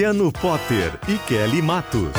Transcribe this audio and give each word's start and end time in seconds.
Luciano 0.00 0.32
Potter 0.32 0.98
e 1.06 1.18
Kelly 1.28 1.60
Matos. 1.60 2.14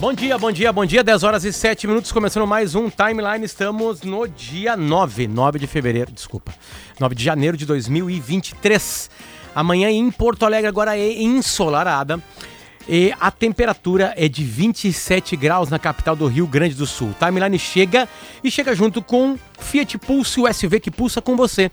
Bom 0.00 0.12
dia, 0.12 0.36
bom 0.36 0.50
dia, 0.50 0.72
bom 0.72 0.84
dia. 0.84 1.04
10 1.04 1.22
horas 1.22 1.44
e 1.44 1.52
7 1.52 1.86
minutos, 1.86 2.10
começando 2.10 2.48
mais 2.48 2.74
um 2.74 2.90
timeline. 2.90 3.44
Estamos 3.44 4.02
no 4.02 4.26
dia 4.26 4.76
9, 4.76 5.28
9 5.28 5.56
de 5.60 5.68
fevereiro, 5.68 6.10
desculpa. 6.10 6.52
9 6.98 7.14
de 7.14 7.22
janeiro 7.22 7.56
de 7.56 7.64
2023. 7.64 9.08
Amanhã 9.54 9.88
em 9.88 10.10
Porto 10.10 10.44
Alegre 10.44 10.66
agora 10.66 10.98
é 10.98 11.22
ensolarada. 11.22 12.20
E 12.88 13.12
a 13.20 13.30
temperatura 13.32 14.14
é 14.16 14.28
de 14.28 14.44
27 14.44 15.36
graus 15.36 15.70
na 15.70 15.78
capital 15.78 16.14
do 16.14 16.26
Rio 16.26 16.46
Grande 16.46 16.74
do 16.74 16.86
Sul. 16.86 17.14
Timeline 17.18 17.58
chega 17.58 18.08
e 18.44 18.50
chega 18.50 18.74
junto 18.74 19.02
com 19.02 19.36
Fiat 19.58 19.98
Pulse 19.98 20.40
USV 20.40 20.80
que 20.80 20.90
pulsa 20.90 21.20
com 21.20 21.36
você. 21.36 21.70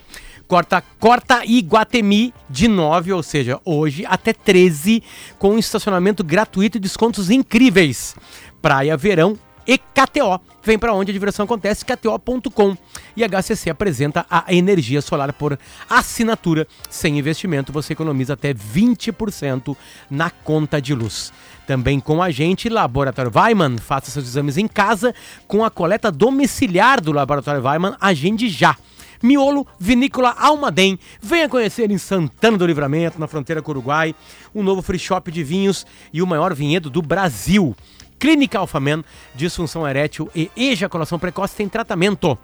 Corta, 0.48 0.84
corta 1.00 1.46
Iguatemi 1.46 2.34
de 2.50 2.68
9, 2.68 3.14
ou 3.14 3.24
seja, 3.24 3.60
hoje 3.66 4.06
até 4.06 4.34
13, 4.34 5.02
com 5.40 5.58
estacionamento 5.58 6.24
gratuito 6.24 6.78
e 6.78 6.82
descontos 6.82 7.30
incríveis. 7.30 8.16
Praia, 8.62 8.96
verão 8.96 9.38
e 9.66 9.78
KTO. 9.78 10.40
Vem 10.62 10.80
para 10.80 10.94
onde 10.94 11.12
a 11.12 11.14
diversão 11.14 11.46
acontece, 11.46 11.84
kto.com. 11.84 12.78
E 13.16 13.24
HCC 13.24 13.70
apresenta 13.70 14.26
a 14.30 14.54
energia 14.54 15.02
solar 15.02 15.34
por 15.34 15.58
assinatura. 15.90 16.68
Sem 16.90 17.20
investimento, 17.20 17.72
você 17.72 17.94
economiza 17.94 18.34
até 18.34 18.54
20% 18.54 19.76
na 20.10 20.30
conta 20.30 20.82
de 20.82 20.94
luz. 20.94 21.34
Também 21.68 22.00
com 22.00 22.22
a 22.22 22.30
gente, 22.32 22.70
Laboratório 22.70 23.32
Weiman. 23.34 23.78
Faça 23.78 24.12
seus 24.12 24.26
exames 24.26 24.58
em 24.58 24.68
casa 24.68 25.14
com 25.48 25.64
a 25.64 25.70
coleta 25.70 26.12
domiciliar 26.12 27.02
do 27.02 27.12
Laboratório 27.12 27.62
Weiman. 27.62 27.96
Agende 28.00 28.50
já. 28.50 28.78
Miolo 29.24 29.66
Vinícola 29.80 30.36
Almaden. 30.38 31.00
Venha 31.22 31.48
conhecer 31.48 31.90
em 31.90 31.98
Santana 31.98 32.58
do 32.58 32.68
Livramento, 32.68 33.18
na 33.18 33.26
fronteira 33.26 33.62
com 33.62 33.72
o 33.72 33.76
Uruguai, 33.76 34.14
um 34.54 34.62
novo 34.62 34.82
free 34.82 35.00
shop 35.00 35.32
de 35.32 35.42
vinhos 35.42 35.88
e 36.12 36.22
o 36.22 36.28
maior 36.28 36.54
vinhedo 36.54 36.90
do 36.90 37.02
Brasil. 37.02 37.74
Clínica 38.20 38.60
Alfamen, 38.60 39.04
disfunção 39.34 39.88
erétil 39.88 40.30
e 40.36 40.52
ejaculação 40.58 41.18
precoce 41.18 41.56
tem 41.56 41.70
tratamento. 41.70 42.38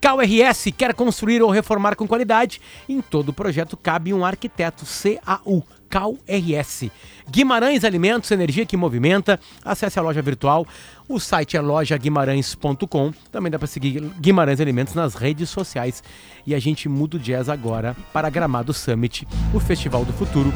KRS 0.00 0.72
quer 0.72 0.94
construir 0.94 1.42
ou 1.42 1.50
reformar 1.50 1.94
com 1.94 2.06
qualidade? 2.06 2.60
Em 2.88 3.00
todo 3.02 3.32
projeto 3.32 3.76
cabe 3.76 4.14
um 4.14 4.24
arquiteto 4.24 4.84
CAU. 4.86 5.64
CalRS. 5.90 6.90
Guimarães 7.28 7.84
Alimentos, 7.84 8.30
energia 8.30 8.64
que 8.64 8.76
movimenta. 8.76 9.40
Acesse 9.64 9.98
a 9.98 10.02
loja 10.02 10.22
virtual. 10.22 10.64
O 11.10 11.18
site 11.18 11.56
é 11.56 11.60
lojaguimarães.com. 11.60 13.12
Também 13.32 13.50
dá 13.50 13.58
para 13.58 13.66
seguir 13.66 14.00
Guimarães 14.20 14.60
Alimentos 14.60 14.94
nas 14.94 15.16
redes 15.16 15.50
sociais. 15.50 16.04
E 16.46 16.54
a 16.54 16.58
gente 16.60 16.88
muda 16.88 17.16
o 17.16 17.18
jazz 17.18 17.48
agora 17.48 17.96
para 18.12 18.30
Gramado 18.30 18.72
Summit, 18.72 19.26
o 19.52 19.58
Festival 19.58 20.04
do 20.04 20.12
Futuro, 20.12 20.52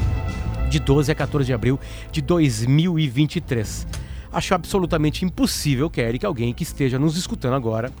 de 0.69 0.79
12 0.79 1.11
a 1.11 1.15
14 1.15 1.47
de 1.47 1.53
abril 1.53 1.77
de 2.09 2.21
2023. 2.21 3.85
Acho 4.31 4.55
absolutamente 4.55 5.25
impossível, 5.25 5.89
Kelly, 5.89 6.19
que 6.19 6.25
alguém 6.25 6.53
que 6.53 6.63
esteja 6.63 6.97
nos 6.97 7.17
escutando 7.17 7.55
agora 7.55 7.91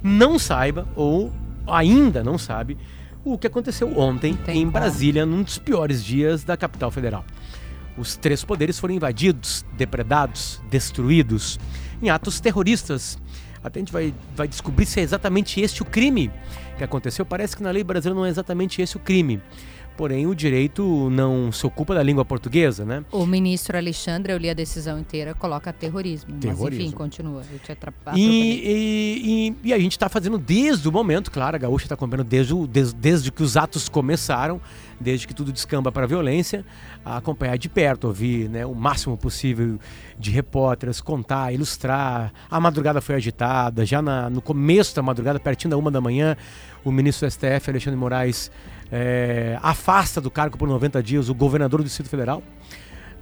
não 0.00 0.38
saiba 0.38 0.86
ou 0.94 1.32
ainda 1.66 2.22
não 2.22 2.38
sabe 2.38 2.78
o 3.24 3.36
que 3.36 3.48
aconteceu 3.48 3.98
ontem 3.98 4.38
em 4.46 4.68
Brasília, 4.68 5.26
num 5.26 5.42
dos 5.42 5.58
piores 5.58 6.04
dias 6.04 6.44
da 6.44 6.56
capital 6.56 6.92
federal. 6.92 7.24
Os 7.98 8.16
três 8.16 8.44
poderes 8.44 8.78
foram 8.78 8.94
invadidos, 8.94 9.64
depredados, 9.76 10.60
destruídos 10.70 11.58
em 12.04 12.10
atos 12.10 12.40
terroristas. 12.40 13.18
Até 13.62 13.78
a 13.78 13.80
gente 13.80 13.92
vai, 13.92 14.14
vai 14.36 14.46
descobrir 14.46 14.84
se 14.84 15.00
é 15.00 15.02
exatamente 15.02 15.60
este 15.60 15.82
o 15.82 15.84
crime 15.86 16.30
que 16.76 16.84
aconteceu. 16.84 17.24
Parece 17.24 17.56
que 17.56 17.62
na 17.62 17.70
lei 17.70 17.82
brasileira 17.82 18.18
não 18.18 18.26
é 18.26 18.28
exatamente 18.28 18.82
esse 18.82 18.96
o 18.96 19.00
crime 19.00 19.40
porém 19.96 20.26
o 20.26 20.34
direito 20.34 21.08
não 21.10 21.52
se 21.52 21.66
ocupa 21.66 21.94
da 21.94 22.02
língua 22.02 22.24
portuguesa, 22.24 22.84
né? 22.84 23.04
O 23.12 23.26
ministro 23.26 23.76
Alexandre, 23.76 24.32
eu 24.32 24.38
li 24.38 24.50
a 24.50 24.54
decisão 24.54 24.98
inteira, 24.98 25.34
coloca 25.34 25.72
terrorismo, 25.72 26.34
terrorismo. 26.34 26.64
mas 26.64 26.74
enfim, 26.74 26.90
continua. 26.90 27.42
Eu 27.52 27.58
te 27.58 27.74
e, 28.14 28.20
e, 28.20 29.54
e, 29.62 29.68
e, 29.68 29.72
a 29.72 29.78
gente 29.78 29.92
está 29.92 30.08
fazendo 30.08 30.38
desde 30.38 30.88
o 30.88 30.92
momento, 30.92 31.30
claro, 31.30 31.56
a 31.56 31.58
Gaúcha 31.58 31.84
está 31.86 31.94
acompanhando 31.94 32.26
desde, 32.26 32.54
desde, 32.66 32.94
desde 32.94 33.32
que 33.32 33.42
os 33.42 33.56
atos 33.56 33.88
começaram, 33.88 34.60
desde 35.00 35.26
que 35.26 35.34
tudo 35.34 35.52
descamba 35.52 35.90
para 35.90 36.04
a 36.04 36.06
violência, 36.06 36.64
a 37.04 37.16
acompanhar 37.16 37.56
de 37.58 37.68
perto, 37.68 38.06
ouvir 38.06 38.48
né, 38.48 38.64
o 38.64 38.74
máximo 38.74 39.16
possível 39.16 39.78
de 40.18 40.30
repórteres, 40.30 41.00
contar, 41.00 41.52
ilustrar. 41.52 42.32
A 42.50 42.60
madrugada 42.60 43.00
foi 43.00 43.14
agitada, 43.14 43.84
já 43.84 44.00
na, 44.00 44.30
no 44.30 44.40
começo 44.40 44.94
da 44.94 45.02
madrugada, 45.02 45.38
pertinho 45.38 45.70
da 45.70 45.76
uma 45.76 45.90
da 45.90 46.00
manhã, 46.00 46.36
o 46.84 46.92
ministro 46.92 47.26
do 47.26 47.30
STF, 47.30 47.70
Alexandre 47.70 47.98
Moraes, 47.98 48.50
é, 48.96 49.58
afasta 49.60 50.20
do 50.20 50.30
cargo 50.30 50.56
por 50.56 50.68
90 50.68 51.02
dias 51.02 51.28
o 51.28 51.34
governador 51.34 51.80
do 51.80 51.84
Distrito 51.84 52.08
Federal. 52.08 52.40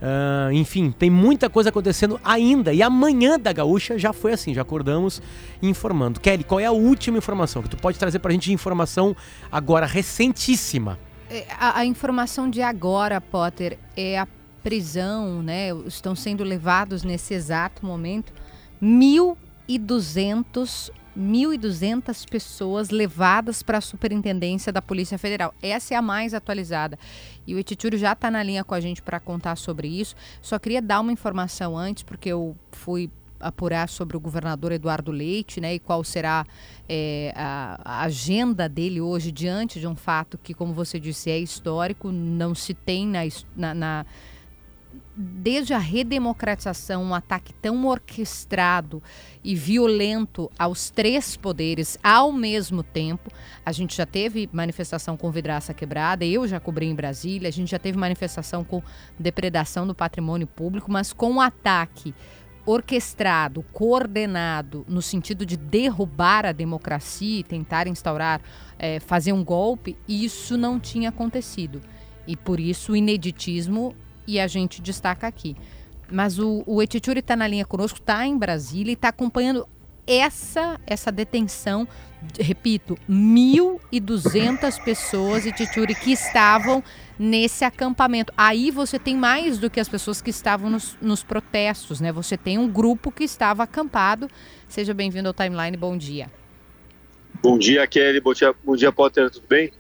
Uh, 0.03 0.53
enfim, 0.53 0.91
tem 0.91 1.09
muita 1.09 1.49
coisa 1.49 1.71
acontecendo 1.71 2.21
ainda. 2.23 2.75
E 2.75 2.83
amanhã 2.83 3.39
da 3.39 3.55
Gaúcha 3.55 3.97
já 3.97 4.13
foi 4.13 4.33
assim, 4.33 4.53
já 4.53 4.61
acordamos 4.61 5.23
informando. 5.63 6.21
Kelly, 6.21 6.45
qual 6.45 6.61
é 6.61 6.67
a 6.67 6.73
última 6.73 7.17
informação 7.17 7.63
que 7.63 7.71
tu 7.71 7.79
pode 7.79 7.99
trazer 7.99 8.19
pra 8.19 8.33
gente 8.33 8.45
de 8.47 8.53
informação 8.53 9.17
agora 9.51 9.87
recentíssima? 9.87 10.99
É, 11.31 11.47
a, 11.59 11.79
a 11.79 11.87
informação 11.87 12.51
de 12.51 12.61
agora, 12.61 13.19
Potter, 13.19 13.79
é 13.97 14.19
a 14.19 14.29
prisão, 14.63 15.43
né? 15.43 15.69
Estão 15.87 16.15
sendo 16.15 16.45
levados 16.45 17.03
nesse 17.03 17.33
exato 17.33 17.87
momento 17.87 18.31
1.200 18.83 20.91
1.200 21.19 22.29
pessoas 22.29 22.91
levadas 22.91 23.63
para 23.63 23.79
a 23.79 23.81
superintendência 23.81 24.73
da 24.73 24.81
Polícia 24.81 25.19
Federal. 25.19 25.55
Essa 25.63 25.95
é 25.95 25.97
a 25.97 26.03
mais 26.03 26.35
atualizada. 26.35 26.99
E 27.47 27.55
o 27.55 27.59
Etitúrio 27.59 27.99
já 27.99 28.13
está 28.13 28.31
na 28.31 28.43
linha 28.43 28.65
com 28.65 28.75
a 28.75 28.81
gente 28.81 29.03
para 29.03 29.21
contar 29.21 29.57
sobre 29.57 29.89
isso. 29.89 30.15
Só 30.41 30.59
queria 30.59 30.81
dar 30.81 31.01
uma 31.01 31.13
informação 31.13 31.77
antes, 31.77 32.03
porque 32.03 32.29
eu 32.29 32.57
fui 32.71 33.11
apurar 33.43 33.89
sobre 33.89 34.17
o 34.17 34.21
governador 34.21 34.73
Eduardo 34.73 35.11
Leite, 35.11 35.61
né, 35.61 35.75
e 35.75 35.79
qual 35.79 36.05
será 36.05 36.47
é, 36.89 37.33
a, 37.35 37.81
a, 37.85 38.03
agenda 38.03 38.69
dele 38.69 39.01
hoje 39.01 39.33
diante 39.33 39.81
de 39.81 39.87
um 39.87 39.97
fato 39.97 40.39
que, 40.39 40.55
como 40.55 40.73
você 40.73 40.99
disse, 40.99 41.29
é 41.29 41.39
histórico, 41.39 42.13
não 42.13 42.55
se 42.55 42.73
tem 42.73 43.07
na, 43.07 43.21
na, 43.57 43.75
na 43.75 44.07
desde 45.15 45.75
a 45.75 45.79
redemocratização, 45.79 47.03
um 47.03 47.15
ataque 47.15 47.53
tão 47.55 47.85
orquestrado 47.87 49.03
e 49.45 49.55
violento 49.55 50.51
aos 50.59 50.89
três 50.91 51.37
poderes 51.37 51.99
ao 52.03 52.33
mesmo 52.33 52.83
tempo. 52.83 53.31
A 53.65 53.73
gente 53.73 53.97
já 53.97 54.07
teve 54.07 54.49
manifestação 54.53 55.17
com 55.17 55.31
vidraça 55.31 55.75
quebrada, 55.75 56.25
eu 56.25 56.49
já 56.49 56.59
cobri 56.59 56.87
em 56.87 56.95
Brasília, 56.95 57.49
a 57.49 57.53
gente 57.53 57.71
já 57.71 57.79
teve 57.79 57.99
manifestação 57.99 58.65
com 58.65 58.83
depredação 59.19 59.87
do 59.87 59.95
patrimônio 59.95 60.47
público, 60.47 60.91
mas 60.91 61.13
com 61.13 61.33
um 61.33 61.41
ataque 61.41 62.15
orquestrado, 62.65 63.65
coordenado, 63.73 64.85
no 64.89 65.03
sentido 65.03 65.45
de 65.45 65.57
derrubar 65.57 66.47
a 66.47 66.53
democracia 66.53 67.41
e 67.41 67.43
tentar 67.43 67.87
instaurar, 67.89 68.41
é, 68.79 69.01
fazer 69.01 69.33
um 69.33 69.45
golpe, 69.45 69.97
isso 70.07 70.57
não 70.57 70.79
tinha 70.79 71.09
acontecido. 71.09 71.81
E 72.27 72.37
por 72.37 72.61
isso 72.61 72.93
o 72.93 72.97
ineditismo 72.97 73.97
e 74.27 74.41
a 74.41 74.47
gente 74.47 74.81
destaca 74.81 75.27
aqui. 75.27 75.57
Mas 76.11 76.39
o, 76.39 76.63
o 76.67 76.83
Etichuri 76.83 77.21
está 77.21 77.35
na 77.35 77.47
linha 77.47 77.65
conosco, 77.65 77.99
está 77.99 78.27
em 78.27 78.37
Brasília 78.37 78.93
e 78.93 78.95
está 78.95 79.09
acompanhando 79.09 79.67
essa 80.07 80.81
essa 80.87 81.13
detenção, 81.13 81.87
repito, 82.39 82.99
1.200 83.09 84.83
pessoas 84.83 85.47
e 85.47 85.53
Tituri 85.53 85.95
que 85.95 86.13
estavam 86.13 86.83
nesse 87.19 87.65
acampamento. 87.65 88.33
Aí 88.37 88.71
você 88.71 88.99
tem 88.99 89.17
mais 89.17 89.59
do 89.59 89.71
que 89.71 89.81
as 89.81 89.89
pessoas 89.89 90.21
que 90.21 90.31
estavam 90.31 90.69
nos, 90.69 90.97
nos 91.01 91.23
protestos, 91.23 92.01
né? 92.01 92.13
Você 92.13 92.37
tem 92.37 92.59
um 92.59 92.69
grupo 92.69 93.11
que 93.11 93.25
estava 93.25 93.63
acampado. 93.63 94.29
Seja 94.69 94.93
bem-vindo 94.93 95.29
ao 95.29 95.35
Timeline, 95.35 95.77
bom 95.77 95.97
dia. 95.97 96.31
Bom 97.41 97.59
dia, 97.59 97.87
Kelly. 97.87 98.21
Bom 98.21 98.35
dia, 98.35 98.55
bom 98.65 98.77
dia 98.77 98.93
Potter, 98.93 99.31
tudo 99.31 99.47
bem? 99.49 99.69
Tudo 99.69 99.79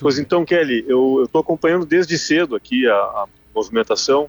pois 0.00 0.16
bem. 0.16 0.24
então, 0.24 0.44
Kelly, 0.44 0.84
eu 0.86 1.22
estou 1.24 1.40
acompanhando 1.40 1.86
desde 1.86 2.18
cedo 2.18 2.56
aqui 2.56 2.86
a, 2.86 2.94
a, 2.94 3.26
movimentação. 3.54 4.28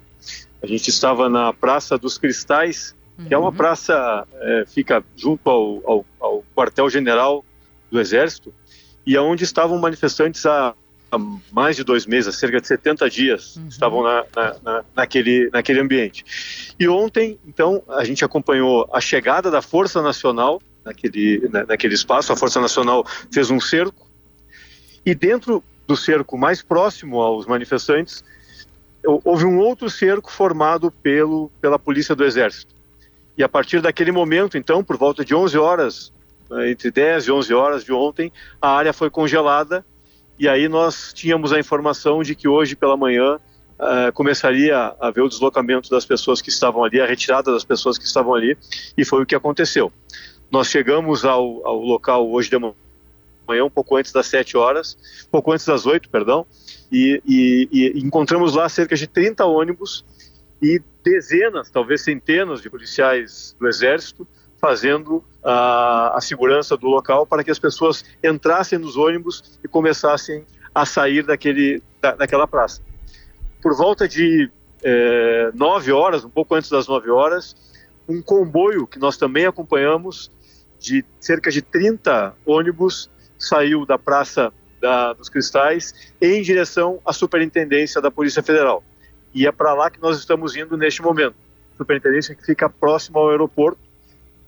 A 0.62 0.68
gente 0.68 0.90
estava 0.90 1.30
na 1.30 1.52
Praça 1.54 1.98
dos 1.98 2.18
Cristais, 2.18 2.96
que 3.28 3.34
é 3.34 3.38
uma 3.38 3.50
uhum. 3.50 3.56
praça, 3.56 4.28
é, 4.34 4.66
fica 4.68 5.04
junto 5.16 5.50
ao, 5.50 5.82
ao, 5.86 6.06
ao 6.20 6.44
quartel-general 6.56 7.46
do 7.90 8.00
Exército, 8.00 8.54
e 9.06 9.16
aonde 9.16 9.44
é 9.44 9.46
estavam 9.46 9.78
manifestantes 9.78 10.46
há, 10.46 10.74
há, 11.12 11.18
mais 11.52 11.76
de 11.76 11.84
dois 11.84 12.06
meses, 12.06 12.28
há 12.28 12.38
cerca 12.38 12.60
de 12.60 12.68
70 12.68 13.10
dias, 13.10 13.56
uhum. 13.56 13.68
estavam 13.68 14.04
na, 14.04 14.26
na, 14.36 14.56
na, 14.64 14.86
naquele, 14.96 15.50
naquele 15.52 15.80
ambiente. 15.80 16.76
E 16.80 16.88
ontem, 16.88 17.40
então, 17.48 17.82
a 17.88 18.04
gente 18.04 18.26
acompanhou 18.26 18.90
a 18.92 19.00
chegada 19.00 19.50
da 19.50 19.62
Força 19.62 20.02
Nacional 20.02 20.62
naquele, 20.84 21.50
naquele 21.68 21.96
espaço, 21.96 22.32
a 22.32 22.36
Força 22.36 22.62
Nacional 22.62 23.06
fez 23.32 23.50
um 23.50 23.60
cerco, 23.60 24.08
e 25.06 25.16
dentro 25.16 25.64
do 25.88 25.96
cerco 25.96 26.38
mais 26.38 26.62
próximo 26.62 27.22
aos 27.22 27.46
manifestantes, 27.46 28.24
houve 29.06 29.46
um 29.46 29.58
outro 29.58 29.90
cerco 29.90 30.32
formado 30.32 30.92
pelo, 30.92 31.52
pela 31.62 31.78
Polícia 31.78 32.16
do 32.16 32.24
Exército. 32.24 32.74
E 33.38 33.44
a 33.44 33.50
partir 33.50 33.82
daquele 33.82 34.12
momento, 34.12 34.58
então, 34.58 34.84
por 34.84 34.98
volta 34.98 35.24
de 35.24 35.36
11 35.36 35.58
horas, 35.58 36.14
né, 36.50 36.72
entre 36.72 36.90
10 36.90 37.28
e 37.28 37.32
11 37.32 37.54
horas 37.54 37.84
de 37.84 37.92
ontem, 37.92 38.32
a 38.62 38.70
área 38.70 38.94
foi 38.94 39.10
congelada 39.10 39.86
e 40.38 40.48
aí 40.48 40.68
nós 40.68 41.14
tínhamos 41.14 41.54
a 41.54 41.60
informação 41.60 42.22
de 42.22 42.36
que 42.36 42.48
hoje 42.48 42.76
pela 42.76 42.98
manhã 42.98 43.36
uh, 43.36 44.12
começaria 44.14 44.78
a 44.78 45.08
haver 45.08 45.22
o 45.22 45.30
deslocamento 45.30 45.90
das 45.90 46.06
pessoas 46.06 46.42
que 46.42 46.50
estavam 46.50 46.84
ali, 46.84 47.00
a 47.00 47.06
retirada 47.06 47.52
das 47.52 47.64
pessoas 47.64 47.98
que 47.98 48.06
estavam 48.06 48.34
ali, 48.34 48.58
e 48.98 49.06
foi 49.06 49.24
o 49.24 49.26
que 49.26 49.36
aconteceu. 49.36 49.92
Nós 50.52 50.68
chegamos 50.68 51.26
ao, 51.26 51.66
ao 51.66 51.78
local 51.78 52.30
hoje 52.30 52.50
de 52.50 52.58
manhã, 53.48 53.64
um 53.64 53.70
pouco 53.70 53.96
antes 53.96 54.12
das 54.12 54.28
7 54.28 54.58
horas, 54.58 54.98
pouco 55.32 55.52
antes 55.52 55.66
das 55.66 55.86
8, 55.86 56.10
perdão, 56.10 56.46
e, 56.92 57.22
e, 57.26 57.70
e 57.72 58.00
encontramos 58.00 58.56
lá 58.56 58.68
cerca 58.70 58.96
de 58.96 59.08
30 59.08 59.46
ônibus 59.46 60.06
e 60.62 60.82
dezenas, 61.04 61.70
talvez 61.70 62.02
centenas 62.02 62.62
de 62.62 62.70
policiais 62.70 63.56
do 63.60 63.68
Exército 63.68 64.28
fazendo 64.60 65.24
a, 65.44 66.18
a 66.18 66.22
segurança 66.22 66.76
do 66.76 66.88
local 66.88 67.28
para 67.28 67.44
que 67.44 67.52
as 67.52 67.60
pessoas 67.60 68.04
entrassem 68.24 68.80
nos 68.80 68.98
ônibus 68.98 69.60
e 69.64 69.68
começassem 69.68 70.44
a 70.74 70.86
sair 70.86 71.24
daquele, 71.24 71.84
da, 72.02 72.16
daquela 72.16 72.48
praça. 72.48 72.82
Por 73.62 73.76
volta 73.76 74.08
de 74.08 74.50
é, 74.84 75.52
nove 75.54 75.92
horas, 75.92 76.26
um 76.26 76.30
pouco 76.30 76.56
antes 76.56 76.70
das 76.70 76.88
nove 76.88 77.12
horas, 77.12 77.56
um 78.08 78.22
comboio 78.22 78.88
que 78.88 79.00
nós 79.00 79.18
também 79.18 79.46
acompanhamos, 79.46 80.32
de 80.80 81.06
cerca 81.20 81.52
de 81.52 81.62
30 81.62 82.36
ônibus, 82.46 83.10
saiu 83.38 83.86
da 83.86 83.98
Praça 83.98 84.54
da, 84.86 85.14
dos 85.14 85.30
Cristais 85.30 86.14
em 86.22 86.44
direção 86.44 87.00
à 87.04 87.12
Superintendência 87.12 88.00
da 88.00 88.12
Polícia 88.12 88.44
Federal. 88.44 88.84
E 89.34 89.48
é 89.48 89.52
para 89.52 89.74
lá 89.74 89.90
que 89.90 90.00
nós 90.00 90.20
estamos 90.20 90.56
indo 90.56 90.78
neste 90.78 91.02
momento. 91.02 91.36
Superintendência 91.76 92.36
que 92.36 92.46
fica 92.46 92.70
próximo 92.70 93.18
ao 93.18 93.32
aeroporto. 93.32 93.80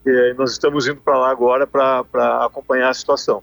E 0.06 0.34
nós 0.38 0.52
estamos 0.52 0.88
indo 0.88 1.02
para 1.02 1.18
lá 1.18 1.32
agora 1.32 1.66
para 1.66 2.46
acompanhar 2.46 2.90
a 2.90 2.94
situação. 2.94 3.42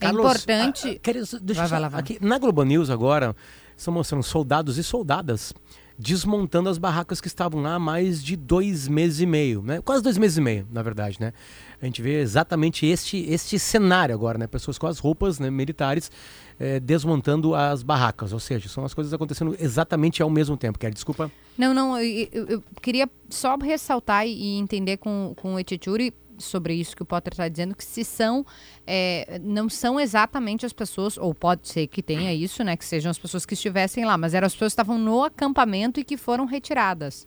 É 0.00 0.06
Carlos, 0.06 0.26
importante. 0.26 0.88
A, 0.88 0.92
a, 0.92 0.98
querido, 0.98 1.26
deixa 1.40 1.66
vai, 1.66 1.80
vai, 1.80 1.90
vai. 1.90 2.00
Aqui, 2.00 2.18
na 2.20 2.38
Globo 2.38 2.64
News 2.64 2.90
agora 2.90 3.34
estão 3.76 3.94
mostrando 3.94 4.22
soldados 4.24 4.76
e 4.76 4.84
soldadas 4.84 5.54
desmontando 5.98 6.68
as 6.68 6.76
barracas 6.76 7.20
que 7.20 7.26
estavam 7.26 7.62
lá 7.62 7.74
há 7.74 7.78
mais 7.78 8.22
de 8.22 8.36
dois 8.36 8.86
meses 8.86 9.20
e 9.20 9.26
meio, 9.26 9.62
né? 9.62 9.80
Quase 9.80 10.02
dois 10.02 10.18
meses 10.18 10.36
e 10.36 10.40
meio, 10.42 10.68
na 10.70 10.82
verdade, 10.82 11.16
né? 11.18 11.32
A 11.80 11.84
gente 11.84 12.00
vê 12.00 12.20
exatamente 12.20 12.86
este, 12.86 13.18
este 13.28 13.58
cenário 13.58 14.14
agora, 14.14 14.38
né? 14.38 14.46
Pessoas 14.46 14.78
com 14.78 14.86
as 14.86 14.98
roupas 14.98 15.38
né, 15.38 15.50
militares 15.50 16.10
é, 16.58 16.80
desmontando 16.80 17.54
as 17.54 17.82
barracas, 17.82 18.32
ou 18.32 18.40
seja, 18.40 18.68
são 18.68 18.84
as 18.84 18.94
coisas 18.94 19.12
acontecendo 19.12 19.54
exatamente 19.60 20.22
ao 20.22 20.30
mesmo 20.30 20.56
tempo. 20.56 20.78
Quer 20.78 20.92
desculpa? 20.92 21.30
Não, 21.56 21.74
não, 21.74 22.00
eu, 22.00 22.28
eu, 22.32 22.46
eu 22.48 22.64
queria 22.80 23.08
só 23.28 23.56
ressaltar 23.56 24.26
e 24.26 24.56
entender 24.56 24.96
com, 24.96 25.34
com 25.36 25.54
o 25.54 25.60
Etichuri 25.60 26.14
sobre 26.38 26.74
isso 26.74 26.94
que 26.94 27.02
o 27.02 27.06
Potter 27.06 27.32
está 27.32 27.48
dizendo, 27.48 27.74
que 27.74 27.84
se 27.84 28.04
são, 28.04 28.44
é, 28.86 29.38
não 29.42 29.70
são 29.70 29.98
exatamente 29.98 30.66
as 30.66 30.72
pessoas, 30.72 31.16
ou 31.16 31.34
pode 31.34 31.66
ser 31.68 31.86
que 31.86 32.02
tenha 32.02 32.32
isso, 32.34 32.62
né, 32.62 32.76
que 32.76 32.84
sejam 32.84 33.10
as 33.10 33.18
pessoas 33.18 33.46
que 33.46 33.54
estivessem 33.54 34.04
lá, 34.04 34.18
mas 34.18 34.34
eram 34.34 34.46
as 34.46 34.52
pessoas 34.52 34.72
que 34.72 34.80
estavam 34.80 34.98
no 34.98 35.24
acampamento 35.24 35.98
e 35.98 36.04
que 36.04 36.16
foram 36.18 36.44
retiradas. 36.44 37.26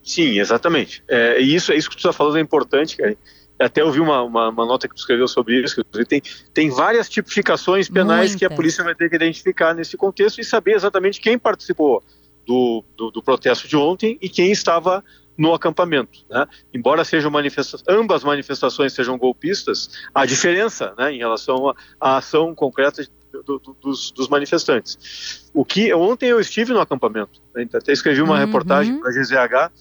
Sim, 0.00 0.38
exatamente. 0.38 1.02
É, 1.08 1.40
isso, 1.40 1.72
é 1.72 1.76
isso 1.76 1.90
que 1.90 1.96
tu 1.96 1.98
está 1.98 2.12
falando 2.12 2.38
é 2.38 2.40
importante, 2.40 2.96
cara 2.96 3.16
até 3.58 3.82
ouvi 3.82 4.00
uma, 4.00 4.22
uma, 4.22 4.48
uma, 4.48 4.66
nota 4.66 4.88
que 4.88 4.94
tu 4.94 4.98
escreveu 4.98 5.26
sobre 5.26 5.62
isso, 5.62 5.82
que 5.82 6.04
tem, 6.04 6.22
tem 6.52 6.70
várias 6.70 7.08
tipificações 7.08 7.88
penais 7.88 8.30
Muita. 8.30 8.38
que 8.38 8.44
a 8.44 8.54
polícia 8.54 8.84
vai 8.84 8.94
ter 8.94 9.08
que 9.08 9.16
identificar 9.16 9.74
nesse 9.74 9.96
contexto 9.96 10.40
e 10.40 10.44
saber 10.44 10.74
exatamente 10.74 11.20
quem 11.20 11.38
participou 11.38 12.02
do, 12.46 12.84
do, 12.96 13.10
do 13.10 13.22
protesto 13.22 13.66
de 13.66 13.76
ontem 13.76 14.18
e 14.20 14.28
quem 14.28 14.52
estava 14.52 15.02
no 15.36 15.52
acampamento. 15.52 16.20
Né? 16.30 16.46
Embora 16.72 17.04
sejam 17.04 17.30
manifesta 17.30 17.78
ambas 17.88 18.24
manifestações 18.24 18.92
sejam 18.92 19.18
golpistas, 19.18 19.90
há 20.14 20.24
diferença 20.24 20.94
né, 20.96 21.12
em 21.12 21.18
relação 21.18 21.74
à 22.00 22.16
ação 22.16 22.54
concreta 22.54 23.06
do, 23.32 23.58
do, 23.58 23.76
dos, 23.80 24.10
dos, 24.12 24.28
manifestantes. 24.28 25.50
O 25.52 25.64
que 25.64 25.92
ontem 25.92 26.30
eu 26.30 26.40
estive 26.40 26.72
no 26.72 26.80
acampamento, 26.80 27.42
né, 27.54 27.68
até 27.74 27.92
escrevi 27.92 28.22
uma 28.22 28.34
uhum. 28.34 28.46
reportagem 28.46 28.98
para 28.98 29.10
a 29.10 29.12
GZH 29.12 29.72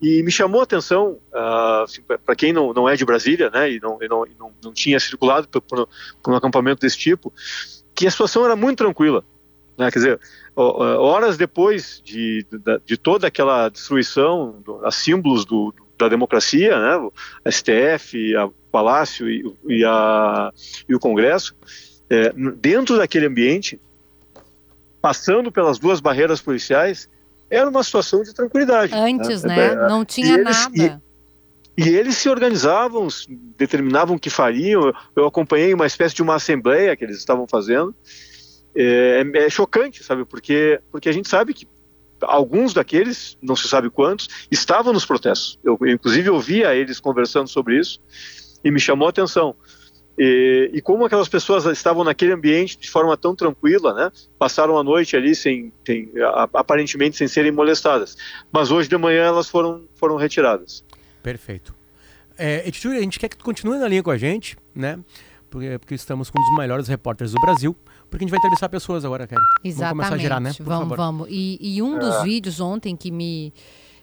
e 0.00 0.22
me 0.22 0.30
chamou 0.30 0.60
a 0.60 0.64
atenção, 0.64 1.18
uh, 1.32 1.82
assim, 1.82 2.02
para 2.02 2.36
quem 2.36 2.52
não, 2.52 2.72
não 2.72 2.88
é 2.88 2.94
de 2.94 3.04
Brasília, 3.04 3.50
né, 3.50 3.72
e 3.72 3.80
não, 3.80 3.98
e 4.00 4.08
não, 4.08 4.24
não, 4.38 4.52
não 4.62 4.72
tinha 4.72 4.98
circulado 5.00 5.48
por, 5.48 5.88
por, 6.22 6.32
um 6.32 6.36
acampamento 6.36 6.80
desse 6.80 6.96
tipo, 6.96 7.32
que 7.94 8.06
a 8.06 8.10
situação 8.10 8.44
era 8.44 8.54
muito 8.54 8.78
tranquila. 8.78 9.24
Né, 9.76 9.90
quer 9.90 9.98
dizer, 9.98 10.20
horas 10.56 11.36
depois 11.36 12.00
de, 12.04 12.46
de, 12.84 12.96
toda 12.96 13.26
aquela 13.26 13.68
destruição, 13.68 14.60
do, 14.64 14.84
a 14.84 14.90
símbolos 14.90 15.44
do, 15.44 15.74
da 15.96 16.08
democracia, 16.08 16.78
né, 16.78 16.96
o 16.96 17.12
STF, 17.50 18.36
o 18.36 18.50
Palácio 18.70 19.28
e, 19.28 19.52
e, 19.66 19.84
a, 19.84 20.52
e 20.88 20.94
o 20.94 21.00
Congresso, 21.00 21.54
é, 22.08 22.32
dentro 22.56 22.96
daquele 22.96 23.26
ambiente, 23.26 23.80
passando 25.00 25.50
pelas 25.50 25.78
duas 25.78 26.00
barreiras 26.00 26.40
policiais, 26.40 27.08
era 27.50 27.68
uma 27.68 27.82
situação 27.82 28.22
de 28.22 28.34
tranquilidade. 28.34 28.92
Antes, 28.94 29.42
né? 29.42 29.56
né? 29.56 29.66
É, 29.84 29.88
Não 29.88 30.04
tinha 30.04 30.34
eles, 30.34 30.56
nada. 30.56 31.02
E, 31.76 31.82
e, 31.82 31.88
eles 31.88 32.16
se 32.16 32.28
organizavam, 32.28 33.08
determinavam 33.56 34.16
o 34.16 34.18
que 34.18 34.30
fariam. 34.30 34.92
Eu 35.16 35.26
acompanhei 35.26 35.72
uma 35.72 35.86
espécie 35.86 36.14
de 36.14 36.22
uma 36.22 36.34
assembleia 36.34 36.96
que 36.96 37.04
eles 37.04 37.18
estavam 37.18 37.46
fazendo. 37.46 37.94
É, 38.74 39.24
é 39.34 39.50
chocante, 39.50 40.04
sabe? 40.04 40.24
Porque, 40.24 40.80
porque 40.90 41.08
a 41.08 41.12
gente 41.12 41.28
sabe 41.28 41.54
que 41.54 41.66
alguns 42.20 42.74
daqueles, 42.74 43.36
não 43.40 43.56
se 43.56 43.68
sabe 43.68 43.90
quantos, 43.90 44.28
estavam 44.50 44.92
nos 44.92 45.06
protestos. 45.06 45.58
Eu, 45.64 45.78
inclusive, 45.86 46.30
ouvia 46.30 46.74
eles 46.74 47.00
conversando 47.00 47.48
sobre 47.48 47.78
isso 47.78 48.00
e 48.64 48.70
me 48.70 48.80
chamou 48.80 49.06
a 49.06 49.10
atenção. 49.10 49.54
E, 50.18 50.70
e, 50.74 50.82
como 50.82 51.04
aquelas 51.04 51.28
pessoas 51.28 51.64
estavam 51.66 52.02
naquele 52.02 52.32
ambiente 52.32 52.76
de 52.76 52.90
forma 52.90 53.16
tão 53.16 53.36
tranquila, 53.36 53.94
né? 53.94 54.10
Passaram 54.36 54.76
a 54.76 54.82
noite 54.82 55.16
ali 55.16 55.34
sem, 55.34 55.72
sem 55.86 56.10
aparentemente 56.52 57.16
sem 57.16 57.28
serem 57.28 57.52
molestadas. 57.52 58.16
Mas 58.50 58.70
hoje 58.70 58.88
de 58.88 58.96
manhã 58.96 59.26
elas 59.26 59.48
foram, 59.48 59.84
foram 59.94 60.16
retiradas. 60.16 60.84
Perfeito. 61.22 61.72
É, 62.36 62.62
a 62.62 63.00
gente 63.00 63.18
quer 63.18 63.28
que 63.28 63.36
tu 63.36 63.44
continue 63.44 63.78
na 63.78 63.86
linha 63.86 64.02
com 64.02 64.10
a 64.10 64.18
gente, 64.18 64.56
né? 64.74 64.98
Porque, 65.48 65.78
porque 65.78 65.94
estamos 65.94 66.30
com 66.30 66.40
um 66.40 66.44
dos 66.44 66.58
melhores 66.58 66.88
repórteres 66.88 67.32
do 67.32 67.40
Brasil. 67.40 67.76
Porque 68.10 68.24
a 68.24 68.26
gente 68.26 68.30
vai 68.30 68.38
entrevistar 68.38 68.68
pessoas 68.68 69.04
agora, 69.04 69.26
Kelly. 69.26 69.40
Exatamente. 69.62 69.78
Vamos 69.78 69.90
começar 69.90 70.14
a 70.14 70.18
girar, 70.18 70.40
né? 70.40 70.52
Por 70.54 70.64
vamos, 70.64 70.80
favor. 70.82 70.96
vamos. 70.96 71.28
E, 71.30 71.58
e 71.60 71.82
um 71.82 71.98
dos 71.98 72.14
é. 72.16 72.22
vídeos 72.24 72.60
ontem 72.60 72.96
que 72.96 73.10
me 73.10 73.52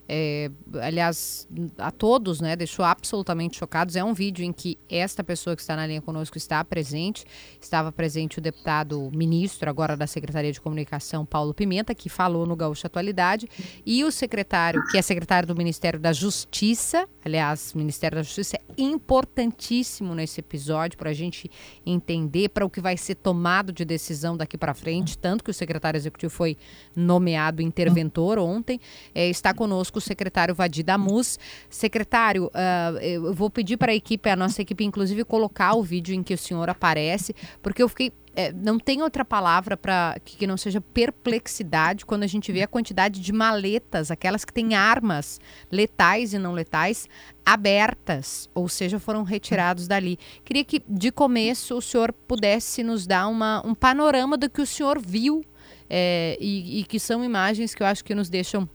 é, 0.08 0.52
aliás, 0.82 1.48
a 1.78 1.92
todos, 1.92 2.40
né, 2.40 2.56
deixou 2.56 2.86
absolutamente 2.86 3.58
chocados. 3.58 3.96
É 3.96 4.04
um 4.04 4.14
vídeo 4.14 4.46
em 4.46 4.54
que 4.54 4.78
esta 4.90 5.24
pessoa 5.24 5.56
que 5.56 5.62
está 5.62 5.76
na 5.76 5.88
linha 5.88 6.02
conosco 6.02 6.38
está 6.38 6.64
presente. 6.64 7.26
Estava 7.60 7.92
presente 7.92 8.38
o 8.38 8.42
deputado 8.42 9.10
ministro, 9.14 9.70
agora 9.70 9.98
da 9.98 10.06
Secretaria 10.06 10.52
de 10.52 10.62
Comunicação, 10.62 11.26
Paulo 11.26 11.54
Pimenta, 11.54 11.96
que 11.96 12.10
falou 12.10 12.46
no 12.46 12.56
Gaúcho 12.56 12.86
Atualidade, 12.86 13.50
e 13.86 14.04
o 14.04 14.12
secretário, 14.12 14.84
que 14.92 14.98
é 14.98 15.02
secretário 15.02 15.48
do 15.48 15.56
Ministério 15.56 16.00
da 16.00 16.14
Justiça. 16.14 17.08
Aliás, 17.24 17.74
Ministério 17.74 18.18
da 18.18 18.24
Justiça 18.24 18.58
é 18.58 18.62
importantíssimo 18.78 20.14
nesse 20.14 20.40
episódio 20.40 20.98
para 20.98 21.10
a 21.10 21.14
gente 21.14 21.50
entender 21.86 22.50
para 22.50 22.66
o 22.66 22.70
que 22.70 22.80
vai 22.80 22.96
ser 22.98 23.16
tomado 23.16 23.74
de 23.74 23.84
decisão 23.84 24.38
daqui 24.38 24.58
para 24.58 24.74
frente. 24.74 25.18
Tanto 25.18 25.44
que 25.44 25.50
o 25.50 25.54
secretário 25.54 25.98
executivo 25.98 26.32
foi 26.32 26.58
nomeado 26.96 27.62
interventor 27.62 28.38
ontem. 28.38 28.80
É, 29.14 29.28
está 29.28 29.54
conosco 29.54 29.95
conosco 29.96 30.00
o 30.00 30.02
secretário 30.02 30.54
Vadir 30.54 30.84
Damus. 30.84 31.40
Secretário, 31.70 32.48
uh, 32.48 32.98
eu 33.00 33.34
vou 33.34 33.50
pedir 33.50 33.78
para 33.78 33.92
a 33.92 33.96
equipe, 33.96 34.30
a 34.30 34.36
nossa 34.36 34.62
equipe, 34.62 34.84
inclusive, 34.84 35.24
colocar 35.24 35.74
o 35.76 35.84
vídeo 35.84 36.14
em 36.14 36.22
que 36.22 36.34
o 36.34 36.38
senhor 36.38 36.70
aparece, 36.70 37.34
porque 37.62 37.82
eu 37.82 37.90
fiquei 37.90 38.12
é, 38.38 38.52
não 38.52 38.78
tem 38.78 39.02
outra 39.02 39.24
palavra 39.24 39.78
para 39.78 40.18
que, 40.26 40.36
que, 40.36 40.46
não 40.46 40.58
seja 40.58 40.82
perplexidade 40.82 42.06
quando 42.06 42.24
a 42.24 42.28
gente 42.28 42.52
vê 42.52 42.64
a 42.64 42.68
quantidade 42.68 43.22
de 43.22 43.32
maletas, 43.32 44.12
aquelas 44.12 44.44
que 44.44 44.52
têm 44.52 44.76
armas 44.76 45.40
letais 45.72 46.34
e 46.34 46.38
não 46.38 46.52
letais, 46.52 47.08
abertas, 47.46 48.50
ou 48.54 48.68
seja, 48.68 49.00
foram 49.00 49.24
retirados 49.24 49.88
dali. 49.88 50.20
Queria 50.44 50.66
que, 50.66 50.84
de 50.86 51.14
começo, 51.14 51.78
o 51.78 51.82
senhor 51.82 52.12
pudesse 52.12 52.84
nos 52.84 53.08
dar 53.08 53.30
uma, 53.30 53.66
um 53.66 53.74
panorama 53.74 54.36
do 54.36 54.50
que 54.50 54.62
o 54.62 54.66
senhor 54.66 55.00
viu 55.00 55.42
é, 55.90 56.38
e, 56.38 56.82
e 56.82 56.84
que 56.84 57.00
são 57.00 57.24
imagens 57.24 57.74
que 57.74 57.82
eu 57.82 57.88
acho 57.88 58.04
que 58.04 58.14
nos 58.14 58.30
deixam 58.30 58.68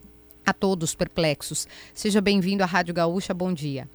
a 0.50 0.52
todos 0.52 0.95
perplexos. 0.95 1.66
Seja 1.95 2.21
bem-vindo 2.21 2.62
à 2.62 2.66
Rádio 2.66 2.92
Gaúcha, 2.92 3.33
bom 3.33 3.52
dia. 3.52 3.88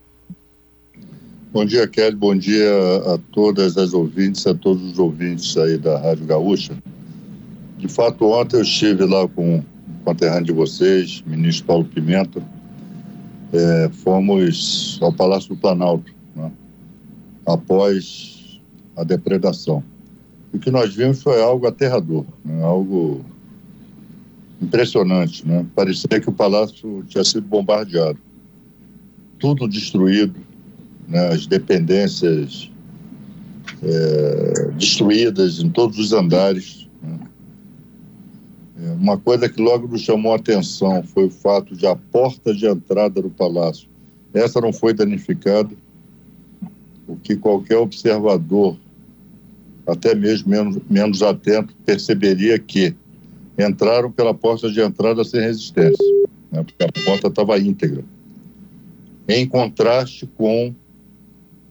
Bom 1.51 1.65
dia, 1.65 1.87
Kelly. 1.87 2.15
Bom 2.15 2.35
dia 2.35 2.71
a 3.13 3.17
todas 3.31 3.77
as 3.77 3.93
ouvintes, 3.93 4.47
a 4.47 4.53
todos 4.53 4.83
os 4.83 4.99
ouvintes 4.99 5.55
aí 5.57 5.77
da 5.77 5.99
Rádio 5.99 6.25
Gaúcha. 6.25 6.77
De 7.77 7.87
fato, 7.87 8.25
ontem 8.25 8.57
eu 8.57 8.61
estive 8.61 9.05
lá 9.05 9.27
com 9.27 9.57
o 9.59 9.65
conterrâneo 10.05 10.45
de 10.45 10.51
vocês, 10.53 11.23
ministro 11.25 11.65
Paulo 11.65 11.85
Pimenta. 11.85 12.41
É, 13.53 13.89
fomos 13.89 14.97
ao 15.01 15.13
Palácio 15.13 15.49
do 15.49 15.57
Planalto, 15.57 16.13
né, 16.35 16.51
após 17.45 18.59
a 18.95 19.03
depredação. 19.03 19.83
O 20.53 20.59
que 20.59 20.71
nós 20.71 20.95
vimos 20.95 21.21
foi 21.21 21.41
algo 21.41 21.67
aterrador, 21.67 22.25
né, 22.43 22.63
algo 22.63 23.23
impressionante. 24.65 25.47
Né? 25.47 25.65
Parecia 25.75 26.19
que 26.19 26.29
o 26.29 26.33
palácio 26.33 27.03
tinha 27.07 27.23
sido 27.23 27.47
bombardeado. 27.47 28.19
Tudo 29.39 29.67
destruído, 29.67 30.35
né, 31.07 31.27
as 31.27 31.45
dependências 31.45 32.71
é, 33.83 34.71
destruídas 34.77 35.59
em 35.59 35.69
todos 35.69 35.97
os 35.97 36.13
andares. 36.13 36.87
Né. 37.01 37.19
É, 38.81 38.91
uma 38.93 39.17
coisa 39.17 39.47
que 39.47 39.61
logo 39.61 39.87
nos 39.87 40.01
chamou 40.01 40.33
a 40.33 40.37
atenção 40.37 41.03
foi 41.03 41.25
o 41.25 41.31
fato 41.31 41.75
de 41.75 41.85
a 41.85 41.95
porta 41.95 42.53
de 42.53 42.65
entrada 42.65 43.21
do 43.21 43.29
palácio, 43.29 43.87
essa 44.33 44.59
não 44.59 44.73
foi 44.73 44.93
danificada, 44.93 45.69
o 47.07 47.15
que 47.15 47.35
qualquer 47.35 47.77
observador, 47.77 48.77
até 49.87 50.15
mesmo 50.15 50.49
menos, 50.49 50.77
menos 50.89 51.21
atento, 51.21 51.73
perceberia 51.85 52.59
que 52.59 52.95
entraram 53.57 54.11
pela 54.11 54.33
porta 54.33 54.69
de 54.69 54.81
entrada 54.81 55.23
sem 55.23 55.41
resistência, 55.41 56.05
né, 56.51 56.63
porque 56.63 56.83
a 56.83 57.03
porta 57.03 57.27
estava 57.27 57.57
íntegra. 57.59 58.03
Em 59.27 59.47
contraste 59.47 60.27
com 60.37 60.73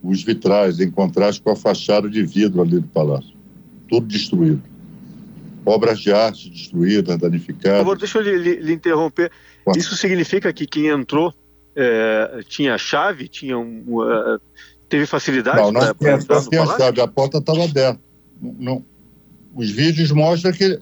os 0.02 0.22
vitrais, 0.22 0.80
em 0.80 0.90
contraste 0.90 1.40
com 1.40 1.50
a 1.50 1.56
fachada 1.56 2.08
de 2.08 2.22
vidro 2.24 2.62
ali 2.62 2.80
do 2.80 2.88
palácio. 2.88 3.34
Tudo 3.88 4.06
destruído. 4.06 4.62
Obras 5.64 5.98
de 5.98 6.12
arte 6.12 6.50
destruídas, 6.50 7.18
danificadas. 7.18 7.98
Deixa 7.98 8.18
eu 8.18 8.22
lhe, 8.22 8.56
lhe 8.56 8.72
interromper. 8.72 9.30
Isso 9.74 9.96
significa 9.96 10.52
que 10.52 10.66
quem 10.66 10.88
entrou 10.88 11.32
é, 11.74 12.40
tinha 12.46 12.76
chave, 12.76 13.28
tinha 13.28 13.58
um, 13.58 13.82
uh, 13.88 14.40
teve 14.88 15.06
facilidade? 15.06 15.56
Não, 15.56 15.72
não 15.72 15.94
tinha, 15.94 16.18
não 16.18 16.48
tinha 16.48 16.66
chave, 16.66 17.00
a 17.00 17.08
porta 17.08 17.38
estava 17.38 17.64
aberta. 17.64 18.00
Não, 18.40 18.54
não, 18.58 18.84
os 19.54 19.70
vídeos 19.70 20.10
mostram 20.10 20.52
que. 20.52 20.78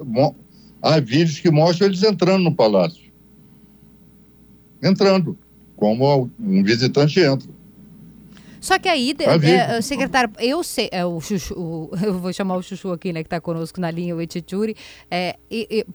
Há 0.82 0.98
vídeos 0.98 1.38
que 1.38 1.50
mostram 1.50 1.86
eles 1.86 2.02
entrando 2.02 2.42
no 2.42 2.54
palácio. 2.54 3.00
Entrando, 4.82 5.38
como 5.76 6.28
um 6.40 6.62
visitante 6.64 7.20
entra. 7.20 7.48
Só 8.60 8.78
que 8.78 8.88
aí, 8.88 9.12
é, 9.18 9.80
secretário, 9.80 10.32
eu 10.38 10.62
sei, 10.62 10.88
é, 10.92 11.04
o 11.04 11.20
Chuchu, 11.20 11.54
o, 11.58 11.90
eu 12.00 12.16
vou 12.18 12.32
chamar 12.32 12.56
o 12.56 12.62
Chuchu 12.62 12.92
aqui, 12.92 13.12
né, 13.12 13.22
que 13.22 13.26
está 13.26 13.40
conosco 13.40 13.80
na 13.80 13.90
linha, 13.90 14.14
o 14.14 14.20
Etituri, 14.20 14.76
é, 15.10 15.36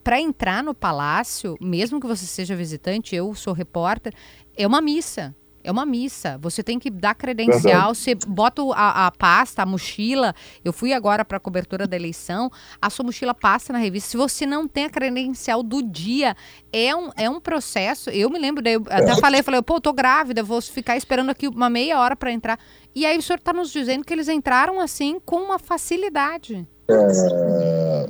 para 0.04 0.20
entrar 0.20 0.62
no 0.62 0.74
palácio, 0.74 1.58
mesmo 1.62 1.98
que 1.98 2.06
você 2.06 2.26
seja 2.26 2.58
visitante, 2.58 3.16
eu 3.16 3.34
sou 3.34 3.54
repórter, 3.54 4.14
é 4.56 4.68
uma 4.68 4.82
missa. 4.82 5.34
É 5.68 5.72
uma 5.72 5.86
missa. 5.86 6.38
Você 6.38 6.64
tem 6.64 6.80
que 6.80 6.90
dar 6.90 7.14
credencial, 7.14 7.94
você 7.94 8.16
bota 8.16 8.62
a, 8.74 9.08
a, 9.08 9.12
pasta, 9.12 9.64
a 9.64 9.66
mochila. 9.66 10.34
Eu 10.64 10.72
fui 10.72 10.94
agora 10.94 11.26
para 11.26 11.36
a 11.36 11.40
cobertura 11.42 11.86
da 11.86 11.94
eleição, 11.94 12.50
a 12.82 12.90
sua 12.90 13.04
mochila 13.04 13.34
passa 13.34 13.74
na 13.74 13.80
revista. 13.80 14.12
Se 14.12 14.16
você 14.16 14.46
não 14.46 14.66
tem 14.66 14.86
a 14.86 14.90
credencial 14.90 15.62
do 15.62 15.84
dia, 15.84 16.38
é 16.72 16.96
um, 16.96 17.10
é 17.18 17.30
um 17.30 17.42
processo. 17.42 18.10
Eu 18.10 18.30
me 18.30 18.40
lembro, 18.40 18.66
eu 18.66 18.82
até 18.88 19.12
é. 19.12 19.16
falei, 19.18 19.44
falei, 19.44 19.62
pô, 19.62 19.76
eu 19.76 19.82
tô 19.82 19.92
grávida, 19.92 20.42
vou 20.42 20.62
ficar 20.62 20.96
esperando 20.96 21.32
aqui 21.32 21.50
uma 21.50 21.70
meia 21.70 22.00
hora 22.00 22.16
para 22.16 22.32
entrar. 22.32 22.58
E 22.96 23.06
aí 23.06 23.18
o 23.18 23.22
senhor 23.22 23.38
está 23.38 23.52
nos 23.52 23.70
dizendo 23.70 24.06
que 24.06 24.14
eles 24.14 24.30
entraram 24.30 24.80
assim 24.80 25.20
com 25.26 25.36
uma 25.36 25.60
facilidade. 25.60 26.66
É... 26.90 28.10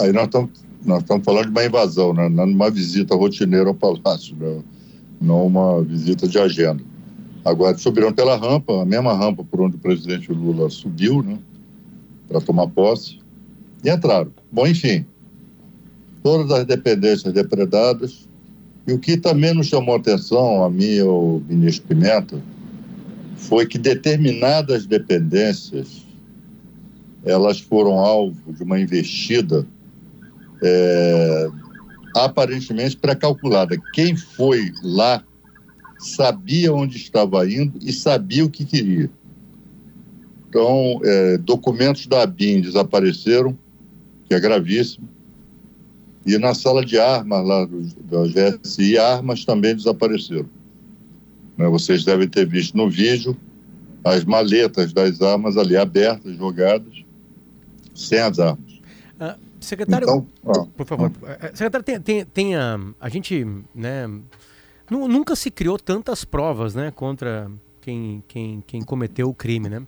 Aí 0.00 0.12
nós 0.12 0.24
estamos 0.24 0.50
nós 0.84 1.02
estamos 1.02 1.24
falando 1.24 1.44
de 1.44 1.50
uma 1.50 1.64
invasão, 1.64 2.12
né? 2.12 2.28
não 2.28 2.44
uma 2.44 2.68
visita 2.68 3.14
rotineira 3.14 3.68
ao 3.68 3.74
palácio. 3.74 4.36
Né? 4.36 4.60
Não 5.24 5.46
uma 5.46 5.82
visita 5.82 6.28
de 6.28 6.38
agenda. 6.38 6.82
Agora, 7.44 7.76
subiram 7.76 8.12
pela 8.12 8.36
rampa, 8.36 8.82
a 8.82 8.84
mesma 8.84 9.12
rampa 9.14 9.44
por 9.44 9.60
onde 9.60 9.76
o 9.76 9.78
presidente 9.78 10.32
Lula 10.32 10.70
subiu, 10.70 11.22
né, 11.22 11.38
para 12.28 12.40
tomar 12.40 12.68
posse, 12.68 13.18
e 13.82 13.90
entraram. 13.90 14.32
Bom, 14.50 14.66
enfim, 14.66 15.04
todas 16.22 16.50
as 16.50 16.64
dependências 16.64 17.32
depredadas. 17.32 18.26
E 18.86 18.92
o 18.92 18.98
que 18.98 19.16
também 19.16 19.54
nos 19.54 19.66
chamou 19.66 19.96
atenção, 19.96 20.64
a 20.64 20.70
mim 20.70 20.84
e 20.84 21.00
ao 21.00 21.42
ministro 21.48 21.86
Pimenta, 21.86 22.38
foi 23.36 23.66
que 23.66 23.78
determinadas 23.78 24.86
dependências 24.86 26.04
elas 27.24 27.60
foram 27.60 27.98
alvo 27.98 28.52
de 28.52 28.62
uma 28.62 28.78
investida 28.78 29.66
é, 30.62 31.50
aparentemente 32.14 32.96
pré-calculada. 32.96 33.76
Quem 33.92 34.16
foi 34.16 34.72
lá 34.82 35.22
sabia 35.98 36.72
onde 36.72 36.96
estava 36.96 37.50
indo 37.50 37.78
e 37.82 37.92
sabia 37.92 38.44
o 38.44 38.50
que 38.50 38.64
queria. 38.64 39.10
Então, 40.48 41.00
é, 41.02 41.38
documentos 41.38 42.06
da 42.06 42.22
ABIN 42.22 42.60
desapareceram, 42.60 43.58
que 44.26 44.34
é 44.34 44.40
gravíssimo. 44.40 45.08
E 46.24 46.38
na 46.38 46.54
sala 46.54 46.84
de 46.84 46.98
armas 46.98 47.46
lá 47.46 47.66
da 47.66 48.58
GSI, 48.58 48.96
armas 48.96 49.44
também 49.44 49.74
desapareceram. 49.74 50.48
Né, 51.56 51.68
vocês 51.68 52.04
devem 52.04 52.28
ter 52.28 52.46
visto 52.46 52.76
no 52.76 52.88
vídeo 52.88 53.36
as 54.04 54.24
maletas 54.24 54.92
das 54.92 55.20
armas 55.20 55.56
ali 55.56 55.76
abertas, 55.76 56.36
jogadas, 56.36 57.04
sem 57.94 58.20
as 58.20 58.38
armas. 58.38 58.80
Uh, 59.20 59.38
Secretário, 59.64 60.04
então, 60.04 60.26
ó, 60.44 60.64
por 60.64 60.86
favor. 60.86 61.10
É, 61.40 61.48
secretário, 61.48 61.84
tem, 61.84 62.00
tem, 62.00 62.24
tem 62.24 62.56
a, 62.56 62.78
a 63.00 63.08
gente, 63.08 63.46
né, 63.74 64.08
nunca 64.90 65.34
se 65.34 65.50
criou 65.50 65.78
tantas 65.78 66.24
provas, 66.24 66.74
né, 66.74 66.90
contra 66.90 67.50
quem, 67.80 68.22
quem, 68.26 68.64
quem 68.66 68.82
cometeu 68.82 69.28
o 69.28 69.34
crime, 69.34 69.68
né? 69.68 69.86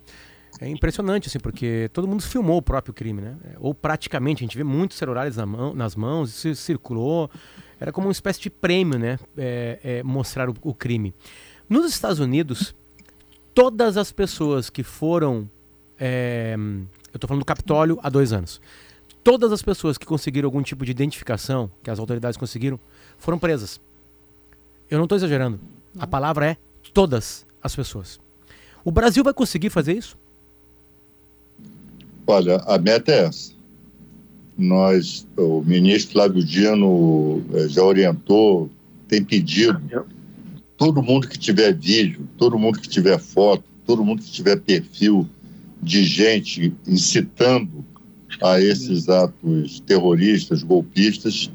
É 0.59 0.67
impressionante, 0.67 1.27
assim, 1.27 1.39
porque 1.39 1.89
todo 1.93 2.07
mundo 2.07 2.23
filmou 2.23 2.57
o 2.57 2.61
próprio 2.61 2.93
crime, 2.93 3.21
né? 3.21 3.35
Ou 3.59 3.73
praticamente, 3.73 4.43
a 4.43 4.45
gente 4.45 4.57
vê 4.57 4.63
muitos 4.63 4.97
celulares 4.97 5.37
na 5.37 5.45
mão, 5.45 5.73
nas 5.73 5.95
mãos, 5.95 6.43
isso 6.43 6.55
circulou. 6.55 7.29
Era 7.79 7.91
como 7.91 8.07
uma 8.07 8.11
espécie 8.11 8.41
de 8.41 8.49
prêmio, 8.49 8.97
né? 8.97 9.19
É, 9.37 9.79
é, 9.83 10.03
mostrar 10.03 10.49
o, 10.49 10.55
o, 10.63 10.73
crime. 10.73 11.13
Nos 11.69 11.91
Estados 11.91 12.19
Unidos, 12.19 12.75
todas 13.53 13.97
as 13.97 14.11
pessoas 14.11 14.69
que 14.69 14.81
foram. 14.81 15.49
É, 15.99 16.55
eu 16.55 17.17
estou 17.17 17.27
falando 17.27 17.41
do 17.41 17.45
Capitólio 17.45 17.99
há 18.01 18.09
dois 18.09 18.33
anos 18.33 18.61
todas 19.27 19.51
as 19.51 19.61
pessoas 19.61 19.97
que 19.97 20.05
conseguiram 20.05 20.47
algum 20.47 20.61
tipo 20.61 20.85
de 20.85 20.91
identificação, 20.91 21.69
que 21.83 21.91
as 21.91 21.99
autoridades 21.99 22.37
conseguiram, 22.37 22.79
foram 23.17 23.37
presas. 23.37 23.77
Eu 24.89 24.97
não 24.97 25.03
estou 25.03 25.17
exagerando. 25.17 25.59
A 25.99 26.07
palavra 26.07 26.51
é 26.51 26.57
todas 26.93 27.45
as 27.61 27.75
pessoas. 27.75 28.21
O 28.85 28.89
Brasil 28.89 29.25
vai 29.25 29.33
conseguir 29.33 29.69
fazer 29.69 29.97
isso? 29.97 30.17
Olha, 32.25 32.55
a 32.59 32.77
meta 32.77 33.11
é 33.11 33.25
essa. 33.25 33.51
Nós, 34.57 35.27
o 35.35 35.61
ministro 35.61 36.13
Flávio 36.13 36.41
Dino 36.41 37.43
eh, 37.53 37.67
já 37.67 37.83
orientou, 37.83 38.69
tem 39.09 39.21
pedido, 39.21 40.07
todo 40.77 41.03
mundo 41.03 41.27
que 41.27 41.37
tiver 41.37 41.73
vídeo, 41.73 42.25
todo 42.37 42.57
mundo 42.57 42.79
que 42.79 42.87
tiver 42.87 43.19
foto, 43.19 43.65
todo 43.85 44.05
mundo 44.05 44.23
que 44.23 44.31
tiver 44.31 44.55
perfil 44.61 45.27
de 45.83 46.05
gente 46.05 46.73
incitando 46.87 47.83
a 48.41 48.61
esses 48.61 49.09
atos 49.09 49.79
terroristas, 49.81 50.63
golpistas, 50.63 51.51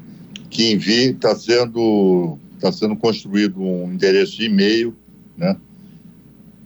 que 0.49 0.71
envia, 0.71 1.11
está 1.11 1.35
sendo, 1.35 2.37
tá 2.59 2.71
sendo 2.71 2.95
construído 2.95 3.61
um 3.61 3.91
endereço 3.91 4.37
de 4.37 4.45
e-mail, 4.45 4.95
né? 5.37 5.57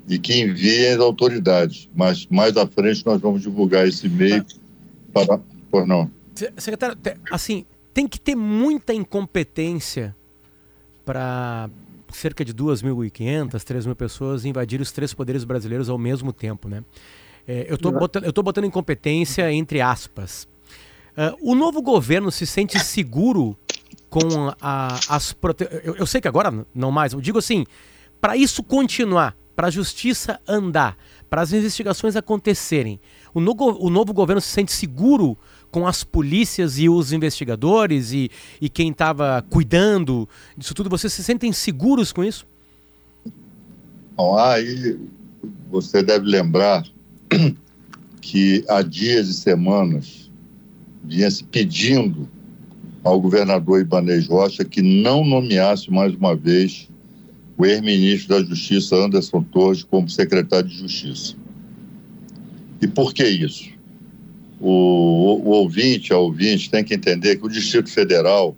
E 0.08 0.18
que 0.18 0.42
envia 0.42 0.94
as 0.94 1.00
autoridades. 1.00 1.90
Mas 1.96 2.28
mais 2.28 2.56
à 2.58 2.68
frente 2.68 3.06
nós 3.06 3.22
vamos 3.22 3.42
divulgar 3.42 3.88
esse 3.88 4.08
e-mail 4.08 4.46
para. 5.14 5.40
Por 5.70 5.86
não. 5.86 6.10
Secretário, 6.58 6.98
assim, 7.32 7.66
tem 7.94 8.08
que 8.08 8.20
ter 8.20 8.36
muita 8.36 8.94
incompetência 8.94 10.16
para 11.04 11.70
cerca 12.14 12.44
de 12.46 12.54
2.500, 12.54 13.52
3.000 13.52 13.96
pessoas 13.96 14.46
invadirem 14.46 14.82
os 14.82 14.92
três 14.92 15.14
poderes 15.14 15.44
brasileiros 15.44 15.90
ao 15.90 15.98
mesmo 15.98 16.32
tempo, 16.32 16.70
né? 16.70 16.84
É, 17.48 17.66
eu 17.70 17.76
estou 17.76 17.92
botando, 17.92 18.26
eu 18.26 18.44
botando 18.44 18.66
incompetência 18.66 19.52
entre 19.52 19.80
aspas. 19.80 20.48
Uh, 21.18 21.52
o 21.52 21.56
novo 21.56 21.82
governo 21.82 22.32
se 22.32 22.46
sente 22.46 22.78
seguro 22.80 23.58
com 24.10 24.54
a, 24.62 25.00
as 25.10 25.34
prote... 25.34 25.68
eu, 25.84 25.96
eu 25.96 26.06
sei 26.06 26.22
que 26.22 26.28
agora 26.28 26.66
não 26.76 26.92
mais, 26.92 27.14
eu 27.14 27.22
digo 27.22 27.40
assim, 27.40 27.66
para 28.20 28.36
isso 28.38 28.62
continuar, 28.62 29.36
para 29.56 29.68
a 29.68 29.72
justiça 29.72 30.40
andar, 30.48 30.96
para 31.30 31.42
as 31.42 31.52
investigações 31.54 32.16
acontecerem, 32.16 33.00
o, 33.34 33.40
no, 33.40 33.56
o 33.58 33.90
novo 33.90 34.14
governo 34.14 34.40
se 34.40 34.50
sente 34.50 34.72
seguro 34.72 35.38
com 35.72 35.88
as 35.88 36.04
polícias 36.04 36.78
e 36.78 36.88
os 36.88 37.12
investigadores 37.12 38.12
e, 38.12 38.30
e 38.62 38.70
quem 38.70 38.92
estava 38.92 39.44
cuidando 39.50 40.28
disso 40.56 40.74
tudo? 40.74 40.90
Vocês 40.90 41.12
se 41.12 41.24
sentem 41.24 41.52
seguros 41.52 42.12
com 42.12 42.24
isso? 42.24 42.46
Bom, 44.16 44.38
aí 44.38 45.00
você 45.70 46.02
deve 46.02 46.26
lembrar 46.26 46.84
que 48.22 48.64
há 48.68 48.82
dias 48.82 49.28
e 49.30 49.34
semanas 49.34 50.30
vinha 51.04 51.30
se 51.32 51.44
pedindo 51.44 52.28
ao 53.04 53.22
governador 53.22 53.80
Ibanez 53.80 54.28
Rocha 54.28 54.66
que 54.66 54.82
não 54.82 55.24
nomeasse 55.24 55.90
mais 55.90 56.14
uma 56.14 56.36
vez 56.36 56.90
o 57.58 57.66
ex-ministro 57.66 58.36
da 58.36 58.44
Justiça 58.44 58.96
Anderson 58.96 59.42
Torres 59.44 59.84
como 59.84 60.10
secretário 60.10 60.70
de 60.70 60.78
Justiça. 60.78 61.36
E 62.82 62.88
por 62.88 63.14
que 63.14 63.26
isso? 63.26 63.70
O, 64.60 65.42
o 65.44 65.50
ouvinte, 65.50 66.14
a 66.14 66.18
ouvinte, 66.18 66.70
tem 66.70 66.84
que 66.84 66.94
entender 66.94 67.38
que 67.38 67.46
o 67.46 67.50
Distrito 67.50 67.90
Federal 67.90 68.56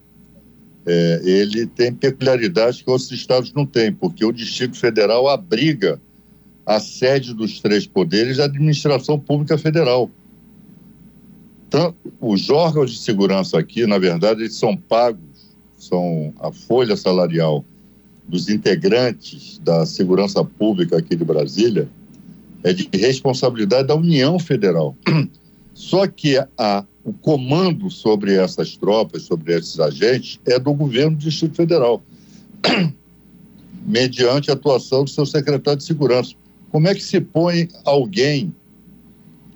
é, 0.86 1.22
ele 1.24 1.66
tem 1.68 1.94
peculiaridades 1.94 2.82
que 2.82 2.90
outros 2.90 3.12
estados 3.12 3.54
não 3.54 3.66
têm, 3.66 3.94
porque 3.94 4.26
o 4.26 4.32
Distrito 4.32 4.78
Federal 4.78 5.28
abriga 5.28 6.02
a 6.70 6.80
sede 6.80 7.34
dos 7.34 7.60
três 7.60 7.88
poderes 7.88 8.38
da 8.38 8.46
administração 8.46 9.20
pública 9.20 9.58
federal. 9.58 10.08
Então, 11.68 11.96
os 12.22 12.52
órgãos 12.52 12.92
de 12.92 13.00
segurança 13.00 13.58
aqui, 13.58 13.88
na 13.88 13.98
verdade, 13.98 14.42
eles 14.42 14.54
são 14.54 14.78
pagos, 14.78 15.50
são 15.80 16.32
a 16.40 16.52
folha 16.52 16.96
salarial 16.96 17.66
dos 18.28 18.50
integrantes 18.50 19.58
da 19.64 19.84
segurança 19.84 20.46
pública 20.46 21.00
aqui 21.00 21.16
de 21.16 21.26
Brasília 21.26 21.90
é 22.64 22.72
de 22.72 22.88
responsabilidade 22.94 23.88
da 23.88 23.96
União 23.96 24.38
Federal. 24.38 24.96
Só 25.74 26.06
que 26.06 26.38
a, 26.56 26.86
o 27.04 27.12
comando 27.14 27.90
sobre 27.90 28.36
essas 28.36 28.78
tropas, 28.78 29.24
sobre 29.24 29.58
esses 29.58 29.80
agentes, 29.80 30.40
é 30.46 30.60
do 30.60 30.72
governo 30.76 31.18
do 31.18 31.24
Distrito 31.24 31.56
Federal, 31.56 32.04
mediante 33.88 34.52
a 34.52 34.54
atuação 34.54 35.04
do 35.04 35.10
seu 35.10 35.26
secretário 35.26 35.80
de 35.80 35.86
Segurança. 35.86 36.36
Como 36.72 36.88
é 36.88 36.96
que 36.96 37.04
se 37.04 37.20
põe 37.20 37.68
alguém 37.84 38.54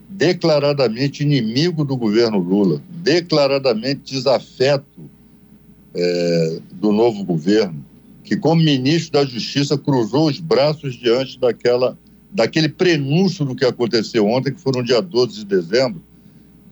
declaradamente 0.10 1.24
inimigo 1.24 1.84
do 1.84 1.98
governo 1.98 2.38
Lula, 2.38 2.82
declaradamente 2.90 4.14
desafeto 4.14 5.10
é, 5.94 6.60
do 6.74 6.92
novo 6.92 7.24
governo, 7.24 7.84
que, 8.24 8.38
como 8.38 8.62
ministro 8.62 9.14
da 9.14 9.26
Justiça, 9.26 9.78
cruzou 9.78 10.28
os 10.30 10.40
braços 10.40 10.96
diante 10.96 11.40
daquela, 11.40 11.98
daquele 12.32 12.70
prenúncio 12.70 13.44
do 13.44 13.56
que 13.56 13.66
aconteceu 13.66 14.28
ontem, 14.28 14.54
que 14.54 14.62
foi 14.62 14.72
no 14.76 14.84
dia 14.84 15.02
12 15.02 15.40
de 15.40 15.46
dezembro, 15.46 16.02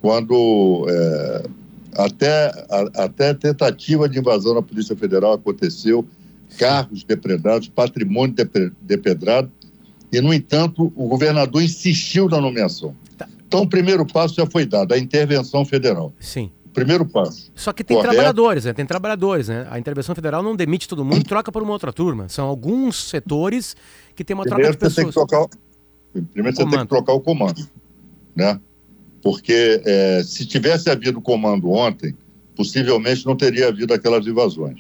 quando 0.02 0.86
é, 0.90 1.44
até, 1.94 2.66
a, 2.70 3.04
até 3.04 3.34
tentativa 3.34 4.08
de 4.08 4.20
invasão 4.20 4.54
na 4.54 4.62
Polícia 4.62 4.96
Federal 4.96 5.34
aconteceu, 5.34 6.06
carros 6.58 7.04
depredados, 7.04 7.68
patrimônio 7.70 8.36
depedrado, 8.82 9.52
e, 10.12 10.22
no 10.22 10.34
entanto, 10.34 10.92
o 10.96 11.08
governador 11.08 11.62
insistiu 11.62 12.28
na 12.28 12.40
nomeação. 12.40 12.96
Tá. 13.18 13.28
Então, 13.48 13.62
o 13.62 13.68
primeiro 13.68 14.06
passo 14.06 14.36
já 14.36 14.46
foi 14.46 14.66
dado, 14.66 14.94
a 14.94 14.98
intervenção 14.98 15.66
federal. 15.66 16.14
Sim. 16.20 16.52
Primeiro 16.74 17.06
passo. 17.06 17.52
Só 17.54 17.74
que 17.74 17.84
tem 17.84 17.98
Correto. 17.98 18.14
trabalhadores, 18.14 18.64
né? 18.64 18.74
Tem 18.74 18.86
trabalhadores, 18.86 19.50
né? 19.50 19.68
A 19.70 19.78
intervenção 19.78 20.16
federal 20.16 20.42
não 20.42 20.56
demite 20.56 20.88
todo 20.88 21.04
mundo, 21.04 21.24
troca 21.24 21.52
por 21.52 21.62
uma 21.62 21.74
outra 21.74 21.92
turma. 21.92 22.30
São 22.30 22.48
alguns 22.48 23.10
setores 23.10 23.76
que 24.16 24.24
tem 24.24 24.34
uma 24.34 24.44
primeiro 24.44 24.78
troca 24.78 24.90
de 24.90 24.96
pessoas. 24.96 25.14
Tem 25.14 25.24
que 25.24 25.30
trocar, 25.30 25.50
primeiro 26.32 26.56
você 26.56 26.66
tem 26.66 26.80
que 26.80 26.88
trocar 26.88 27.14
o 27.14 27.20
comando, 27.20 27.68
né? 28.34 28.60
porque 29.22 29.82
é, 29.86 30.24
se 30.24 30.46
tivesse 30.46 30.90
havido 30.90 31.22
comando 31.22 31.70
ontem, 31.70 32.16
possivelmente 32.56 33.26
não 33.26 33.36
teria 33.36 33.68
havido 33.68 33.94
aquelas 33.94 34.26
invasões. 34.26 34.80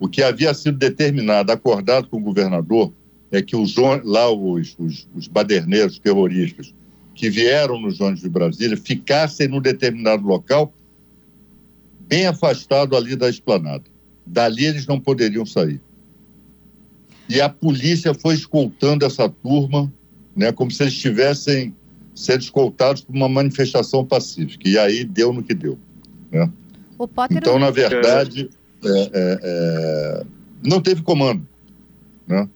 O 0.00 0.08
que 0.08 0.22
havia 0.22 0.54
sido 0.54 0.78
determinado, 0.78 1.52
acordado 1.52 2.08
com 2.08 2.16
o 2.16 2.20
governador, 2.20 2.92
é 3.30 3.42
que 3.42 3.56
os, 3.56 3.76
lá 4.04 4.30
os, 4.30 4.74
os, 4.78 5.08
os 5.14 5.28
baderneiros 5.28 5.98
terroristas 5.98 6.74
que 7.14 7.28
vieram 7.28 7.80
nos 7.80 8.00
ônibus 8.00 8.22
de 8.22 8.28
Brasília 8.28 8.76
ficassem 8.76 9.48
num 9.48 9.60
determinado 9.60 10.26
local, 10.26 10.72
bem 12.06 12.26
afastado 12.26 12.96
ali 12.96 13.16
da 13.16 13.28
esplanada. 13.28 13.84
Dali 14.24 14.64
eles 14.64 14.86
não 14.86 15.00
poderiam 15.00 15.44
sair. 15.44 15.80
E 17.28 17.40
a 17.40 17.48
polícia 17.48 18.14
foi 18.14 18.34
escoltando 18.34 19.04
essa 19.04 19.28
turma, 19.28 19.92
né, 20.34 20.52
como 20.52 20.70
se 20.70 20.82
eles 20.82 20.94
estivessem 20.94 21.74
sendo 22.14 22.40
escoltados 22.40 23.02
por 23.02 23.14
uma 23.14 23.28
manifestação 23.28 24.04
pacífica. 24.04 24.68
E 24.68 24.78
aí 24.78 25.04
deu 25.04 25.32
no 25.32 25.42
que 25.42 25.54
deu. 25.54 25.78
Né? 26.30 26.50
Então, 27.30 27.58
na 27.58 27.70
verdade, 27.70 28.48
é, 28.84 28.88
é, 28.88 29.10
é, 29.42 30.26
não 30.64 30.80
teve 30.80 31.02
comando. 31.02 31.46
Né? 32.26 32.48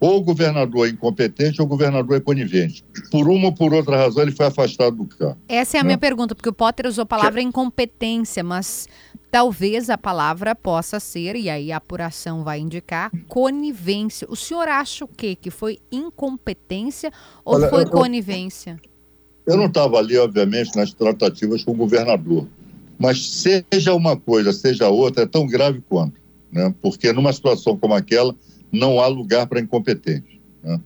Ou 0.00 0.18
o 0.18 0.20
governador 0.20 0.86
é 0.86 0.90
incompetente 0.90 1.60
ou 1.60 1.66
o 1.66 1.68
governador 1.68 2.16
é 2.16 2.20
conivente. 2.20 2.84
Por 3.10 3.28
uma 3.28 3.46
ou 3.46 3.52
por 3.52 3.74
outra 3.74 3.96
razão, 3.96 4.22
ele 4.22 4.30
foi 4.30 4.46
afastado 4.46 4.96
do 4.96 5.06
cargo. 5.06 5.38
Essa 5.48 5.76
é 5.76 5.80
a 5.80 5.82
né? 5.82 5.88
minha 5.88 5.98
pergunta, 5.98 6.34
porque 6.34 6.48
o 6.48 6.52
Potter 6.52 6.86
usou 6.86 7.02
a 7.02 7.06
palavra 7.06 7.42
incompetência, 7.42 8.44
mas 8.44 8.86
talvez 9.30 9.90
a 9.90 9.98
palavra 9.98 10.54
possa 10.54 11.00
ser, 11.00 11.36
e 11.36 11.50
aí 11.50 11.72
a 11.72 11.76
apuração 11.76 12.44
vai 12.44 12.60
indicar, 12.60 13.10
conivência. 13.26 14.26
O 14.30 14.36
senhor 14.36 14.68
acha 14.68 15.04
o 15.04 15.08
quê? 15.08 15.34
Que 15.34 15.50
foi 15.50 15.78
incompetência 15.90 17.12
ou 17.44 17.56
Olha, 17.56 17.68
foi 17.68 17.82
eu, 17.82 17.90
conivência? 17.90 18.80
Eu 19.46 19.56
não 19.56 19.66
estava 19.66 19.98
ali, 19.98 20.16
obviamente, 20.16 20.76
nas 20.76 20.92
tratativas 20.92 21.64
com 21.64 21.72
o 21.72 21.76
governador, 21.76 22.46
mas 22.98 23.30
seja 23.30 23.94
uma 23.94 24.16
coisa, 24.16 24.52
seja 24.52 24.88
outra, 24.88 25.24
é 25.24 25.26
tão 25.26 25.46
grave 25.46 25.82
quanto, 25.88 26.20
né? 26.52 26.74
porque 26.80 27.12
numa 27.12 27.32
situação 27.32 27.76
como 27.76 27.94
aquela, 27.94 28.34
não 28.72 29.00
há 29.00 29.06
lugar 29.06 29.46
para 29.46 29.60
incompetente. 29.60 30.40
Né? 30.62 30.80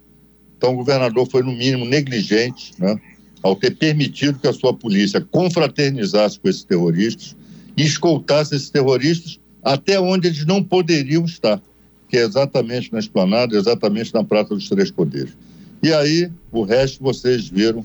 Então, 0.57 0.75
o 0.75 0.77
governador 0.77 1.29
foi, 1.29 1.43
no 1.43 1.53
mínimo, 1.53 1.85
negligente 1.85 2.73
né? 2.79 3.01
ao 3.43 3.57
ter 3.57 3.77
permitido 3.77 4.39
que 4.39 4.47
a 4.47 4.53
sua 4.53 4.73
polícia 4.73 5.21
confraternizasse 5.21 6.39
com 6.39 6.49
esses 6.49 6.65
terroristas 6.65 7.37
e 7.77 7.83
escoltasse 7.83 8.55
esses 8.55 8.71
terroristas 8.71 9.41
até 9.63 9.99
onde 10.01 10.29
eles 10.29 10.45
não 10.45 10.63
poderiam 10.63 11.25
estar, 11.25 11.61
que 12.09 12.17
é 12.17 12.25
exatamente 12.25 12.93
na 12.93 12.99
esplanada, 12.99 13.57
exatamente 13.57 14.13
na 14.13 14.25
Praça 14.25 14.55
dos 14.55 14.69
Três 14.69 14.91
Poderes. 14.91 15.37
E 15.83 15.93
aí, 15.93 16.31
o 16.51 16.63
resto 16.63 17.03
vocês 17.03 17.49
viram 17.49 17.85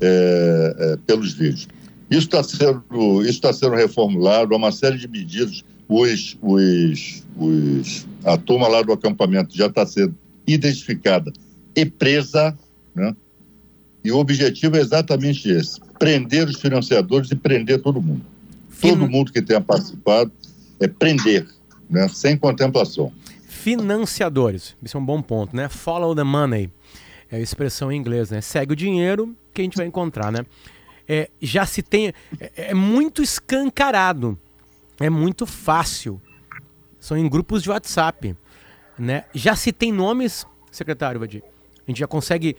é, 0.00 0.76
é, 0.78 0.96
pelos 1.06 1.32
vídeos. 1.34 1.68
Isso 2.10 2.26
está 2.26 2.42
sendo, 2.42 3.24
isso 3.24 3.40
tá 3.40 3.52
sendo 3.52 3.76
reformulado, 3.76 4.52
há 4.52 4.56
uma 4.56 4.72
série 4.72 4.98
de 4.98 5.06
medidas. 5.06 5.62
Os, 5.92 6.38
os, 6.40 7.24
os, 7.36 8.06
a 8.24 8.36
turma 8.36 8.68
lá 8.68 8.80
do 8.80 8.92
acampamento 8.92 9.56
já 9.56 9.66
está 9.66 9.84
sendo 9.84 10.14
identificada 10.46 11.32
e 11.74 11.84
presa, 11.84 12.56
né? 12.94 13.14
E 14.04 14.12
o 14.12 14.18
objetivo 14.18 14.76
é 14.76 14.80
exatamente 14.80 15.48
esse: 15.50 15.80
prender 15.98 16.48
os 16.48 16.60
financiadores 16.60 17.30
e 17.32 17.34
prender 17.34 17.82
todo 17.82 18.00
mundo. 18.00 18.24
Todo 18.80 19.08
mundo 19.08 19.32
que 19.32 19.42
tenha 19.42 19.60
participado 19.60 20.30
é 20.78 20.86
prender, 20.86 21.46
né? 21.90 22.08
sem 22.08 22.36
contemplação. 22.36 23.12
Financiadores, 23.48 24.76
isso 24.82 24.96
é 24.96 25.00
um 25.00 25.04
bom 25.04 25.20
ponto, 25.20 25.54
né? 25.54 25.68
Follow 25.68 26.14
the 26.14 26.22
money 26.22 26.70
é 27.30 27.36
a 27.36 27.40
expressão 27.40 27.92
em 27.92 27.96
inglês, 27.96 28.30
né? 28.30 28.40
Segue 28.40 28.72
o 28.72 28.76
dinheiro 28.76 29.36
que 29.52 29.60
a 29.60 29.64
gente 29.64 29.76
vai 29.76 29.86
encontrar, 29.86 30.32
né? 30.32 30.46
É, 31.06 31.28
já 31.42 31.66
se 31.66 31.82
tem. 31.82 32.12
É, 32.38 32.70
é, 32.70 32.74
muito 32.74 33.22
escancarado. 33.22 34.38
É 35.00 35.08
muito 35.08 35.46
fácil. 35.46 36.20
São 37.00 37.16
em 37.16 37.28
grupos 37.28 37.62
de 37.62 37.70
WhatsApp. 37.70 38.36
Né? 38.98 39.24
Já 39.34 39.56
se 39.56 39.72
tem 39.72 39.90
nomes, 39.90 40.46
secretário 40.70 41.18
Vadir. 41.18 41.42
A 41.42 41.90
gente 41.90 41.98
já 41.98 42.06
consegue. 42.06 42.54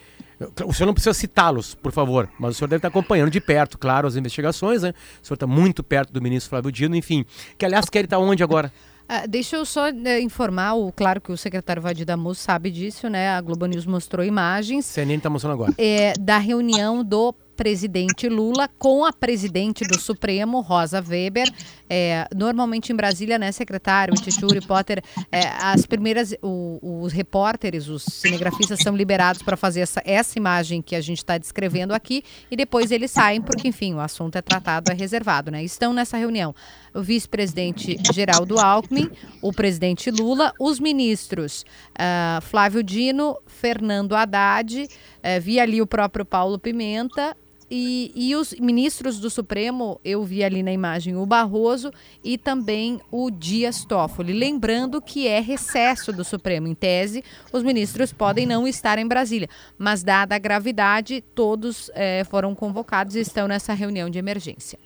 O 0.65 0.73
senhor 0.73 0.88
não 0.88 0.93
precisa 0.93 1.13
citá-los, 1.13 1.75
por 1.75 1.91
favor, 1.91 2.27
mas 2.39 2.56
o 2.56 2.58
senhor 2.58 2.67
deve 2.67 2.80
estar 2.80 2.88
acompanhando 2.88 3.30
de 3.30 3.39
perto, 3.39 3.77
claro, 3.77 4.08
as 4.08 4.15
investigações, 4.15 4.82
né? 4.82 4.89
O 5.21 5.27
senhor 5.27 5.36
está 5.36 5.45
muito 5.45 5.84
perto 5.84 6.12
do 6.12 6.19
ministro 6.19 6.49
Flávio 6.49 6.71
Dino, 6.71 6.95
enfim. 6.95 7.23
Que, 7.60 7.63
aliás, 7.63 7.88
quer 7.88 8.06
estar 8.06 8.17
onde 8.17 8.43
agora? 8.43 8.73
Ah, 9.08 9.27
deixa 9.27 9.58
eu 9.58 9.65
só 9.65 9.91
né, 9.91 10.19
informar, 10.19 10.73
o, 10.73 10.91
claro 10.91 11.21
que 11.21 11.32
o 11.32 11.38
secretário 11.38 11.82
Vadir 11.82 12.06
Damus 12.06 12.39
sabe 12.39 12.71
disso, 12.71 13.08
né? 13.08 13.30
A 13.30 13.41
Globo 13.41 13.65
News 13.67 13.86
mostrou 13.86 14.25
imagens. 14.25 14.86
CNN 14.86 15.17
está 15.17 15.30
mostrando 15.30 15.54
agora. 15.54 15.73
É, 15.77 16.13
da 16.19 16.38
reunião 16.38 17.04
do 17.04 17.36
presidente 17.55 18.27
Lula 18.27 18.69
com 18.79 19.05
a 19.05 19.13
presidente 19.13 19.83
do 19.85 19.99
Supremo, 19.99 20.61
Rosa 20.61 21.03
Weber. 21.05 21.51
É, 21.89 22.27
normalmente 22.33 22.93
em 22.93 22.95
Brasília, 22.95 23.37
né, 23.37 23.51
secretário, 23.51 24.13
Tituri, 24.15 24.61
Potter, 24.61 25.03
é, 25.31 25.47
as 25.61 25.85
primeiras, 25.85 26.33
o, 26.41 27.01
os 27.03 27.11
repórteres, 27.11 27.89
os 27.89 28.03
cinegrafistas 28.03 28.79
são 28.79 28.95
liberados 28.95 29.41
para 29.41 29.57
fazer 29.57 29.81
essa, 29.81 30.01
essa 30.05 30.39
imagem 30.39 30.81
que 30.81 30.95
a 30.95 31.01
gente 31.01 31.17
está 31.17 31.37
descrevendo 31.37 31.93
aqui 31.93 32.23
e 32.49 32.55
depois 32.55 32.91
eles 32.91 33.11
saem 33.11 33.41
porque, 33.41 33.67
enfim, 33.67 33.93
o 33.93 33.99
assunto 33.99 34.37
é 34.37 34.41
tratado, 34.41 34.91
é 34.91 34.95
reservado, 34.95 35.51
né? 35.51 35.63
Estão 35.63 35.91
nessa 35.91 36.17
reunião 36.17 36.55
o 36.93 37.01
vice-presidente 37.01 37.97
Geraldo 38.13 38.60
Alckmin, 38.60 39.10
o 39.41 39.51
presidente 39.51 40.12
Lula, 40.12 40.54
os 40.60 40.80
ministros 40.80 41.65
uh, 41.91 42.41
Flávio 42.41 42.84
Dino, 42.84 43.38
Fernando 43.45 44.15
Haddad, 44.15 44.84
uh, 44.84 45.41
vi 45.41 45.60
ali 45.60 45.82
o 45.82 45.88
próprio 45.88 46.25
Paulo 46.25 46.60
Pimenta, 46.60 47.36
e, 47.73 48.12
e, 48.13 48.36
os 48.36 48.54
ministros 48.60 49.17
do 49.17 49.30
Supremo, 49.30 49.97
eu 50.04 50.25
vi 50.25 50.43
ali 50.43 50.62
na 50.62 50.73
imagem 50.73 51.15
o 51.15 51.25
Barroso 51.25 51.89
e 52.21 52.38
também 52.38 52.99
o 53.10 53.32
Dias 53.32 53.86
Toffoli. 53.86 54.34
Lembrando 54.34 55.01
que 55.01 55.25
é 55.25 55.39
recesso 55.39 56.12
do 56.12 56.25
Supremo. 56.25 56.67
Em 56.67 56.75
tese, 56.75 57.23
os 57.54 57.63
ministros 57.63 58.12
podem 58.12 58.45
não 58.45 58.67
estar 58.67 58.99
em 58.99 59.08
Brasília, 59.08 59.47
mas, 59.77 60.04
dada 60.04 60.36
a 60.36 60.38
gravidade, 60.38 61.23
todos 61.34 61.89
é, 61.93 62.25
foram 62.25 62.54
convocados 62.54 63.15
e 63.15 63.21
estão 63.21 63.47
nessa 63.47 63.73
reunião 63.73 64.10
de 64.10 64.19
emergência. 64.19 64.77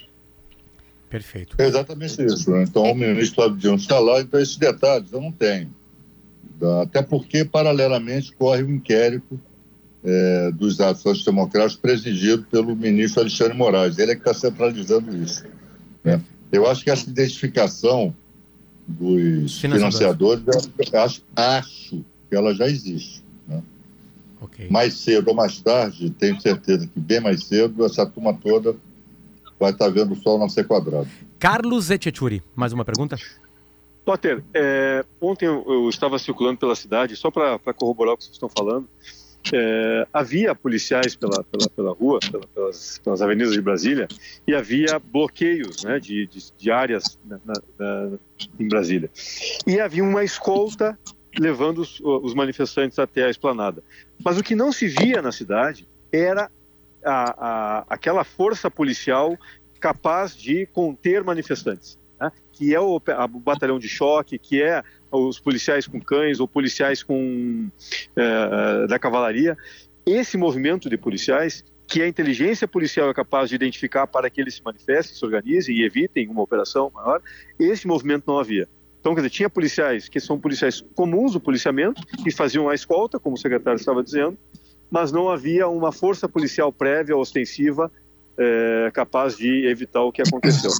Perfeito. 1.15 1.55
É 1.57 1.65
exatamente 1.65 2.21
isso. 2.21 2.51
Né? 2.51 2.63
Então, 2.63 2.85
é... 2.85 2.91
o 2.91 2.95
ministro 2.95 3.35
Flávio 3.35 3.57
Dino 3.57 3.75
está 3.75 3.99
lá, 3.99 4.19
então 4.19 4.37
esses 4.37 4.57
detalhes 4.57 5.13
eu 5.13 5.21
não 5.21 5.31
tenho. 5.31 5.73
Até 6.81 7.01
porque, 7.01 7.45
paralelamente, 7.45 8.33
corre 8.33 8.63
o 8.63 8.67
um 8.67 8.71
inquérito 8.71 9.39
é, 10.03 10.51
dos 10.51 10.81
atos 10.81 11.23
democráticos 11.23 11.77
presidido 11.77 12.43
pelo 12.51 12.75
ministro 12.75 13.21
Alexandre 13.21 13.57
Moraes. 13.57 13.97
Ele 13.97 14.11
é 14.11 14.15
que 14.15 14.21
está 14.21 14.33
centralizando 14.33 15.15
isso. 15.15 15.45
Né? 16.03 16.21
Eu 16.51 16.69
acho 16.69 16.83
que 16.83 16.89
essa 16.89 17.09
identificação 17.09 18.13
dos 18.85 19.57
financiadores, 19.59 20.43
eu 20.91 20.99
acho, 20.99 21.21
acho 21.33 22.05
que 22.29 22.35
ela 22.35 22.53
já 22.53 22.67
existe. 22.67 23.23
Né? 23.47 23.63
Okay. 24.41 24.67
Mais 24.69 24.95
cedo 24.95 25.29
ou 25.29 25.33
mais 25.33 25.61
tarde, 25.61 26.09
tenho 26.09 26.39
certeza 26.41 26.87
que 26.87 26.99
bem 26.99 27.21
mais 27.21 27.45
cedo, 27.45 27.85
essa 27.85 28.05
turma 28.05 28.33
toda 28.33 28.75
vai 29.59 29.71
estar 29.71 29.85
tá 29.85 29.91
vendo 29.91 30.13
o 30.13 30.15
sol 30.15 30.39
nascer 30.39 30.67
quadrado. 30.67 31.07
Carlos 31.39 31.89
Echechuri, 31.89 32.41
mais 32.55 32.73
uma 32.73 32.85
pergunta? 32.85 33.17
Potter, 34.03 34.43
é, 34.53 35.03
ontem 35.19 35.45
eu, 35.45 35.65
eu, 35.67 35.89
estava 35.89 36.19
circulando 36.19 36.59
pela 36.59 36.75
cidade, 36.75 37.15
só 37.15 37.31
para 37.31 37.73
corroborar 37.73 38.13
o 38.13 38.17
que 38.17 38.23
vocês 38.23 38.35
estão 38.35 38.49
falando, 38.49 38.87
é, 39.53 40.07
havia 40.13 40.55
policiais 40.55 41.15
pela, 41.15 41.43
pela, 41.43 41.69
pela 41.69 41.91
rua, 41.91 42.19
pela, 42.31 42.45
pelas, 42.47 42.99
pelas 43.03 43.21
avenidas 43.21 43.53
de 43.53 43.61
Brasília, 43.61 44.07
e 44.47 44.53
havia 44.53 44.99
bloqueios 44.99 45.83
né, 45.83 45.99
de, 45.99 46.27
de, 46.27 46.51
de 46.57 46.71
áreas 46.71 47.19
na, 47.25 47.39
na, 47.77 48.11
em 48.59 48.67
Brasília. 48.67 49.09
E 49.65 49.79
havia 49.79 50.03
uma 50.03 50.23
escolta 50.23 50.97
levando 51.37 51.79
os, 51.79 51.99
os, 51.99 52.33
manifestantes 52.33 52.97
até 52.97 53.25
a 53.25 53.29
esplanada. 53.29 53.83
Mas 54.23 54.37
o 54.37 54.43
que 54.43 54.55
não 54.55 54.71
se 54.71 54.87
via 54.87 55.21
na 55.21 55.31
cidade 55.31 55.87
era 56.11 56.49
a, 57.05 57.35
a, 57.37 57.85
aquela 57.89 58.23
força 58.23 58.69
policial 58.69 59.37
capaz 59.79 60.35
de 60.35 60.65
conter 60.67 61.23
manifestantes, 61.23 61.99
né, 62.19 62.31
que 62.51 62.73
é 62.73 62.79
o, 62.79 63.01
a, 63.07 63.25
o 63.25 63.39
batalhão 63.39 63.77
de 63.77 63.87
choque, 63.87 64.39
que 64.39 64.61
é 64.61 64.83
os 65.11 65.39
policiais 65.39 65.87
com 65.87 66.01
cães 66.01 66.39
ou 66.39 66.47
policiais 66.47 67.03
com 67.03 67.69
é, 68.15 68.87
da 68.87 68.99
cavalaria. 68.99 69.57
Esse 70.05 70.37
movimento 70.37 70.89
de 70.89 70.97
policiais 70.97 71.63
que 71.87 72.01
a 72.01 72.07
inteligência 72.07 72.67
policial 72.67 73.09
é 73.09 73.13
capaz 73.13 73.49
de 73.49 73.55
identificar 73.55 74.07
para 74.07 74.29
que 74.29 74.41
eles 74.41 74.55
se 74.55 74.63
manifestem, 74.63 75.15
se 75.15 75.23
organizem 75.23 75.75
e 75.75 75.85
evitem 75.85 76.27
uma 76.27 76.41
operação 76.41 76.91
maior, 76.93 77.21
esse 77.59 77.87
movimento 77.87 78.23
não 78.27 78.39
havia. 78.39 78.67
Então, 78.99 79.13
quer 79.13 79.21
dizer, 79.21 79.29
tinha 79.29 79.49
policiais 79.49 80.09
que 80.09 80.19
são 80.19 80.39
policiais 80.39 80.81
comuns 80.95 81.33
do 81.33 81.39
policiamento, 81.39 82.01
que 82.23 82.31
faziam 82.31 82.67
a 82.67 82.73
escolta, 82.73 83.19
como 83.19 83.35
o 83.35 83.37
secretário 83.37 83.77
estava 83.77 84.03
dizendo, 84.03 84.35
mas 84.89 85.11
não 85.11 85.29
havia 85.29 85.67
uma 85.67 85.91
força 85.91 86.27
policial 86.27 86.71
prévia, 86.71 87.15
ostensiva, 87.17 87.91
é, 88.37 88.91
capaz 88.93 89.37
de 89.37 89.67
evitar 89.67 90.01
o 90.01 90.11
que 90.11 90.21
aconteceu. 90.21 90.71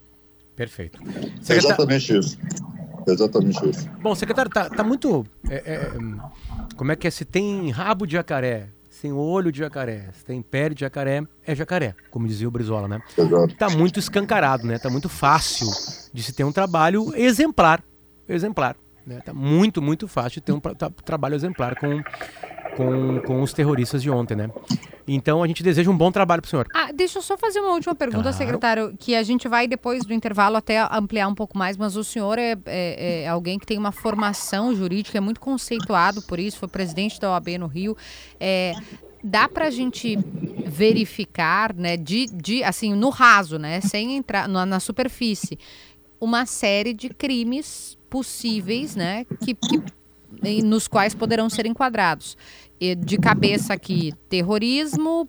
Perfeito. 0.56 0.98
Secretar... 1.40 1.56
Exatamente 1.56 2.18
isso. 2.18 2.38
Exatamente 3.06 3.68
isso. 3.68 3.88
Bom, 4.02 4.14
secretário, 4.14 4.50
tá, 4.50 4.68
tá 4.68 4.84
muito. 4.84 5.24
É, 5.48 5.56
é, 5.56 5.92
como 6.76 6.92
é 6.92 6.96
que 6.96 7.06
é? 7.06 7.10
Se 7.10 7.24
tem 7.24 7.70
rabo 7.70 8.06
de 8.06 8.12
jacaré, 8.12 8.68
sem 8.90 9.12
olho 9.12 9.50
de 9.50 9.58
jacaré, 9.60 10.08
se 10.12 10.24
tem 10.24 10.42
pé 10.42 10.68
de 10.68 10.80
jacaré, 10.80 11.22
é 11.46 11.54
jacaré, 11.54 11.94
como 12.10 12.28
dizia 12.28 12.46
o 12.46 12.50
Brizola, 12.50 12.86
né? 12.86 13.00
Exato. 13.16 13.54
Tá 13.54 13.70
muito 13.70 13.98
escancarado, 13.98 14.66
né? 14.66 14.78
Tá 14.78 14.90
muito 14.90 15.08
fácil 15.08 15.66
de 16.12 16.22
se 16.22 16.32
ter 16.34 16.44
um 16.44 16.52
trabalho 16.52 17.14
exemplar. 17.16 17.82
Exemplar. 18.28 18.76
Né? 19.06 19.20
Tá 19.24 19.32
muito, 19.32 19.80
muito 19.80 20.06
fácil 20.06 20.40
de 20.40 20.42
ter 20.42 20.52
um 20.52 20.60
tra 20.60 20.90
trabalho 21.04 21.34
exemplar 21.34 21.74
com 21.76 22.02
com, 22.76 23.20
com 23.20 23.42
os 23.42 23.52
terroristas 23.52 24.02
de 24.02 24.10
ontem, 24.10 24.34
né? 24.34 24.50
Então 25.06 25.42
a 25.42 25.46
gente 25.46 25.62
deseja 25.62 25.90
um 25.90 25.96
bom 25.96 26.12
trabalho 26.12 26.40
para 26.40 26.46
o 26.46 26.50
senhor. 26.50 26.66
Ah, 26.74 26.92
deixa 26.92 27.18
eu 27.18 27.22
só 27.22 27.36
fazer 27.36 27.60
uma 27.60 27.72
última 27.72 27.94
pergunta, 27.94 28.22
claro. 28.22 28.36
secretário, 28.36 28.96
que 28.98 29.14
a 29.14 29.22
gente 29.22 29.48
vai 29.48 29.66
depois 29.66 30.04
do 30.04 30.12
intervalo 30.12 30.56
até 30.56 30.80
ampliar 30.80 31.26
um 31.28 31.34
pouco 31.34 31.58
mais, 31.58 31.76
mas 31.76 31.96
o 31.96 32.04
senhor 32.04 32.38
é, 32.38 32.56
é, 32.66 33.22
é 33.22 33.28
alguém 33.28 33.58
que 33.58 33.66
tem 33.66 33.78
uma 33.78 33.92
formação 33.92 34.74
jurídica, 34.74 35.18
é 35.18 35.20
muito 35.20 35.40
conceituado 35.40 36.22
por 36.22 36.38
isso, 36.38 36.58
foi 36.58 36.68
presidente 36.68 37.18
da 37.18 37.30
OAB 37.32 37.48
no 37.58 37.66
Rio. 37.66 37.96
É, 38.38 38.72
dá 39.22 39.48
para 39.48 39.66
a 39.66 39.70
gente 39.70 40.16
verificar, 40.66 41.74
né, 41.74 41.96
de, 41.96 42.26
de, 42.26 42.62
assim, 42.62 42.94
no 42.94 43.10
raso, 43.10 43.58
né, 43.58 43.80
sem 43.80 44.16
entrar 44.16 44.48
na, 44.48 44.64
na 44.64 44.80
superfície, 44.80 45.58
uma 46.20 46.46
série 46.46 46.92
de 46.92 47.08
crimes 47.08 47.98
possíveis, 48.08 48.94
né, 48.94 49.24
que, 49.44 49.54
que 49.54 49.82
nos 50.64 50.88
quais 50.88 51.14
poderão 51.14 51.48
ser 51.50 51.66
enquadrados. 51.66 52.36
E 52.80 52.94
de 52.94 53.18
cabeça 53.18 53.74
aqui, 53.74 54.12
terrorismo, 54.28 55.28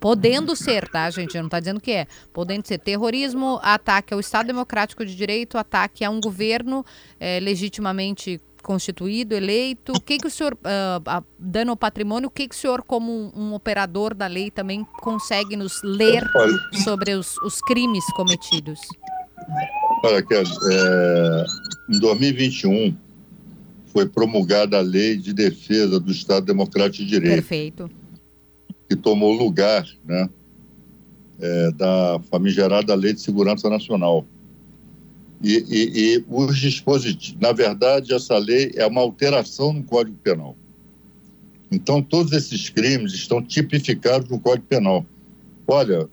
podendo 0.00 0.56
ser, 0.56 0.88
tá, 0.88 1.10
gente? 1.10 1.36
Não 1.36 1.46
está 1.46 1.60
dizendo 1.60 1.80
que 1.80 1.92
é. 1.92 2.06
Podendo 2.32 2.66
ser 2.66 2.78
terrorismo, 2.78 3.58
ataque 3.62 4.14
ao 4.14 4.20
Estado 4.20 4.46
Democrático 4.46 5.04
de 5.04 5.14
Direito, 5.14 5.58
ataque 5.58 6.04
a 6.04 6.10
um 6.10 6.20
governo 6.20 6.84
é, 7.20 7.38
legitimamente 7.40 8.40
constituído, 8.62 9.34
eleito. 9.34 9.92
O 9.92 10.00
que, 10.00 10.18
que 10.18 10.26
o 10.26 10.30
senhor, 10.30 10.54
uh, 10.54 11.24
dano 11.38 11.72
ao 11.72 11.76
patrimônio, 11.76 12.28
o 12.28 12.30
que, 12.30 12.48
que 12.48 12.54
o 12.54 12.58
senhor, 12.58 12.82
como 12.82 13.12
um, 13.12 13.32
um 13.34 13.54
operador 13.54 14.14
da 14.14 14.26
lei, 14.26 14.50
também 14.50 14.86
consegue 15.00 15.56
nos 15.56 15.82
ler 15.82 16.24
sobre 16.84 17.12
os, 17.14 17.36
os 17.38 17.60
crimes 17.60 18.04
cometidos? 18.14 18.80
Olha, 20.04 20.22
Kelly, 20.22 20.50
é, 20.70 21.44
em 21.90 21.98
2021, 21.98 22.96
foi 23.92 24.08
promulgada 24.08 24.78
a 24.78 24.80
Lei 24.80 25.16
de 25.16 25.32
Defesa 25.32 26.00
do 26.00 26.10
Estado 26.10 26.46
Democrático 26.46 27.04
de 27.04 27.10
Direito. 27.10 27.34
Perfeito. 27.34 27.90
Que 28.88 28.96
tomou 28.96 29.32
lugar 29.32 29.86
né, 30.04 30.28
é, 31.38 31.70
da 31.72 32.20
famigerada 32.30 32.94
Lei 32.94 33.12
de 33.12 33.20
Segurança 33.20 33.68
Nacional. 33.68 34.26
E, 35.42 35.64
e, 35.68 36.16
e 36.16 36.24
os 36.28 36.56
dispositivos, 36.56 37.40
na 37.40 37.52
verdade, 37.52 38.14
essa 38.14 38.38
lei 38.38 38.72
é 38.76 38.86
uma 38.86 39.00
alteração 39.00 39.72
no 39.72 39.82
Código 39.82 40.16
Penal. 40.22 40.56
Então, 41.70 42.02
todos 42.02 42.32
esses 42.32 42.68
crimes 42.68 43.12
estão 43.12 43.42
tipificados 43.42 44.28
no 44.28 44.38
Código 44.38 44.66
Penal. 44.66 45.04
Olha, 45.66 46.08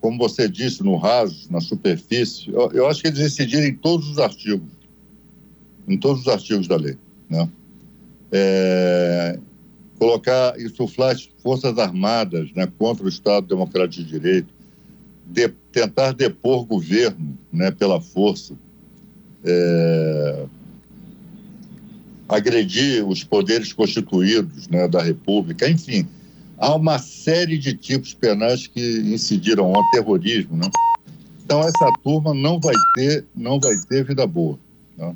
como 0.00 0.18
você 0.18 0.48
disse, 0.48 0.82
no 0.82 0.96
raso, 0.96 1.50
na 1.50 1.60
superfície, 1.60 2.48
eu, 2.50 2.70
eu 2.72 2.86
acho 2.86 3.02
que 3.02 3.08
eles 3.08 3.18
decidiram 3.18 3.66
em 3.66 3.74
todos 3.74 4.08
os 4.08 4.18
artigos, 4.18 4.68
em 5.86 5.98
todos 5.98 6.22
os 6.22 6.28
artigos 6.28 6.66
da 6.66 6.76
lei. 6.76 6.96
Né? 7.28 7.48
É, 8.32 9.38
colocar, 9.98 10.60
insuflar 10.60 11.12
as 11.12 11.28
Forças 11.42 11.78
Armadas 11.78 12.50
né, 12.54 12.70
contra 12.78 13.04
o 13.04 13.08
Estado 13.08 13.46
Democrático 13.46 14.02
de 14.02 14.10
Direito, 14.10 14.48
de, 15.26 15.48
tentar 15.72 16.12
depor 16.12 16.64
governo 16.64 17.38
né, 17.52 17.70
pela 17.70 18.00
força, 18.00 18.54
é, 19.44 20.46
agredir 22.28 23.06
os 23.06 23.22
poderes 23.22 23.72
constituídos 23.72 24.68
né, 24.68 24.88
da 24.88 25.02
República, 25.02 25.68
enfim, 25.68 26.06
há 26.58 26.74
uma 26.74 26.98
série 26.98 27.58
de 27.58 27.74
tipos 27.74 28.14
penais 28.14 28.66
que 28.66 29.00
incidiram 29.00 29.74
ao 29.74 29.82
terrorismo. 29.90 30.56
Né? 30.56 30.68
Então, 31.44 31.60
essa 31.60 31.92
turma 32.02 32.32
não 32.32 32.58
vai 32.58 32.74
ter, 32.94 33.24
não 33.34 33.60
vai 33.60 33.74
ter 33.88 34.04
vida 34.04 34.26
boa. 34.26 34.58
Né? 34.96 35.14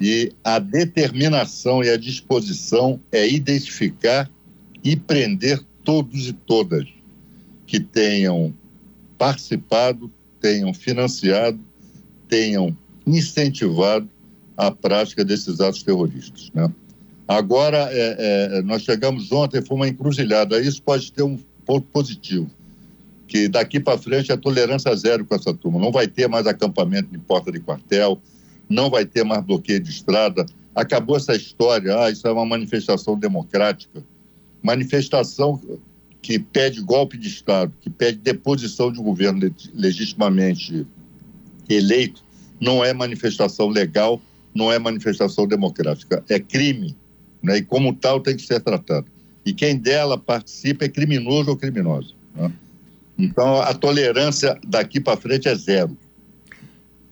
E 0.00 0.32
a 0.44 0.58
determinação 0.58 1.82
e 1.82 1.90
a 1.90 1.96
disposição 1.96 3.00
é 3.10 3.28
identificar 3.28 4.30
e 4.84 4.94
prender 4.96 5.60
todos 5.84 6.28
e 6.28 6.32
todas 6.32 6.86
que 7.66 7.80
tenham 7.80 8.54
participado, 9.16 10.10
tenham 10.40 10.72
financiado, 10.72 11.58
tenham 12.28 12.76
incentivado 13.06 14.08
a 14.56 14.70
prática 14.70 15.24
desses 15.24 15.60
atos 15.60 15.82
terroristas. 15.82 16.50
Né? 16.54 16.72
Agora, 17.26 17.88
é, 17.90 18.58
é, 18.58 18.62
nós 18.62 18.82
chegamos 18.82 19.32
ontem, 19.32 19.60
foi 19.60 19.76
uma 19.76 19.88
encruzilhada. 19.88 20.60
Isso 20.60 20.82
pode 20.82 21.12
ter 21.12 21.22
um, 21.22 21.38
ponto 21.68 21.86
positivo. 21.92 22.50
Que 23.26 23.46
daqui 23.46 23.78
para 23.78 23.98
frente 23.98 24.32
é 24.32 24.36
tolerância 24.38 24.94
zero 24.96 25.26
com 25.26 25.34
essa 25.34 25.52
turma. 25.52 25.78
Não 25.78 25.92
vai 25.92 26.08
ter 26.08 26.26
mais 26.26 26.46
acampamento 26.46 27.14
em 27.14 27.18
porta 27.18 27.52
de 27.52 27.60
quartel, 27.60 28.18
não 28.68 28.90
vai 28.90 29.04
ter 29.04 29.24
mais 29.24 29.42
bloqueio 29.42 29.80
de 29.80 29.90
estrada. 29.90 30.44
Acabou 30.74 31.16
essa 31.16 31.34
história, 31.34 31.98
ah, 31.98 32.10
isso 32.10 32.26
é 32.26 32.32
uma 32.32 32.46
manifestação 32.46 33.18
democrática. 33.18 34.02
Manifestação 34.62 35.60
que 36.20 36.38
pede 36.38 36.80
golpe 36.80 37.16
de 37.16 37.28
Estado, 37.28 37.72
que 37.80 37.88
pede 37.88 38.18
deposição 38.18 38.92
de 38.92 39.00
um 39.00 39.04
governo 39.04 39.50
legitimamente 39.72 40.86
eleito, 41.68 42.22
não 42.60 42.84
é 42.84 42.92
manifestação 42.92 43.68
legal, 43.68 44.20
não 44.54 44.72
é 44.72 44.78
manifestação 44.78 45.46
democrática, 45.46 46.24
é 46.28 46.40
crime, 46.40 46.96
né? 47.42 47.58
e 47.58 47.62
como 47.62 47.94
tal 47.94 48.20
tem 48.20 48.36
que 48.36 48.42
ser 48.42 48.60
tratado. 48.60 49.06
E 49.44 49.52
quem 49.52 49.76
dela 49.76 50.18
participa 50.18 50.84
é 50.84 50.88
criminoso 50.88 51.50
ou 51.50 51.56
criminosa. 51.56 52.10
Né? 52.34 52.52
Então 53.18 53.60
a 53.60 53.72
tolerância 53.72 54.58
daqui 54.66 55.00
para 55.00 55.16
frente 55.16 55.48
é 55.48 55.54
zero. 55.54 55.96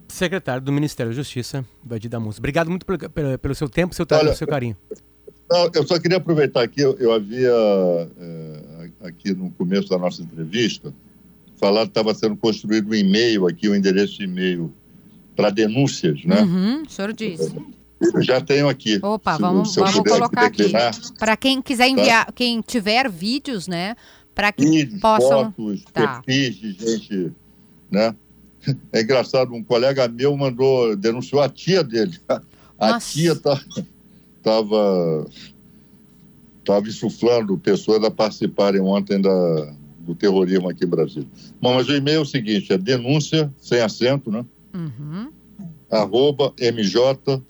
Secretário 0.09 0.63
do 0.63 0.73
Ministério 0.73 1.13
da 1.13 1.17
Justiça, 1.17 1.65
Vadir 1.85 2.09
Damus. 2.09 2.39
Obrigado 2.39 2.71
muito 2.71 2.87
pelo, 2.87 3.11
pelo, 3.11 3.39
pelo 3.39 3.55
seu 3.55 3.69
tempo, 3.69 3.95
seu, 3.95 4.07
Olha, 4.13 4.35
seu 4.35 4.47
carinho. 4.47 4.77
Não, 5.51 5.71
eu 5.75 5.87
só 5.87 5.99
queria 5.99 6.17
aproveitar 6.17 6.63
aqui, 6.63 6.81
eu, 6.81 6.97
eu 6.99 7.13
havia, 7.13 7.53
é, 8.19 8.91
aqui 9.03 9.33
no 9.33 9.51
começo 9.53 9.89
da 9.89 9.99
nossa 9.99 10.23
entrevista, 10.23 10.93
falado 11.57 11.87
que 11.87 11.91
estava 11.91 12.15
sendo 12.15 12.37
construído 12.37 12.91
um 12.91 12.95
e-mail 12.95 13.47
aqui, 13.47 13.69
um 13.69 13.75
endereço 13.75 14.19
de 14.19 14.25
e-mail 14.25 14.73
para 15.37 15.51
denúncias, 15.51 16.25
né? 16.25 16.43
Uhum, 16.43 16.83
o 16.83 16.91
senhor 16.91 17.13
disse. 17.13 17.55
Eu 18.01 18.23
já 18.23 18.41
tenho 18.41 18.69
aqui. 18.69 18.99
Opa, 19.03 19.37
se, 19.37 19.41
vamos, 19.41 19.73
se 19.73 19.81
vamos 19.81 20.11
colocar 20.11 20.47
aqui. 20.47 20.65
Para 21.19 21.37
quem 21.37 21.63
quiser 21.63 21.85
tá? 21.85 21.91
enviar, 21.91 22.27
tá? 22.27 22.33
quem 22.33 22.61
tiver 22.61 23.09
vídeos, 23.11 23.67
né? 23.69 23.95
Para 24.35 24.53
que 24.53 24.65
vídeos, 24.69 25.01
possam... 25.01 25.53
fotos, 25.53 25.85
tá. 25.93 26.23
perfis 26.23 26.57
de 26.57 26.73
gente, 26.73 27.33
né? 27.91 28.15
É 28.93 29.03
engraçado, 29.03 29.53
um 29.55 29.63
colega 29.63 30.09
meu 30.09 30.37
mandou, 30.37 30.97
denunciou 30.97 31.43
a 31.43 31.49
tia 31.49 31.83
dele. 31.83 32.19
A 32.79 32.93
Nossa. 32.93 33.13
tia 33.13 33.35
tá, 33.35 33.59
tava, 34.43 35.27
tava 36.63 36.87
insuflando 36.87 37.57
pessoas 37.57 38.05
a 38.05 38.11
participarem 38.11 38.83
ontem 38.83 39.19
da, 39.19 39.75
do 40.01 40.15
terrorismo 40.15 40.69
aqui 40.69 40.85
em 40.85 40.89
Brasília. 40.89 41.29
Bom, 41.59 41.75
mas 41.75 41.89
o 41.89 41.95
e-mail 41.95 42.19
é 42.19 42.21
o 42.21 42.27
seguinte, 42.27 42.73
é 42.73 42.77
denúncia, 42.77 43.51
sem 43.59 43.81
acento, 43.81 44.31
né? 44.31 44.45
Uhum. 44.75 45.33
Arroba 45.91 46.53
mj.gov.br 46.59 47.43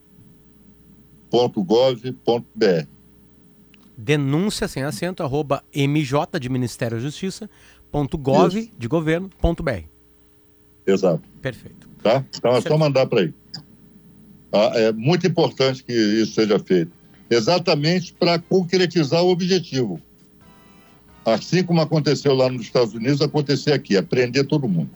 Denúncia 3.98 4.68
sem 4.68 4.82
acento, 4.82 5.22
arroba 5.22 5.64
mj 5.74 6.38
de 6.38 6.48
Ministério 6.48 6.98
da 6.98 7.02
Justiça, 7.02 7.48
ponto 7.90 8.16
gov 8.18 8.56
Isso. 8.56 8.70
de 8.78 8.86
governo, 8.86 9.28
ponto 9.40 9.62
br. 9.62 9.84
Exato. 10.86 11.22
Perfeito. 11.42 11.88
Tá? 12.02 12.24
Então 12.36 12.54
é 12.54 12.60
só 12.60 12.78
mandar 12.78 13.06
para 13.06 13.20
aí. 13.20 13.34
Ah, 14.52 14.72
é 14.74 14.92
muito 14.92 15.26
importante 15.26 15.82
que 15.82 15.92
isso 15.92 16.34
seja 16.34 16.58
feito. 16.58 16.92
Exatamente 17.28 18.12
para 18.12 18.38
concretizar 18.38 19.22
o 19.22 19.28
objetivo. 19.28 20.00
Assim 21.24 21.64
como 21.64 21.80
aconteceu 21.80 22.34
lá 22.34 22.48
nos 22.48 22.62
Estados 22.62 22.94
Unidos, 22.94 23.20
acontecer 23.20 23.72
aqui, 23.72 23.96
aprender 23.96 24.44
todo 24.44 24.68
mundo. 24.68 24.90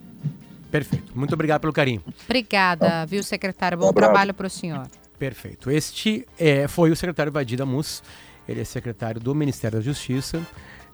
Perfeito. 0.71 1.13
Muito 1.19 1.35
obrigado 1.35 1.61
pelo 1.61 1.73
carinho. 1.73 2.03
Obrigada, 2.25 3.05
viu, 3.05 3.23
secretário? 3.25 3.77
Bom 3.77 3.93
trabalho 3.93 4.33
para 4.33 4.47
o 4.47 4.51
senhor. 4.51 4.87
Perfeito. 5.19 5.71
Este 5.71 6.25
é, 6.39 6.69
foi 6.69 6.93
o 6.93 6.97
secretário 6.97 7.33
Vadida 7.33 7.67
Mus. 7.67 8.03
Ele 8.49 8.61
é 8.61 8.65
secretário 8.65 9.21
do 9.21 9.35
Ministério 9.35 9.79
da 9.79 9.85
Justiça. 9.85 10.41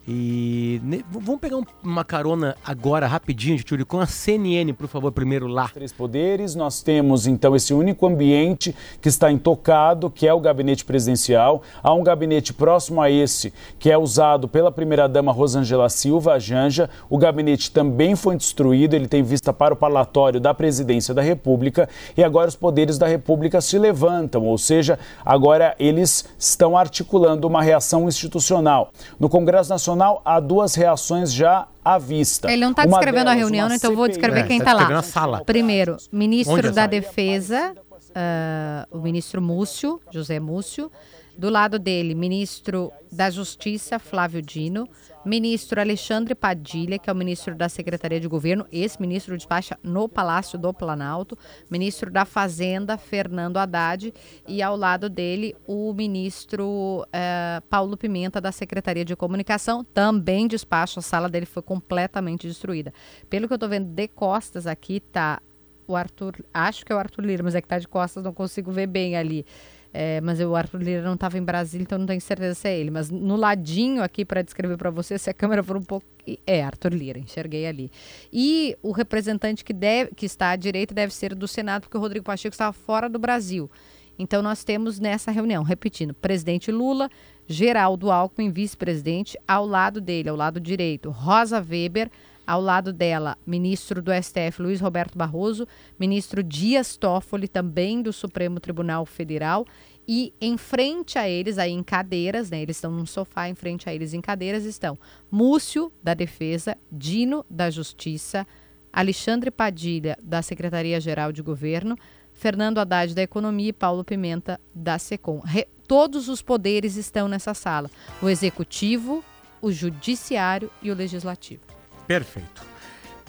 E 0.08 0.80
ne, 0.84 1.04
vamos 1.10 1.40
pegar 1.40 1.56
um, 1.56 1.64
uma 1.82 2.04
carona 2.04 2.56
agora, 2.64 3.08
rapidinho, 3.08 3.58
Júlio, 3.66 3.84
com 3.84 3.98
a 3.98 4.06
CNN, 4.06 4.72
por 4.72 4.86
favor, 4.86 5.10
primeiro 5.10 5.48
lá. 5.48 5.68
Três 5.68 5.92
poderes, 5.92 6.54
nós 6.54 6.80
temos 6.80 7.26
então 7.26 7.56
esse 7.56 7.74
único 7.74 8.06
ambiente 8.06 8.74
que 9.00 9.08
está 9.08 9.32
intocado, 9.32 10.08
que 10.08 10.24
é 10.24 10.32
o 10.32 10.38
gabinete 10.38 10.84
presidencial. 10.84 11.60
Há 11.82 11.92
um 11.92 12.04
gabinete 12.04 12.54
próximo 12.54 13.02
a 13.02 13.10
esse, 13.10 13.52
que 13.80 13.90
é 13.90 13.98
usado 13.98 14.46
pela 14.46 14.70
primeira-dama 14.70 15.32
Rosângela 15.32 15.88
Silva, 15.88 16.34
a 16.34 16.38
Janja. 16.38 16.88
O 17.10 17.18
gabinete 17.18 17.72
também 17.72 18.14
foi 18.14 18.36
destruído, 18.36 18.94
ele 18.94 19.08
tem 19.08 19.24
vista 19.24 19.52
para 19.52 19.74
o 19.74 19.76
parlatório 19.76 20.38
da 20.38 20.54
presidência 20.54 21.12
da 21.12 21.22
República. 21.22 21.88
E 22.16 22.22
agora 22.22 22.48
os 22.48 22.54
poderes 22.54 22.96
da 22.96 23.08
República 23.08 23.60
se 23.60 23.76
levantam, 23.76 24.44
ou 24.44 24.56
seja, 24.56 25.00
agora 25.24 25.74
eles 25.80 26.28
estão 26.38 26.78
articulando 26.78 27.48
uma 27.48 27.60
reação 27.60 28.06
institucional. 28.06 28.92
No 29.18 29.28
Congresso 29.28 29.70
Nacional, 29.70 29.95
Nacional, 29.96 30.22
há 30.24 30.38
duas 30.38 30.74
reações 30.74 31.32
já 31.32 31.66
à 31.84 31.98
vista. 31.98 32.50
Ele 32.52 32.62
não 32.62 32.70
está 32.70 32.84
descrevendo 32.84 33.24
delas, 33.24 33.32
a 33.32 33.38
reunião, 33.38 33.72
então 33.72 33.90
eu 33.90 33.96
vou 33.96 34.06
descrever 34.06 34.40
é, 34.40 34.42
quem 34.44 34.58
está 34.58 34.76
tá 34.76 34.88
lá. 34.88 35.02
Sala. 35.02 35.44
Primeiro, 35.44 35.96
ministro 36.12 36.70
da 36.70 36.86
Defesa, 36.86 37.74
uh, 37.74 38.96
o 38.96 39.00
ministro 39.00 39.40
Múcio, 39.40 40.00
José 40.10 40.38
Múcio. 40.38 40.90
Do 41.38 41.50
lado 41.50 41.78
dele, 41.78 42.14
ministro 42.14 42.90
da 43.12 43.28
Justiça, 43.28 43.98
Flávio 43.98 44.40
Dino. 44.40 44.88
Ministro 45.26 45.80
Alexandre 45.80 46.36
Padilha, 46.36 47.00
que 47.00 47.10
é 47.10 47.12
o 47.12 47.16
ministro 47.16 47.52
da 47.56 47.68
Secretaria 47.68 48.20
de 48.20 48.28
Governo, 48.28 48.64
esse 48.70 49.00
ministro 49.00 49.36
despacha 49.36 49.76
no 49.82 50.08
Palácio 50.08 50.56
do 50.56 50.72
Planalto. 50.72 51.36
Ministro 51.68 52.12
da 52.12 52.24
Fazenda, 52.24 52.96
Fernando 52.96 53.56
Haddad. 53.56 54.14
E 54.46 54.62
ao 54.62 54.76
lado 54.76 55.10
dele, 55.10 55.56
o 55.66 55.92
ministro 55.92 57.04
eh, 57.12 57.60
Paulo 57.68 57.96
Pimenta, 57.96 58.40
da 58.40 58.52
Secretaria 58.52 59.04
de 59.04 59.16
Comunicação, 59.16 59.82
também 59.82 60.46
despacha. 60.46 61.00
A 61.00 61.02
sala 61.02 61.28
dele 61.28 61.44
foi 61.44 61.62
completamente 61.62 62.46
destruída. 62.46 62.94
Pelo 63.28 63.48
que 63.48 63.52
eu 63.52 63.56
estou 63.56 63.68
vendo 63.68 63.88
de 63.88 64.06
costas 64.06 64.64
aqui, 64.64 65.00
tá 65.00 65.40
o 65.88 65.96
Arthur, 65.96 66.36
acho 66.52 66.84
que 66.84 66.92
é 66.92 66.96
o 66.96 66.98
Arthur 66.98 67.24
Lira, 67.24 67.42
mas 67.42 67.54
é 67.54 67.60
que 67.60 67.68
tá 67.68 67.78
de 67.78 67.88
costas, 67.88 68.22
não 68.22 68.32
consigo 68.32 68.70
ver 68.70 68.86
bem 68.86 69.16
ali. 69.16 69.44
É, 69.92 70.20
mas 70.20 70.40
o 70.40 70.54
Arthur 70.54 70.82
Lira 70.82 71.02
não 71.02 71.14
estava 71.14 71.38
em 71.38 71.42
Brasília, 71.42 71.82
então 71.84 71.98
não 71.98 72.06
tenho 72.06 72.20
certeza 72.20 72.54
se 72.54 72.68
é 72.68 72.78
ele. 72.78 72.90
Mas 72.90 73.10
no 73.10 73.36
ladinho 73.36 74.02
aqui 74.02 74.24
para 74.24 74.42
descrever 74.42 74.76
para 74.76 74.90
você, 74.90 75.18
se 75.18 75.30
a 75.30 75.34
câmera 75.34 75.62
for 75.62 75.76
um 75.76 75.82
pouco. 75.82 76.06
É 76.44 76.62
Arthur 76.62 76.92
Lira, 76.92 77.18
enxerguei 77.20 77.66
ali. 77.66 77.90
E 78.32 78.76
o 78.82 78.90
representante 78.90 79.64
que, 79.64 79.72
deve, 79.72 80.12
que 80.14 80.26
está 80.26 80.50
à 80.50 80.56
direita 80.56 80.92
deve 80.92 81.14
ser 81.14 81.34
do 81.36 81.46
Senado, 81.46 81.82
porque 81.82 81.96
o 81.96 82.00
Rodrigo 82.00 82.24
Pacheco 82.24 82.52
estava 82.52 82.72
fora 82.72 83.08
do 83.08 83.18
Brasil. 83.18 83.70
Então 84.18 84.42
nós 84.42 84.64
temos 84.64 84.98
nessa 84.98 85.30
reunião, 85.30 85.62
repetindo, 85.62 86.14
presidente 86.14 86.72
Lula, 86.72 87.08
Geraldo 87.46 88.10
Alckmin, 88.10 88.50
vice-presidente, 88.50 89.38
ao 89.46 89.66
lado 89.66 90.00
dele, 90.00 90.28
ao 90.28 90.36
lado 90.36 90.58
direito, 90.58 91.10
Rosa 91.10 91.58
Weber, 91.60 92.10
ao 92.46 92.60
lado 92.60 92.92
dela, 92.92 93.36
ministro 93.46 94.00
do 94.00 94.12
STF 94.12 94.62
Luiz 94.62 94.80
Roberto 94.80 95.18
Barroso, 95.18 95.66
ministro 95.98 96.42
Dias 96.42 96.96
Toffoli, 96.96 97.48
também 97.48 98.00
do 98.00 98.12
Supremo 98.12 98.60
Tribunal 98.60 99.04
Federal, 99.04 99.66
e 100.08 100.32
em 100.40 100.56
frente 100.56 101.18
a 101.18 101.28
eles, 101.28 101.58
aí 101.58 101.72
em 101.72 101.82
cadeiras, 101.82 102.50
né, 102.50 102.62
eles 102.62 102.76
estão 102.76 102.92
num 102.92 103.06
sofá, 103.06 103.48
em 103.48 103.54
frente 103.54 103.88
a 103.88 103.94
eles 103.94 104.14
em 104.14 104.20
cadeiras 104.20 104.64
estão 104.64 104.96
Múcio, 105.30 105.92
da 106.00 106.14
Defesa, 106.14 106.76
Dino, 106.92 107.44
da 107.50 107.68
Justiça, 107.70 108.46
Alexandre 108.92 109.50
Padilha, 109.50 110.16
da 110.22 110.40
Secretaria-Geral 110.42 111.32
de 111.32 111.42
Governo, 111.42 111.98
Fernando 112.32 112.78
Haddad, 112.78 113.14
da 113.14 113.22
Economia 113.22 113.70
e 113.70 113.72
Paulo 113.72 114.04
Pimenta, 114.04 114.60
da 114.74 114.98
SECOM. 114.98 115.40
Re 115.40 115.66
todos 115.88 116.28
os 116.28 116.42
poderes 116.42 116.96
estão 116.96 117.28
nessa 117.28 117.54
sala: 117.54 117.90
o 118.22 118.28
Executivo, 118.28 119.24
o 119.60 119.72
Judiciário 119.72 120.70
e 120.82 120.90
o 120.90 120.94
Legislativo. 120.94 121.75
Perfeito. 122.06 122.64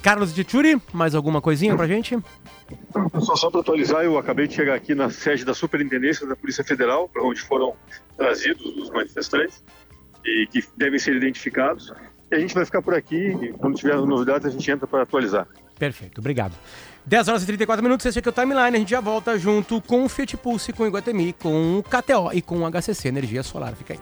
Carlos 0.02 0.34
Tituri, 0.34 0.82
mais 0.94 1.16
alguma 1.16 1.42
coisinha 1.42 1.76
pra 1.76 1.88
gente? 1.88 2.18
Só, 3.20 3.36
só 3.36 3.50
para 3.50 3.62
atualizar, 3.62 4.04
eu 4.04 4.18
acabei 4.18 4.48
de 4.48 4.56
chegar 4.56 4.76
aqui 4.76 4.94
na 4.94 5.10
sede 5.10 5.44
da 5.44 5.54
Superintendência 5.54 6.28
da 6.28 6.36
Polícia 6.36 6.63
Federal, 6.63 7.10
para 7.10 7.24
onde 7.24 7.42
foram 7.42 7.76
trazidos 8.16 8.66
os 8.78 8.90
manifestantes 8.90 9.63
e 10.26 10.48
que 10.52 10.63
devem 10.76 11.00
ser 11.00 11.16
identificados. 11.16 11.94
E 12.32 12.36
a 12.36 12.40
gente 12.40 12.54
vai 12.54 12.66
ficar 12.66 12.82
por 12.82 12.94
aqui 12.94 13.16
e 13.16 13.54
quando 13.54 13.76
tiver 13.76 13.96
novidades 13.96 14.48
a 14.48 14.50
gente 14.50 14.70
entra 14.70 14.86
para 14.86 15.04
atualizar. 15.04 15.48
Perfeito, 15.80 16.20
obrigado. 16.20 16.54
10 17.06 17.28
horas 17.30 17.44
e 17.44 17.46
34 17.46 17.82
minutos, 17.82 18.06
esse 18.06 18.20
aqui 18.20 18.28
é 18.28 18.32
o 18.32 18.34
Timeline, 18.34 18.76
a 18.76 18.80
gente 18.80 18.90
já 18.90 19.00
volta 19.00 19.40
junto 19.40 19.82
com 19.82 20.04
o 20.04 20.10
Fiat 20.10 20.36
Pulse, 20.36 20.74
com 20.74 20.84
o 20.84 20.88
Iguatemi, 20.88 21.34
com 21.34 21.80
o 21.80 21.84
KTO 21.84 22.34
e 22.34 22.42
com 22.42 22.60
o 22.60 22.72
HCC 22.72 23.08
Energia 23.08 23.44
Solar. 23.44 23.74
Fica 23.76 23.94
aí. 23.94 24.00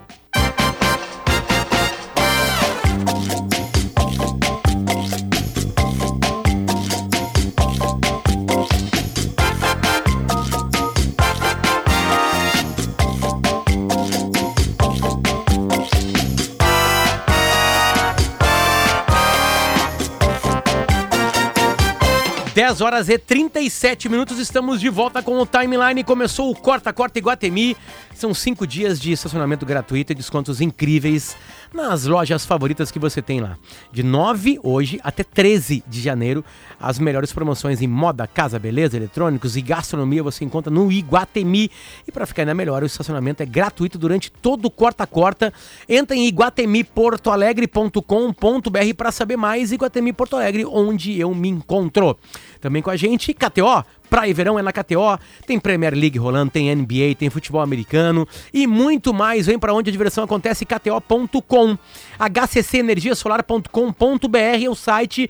10 22.56 22.80
horas 22.80 23.10
e 23.10 23.18
37 23.18 24.08
minutos, 24.08 24.40
estamos 24.40 24.80
de 24.80 24.88
volta 24.88 25.22
com 25.22 25.38
o 25.38 25.46
Timeline. 25.46 26.06
Começou 26.06 26.50
o 26.50 26.56
Corta 26.56 26.94
Corta 26.94 27.20
Iguatemi. 27.20 27.76
São 28.16 28.34
cinco 28.34 28.66
dias 28.66 28.98
de 28.98 29.12
estacionamento 29.12 29.66
gratuito 29.66 30.14
e 30.14 30.16
descontos 30.16 30.62
incríveis 30.62 31.36
nas 31.76 32.06
lojas 32.06 32.46
favoritas 32.46 32.90
que 32.90 32.98
você 32.98 33.22
tem 33.22 33.42
lá. 33.42 33.58
De 33.92 34.02
9 34.02 34.58
hoje 34.64 34.98
até 35.04 35.24
13 35.24 35.84
de 35.86 36.02
janeiro, 36.02 36.44
as 36.80 36.98
melhores 36.98 37.34
promoções 37.34 37.82
em 37.82 37.88
moda, 37.88 38.26
casa, 38.26 38.58
beleza, 38.58 38.96
eletrônicos 38.96 39.58
e 39.58 39.62
gastronomia 39.62 40.24
você 40.24 40.46
encontra 40.46 40.74
no 40.74 40.90
Iguatemi. 40.92 41.70
E 42.08 42.12
para 42.12 42.26
ficar 42.26 42.44
ainda 42.44 42.54
melhor, 42.54 42.82
o 42.82 42.86
estacionamento 42.86 43.44
é 43.44 43.46
gratuito 43.46 43.98
durante 43.98 44.32
todo 44.32 44.66
o 44.66 44.72
corta-corta. 44.72 45.52
Entra 45.88 46.16
em 46.16 46.26
iguatemiportoalegre.com.br 46.28 48.94
para 48.96 49.12
saber 49.12 49.36
mais. 49.36 49.74
Iguatemi 49.74 50.14
Porto 50.14 50.38
Alegre, 50.38 50.66
onde 50.66 51.20
eu 51.20 51.36
me 51.36 51.50
encontro. 51.50 52.18
Também 52.62 52.82
com 52.82 52.90
a 52.90 52.96
gente, 52.96 53.34
KTO. 53.34 53.84
Praia 54.10 54.30
e 54.30 54.34
verão 54.34 54.58
é 54.58 54.62
na 54.62 54.72
KTO, 54.72 55.20
tem 55.46 55.60
Premier 55.60 55.94
League 55.94 56.18
rolando, 56.18 56.52
tem 56.52 56.74
NBA, 56.74 57.16
tem 57.18 57.30
futebol 57.30 57.62
americano 57.62 58.26
e 58.54 58.66
muito 58.68 59.14
mais. 59.14 59.48
Vem 59.48 59.60
para 59.60 59.74
onde 59.74 59.90
a 59.90 59.92
diversão 59.92 60.24
acontece, 60.24 60.66
kto.com. 60.66 61.78
hccenergiasolar.com.br 62.20 64.38
é 64.38 64.70
o 64.70 64.76
site 64.76 65.30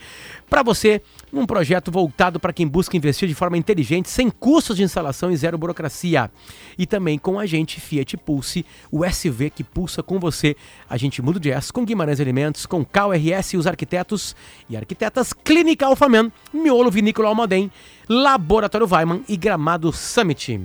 para 0.49 0.63
você 0.63 1.01
um 1.33 1.45
projeto 1.45 1.91
voltado 1.91 2.39
para 2.39 2.53
quem 2.53 2.65
busca 2.65 2.95
investir 2.95 3.27
de 3.27 3.35
forma 3.35 3.57
inteligente, 3.57 4.09
sem 4.09 4.29
custos 4.29 4.77
de 4.77 4.83
instalação 4.83 5.31
e 5.31 5.38
zero 5.38 5.57
burocracia. 5.57 6.31
E 6.77 6.85
também 6.85 7.17
com 7.17 7.38
a 7.38 7.45
gente 7.45 7.81
Fiat 7.81 8.15
Pulse, 8.17 8.65
o 8.89 9.03
SV 9.03 9.49
que 9.49 9.63
pulsa 9.63 10.01
com 10.01 10.17
você. 10.17 10.55
A 10.89 10.95
gente 10.95 11.21
muda 11.21 11.39
de 11.39 11.51
S 11.51 11.73
com 11.73 11.83
Guimarães 11.83 12.21
Alimentos, 12.21 12.65
com 12.65 12.85
KRS 12.85 13.55
e 13.55 13.57
os 13.57 13.67
arquitetos 13.67 14.35
e 14.69 14.77
arquitetas 14.77 15.33
Clínica 15.33 15.85
Alfaman, 15.85 16.31
Miolo 16.53 16.89
Vinícola 16.89 17.27
Almaden, 17.27 17.69
Laboratório 18.07 18.87
Weiman 18.89 19.23
e 19.27 19.35
Gramado 19.35 19.91
Summit. 19.91 20.59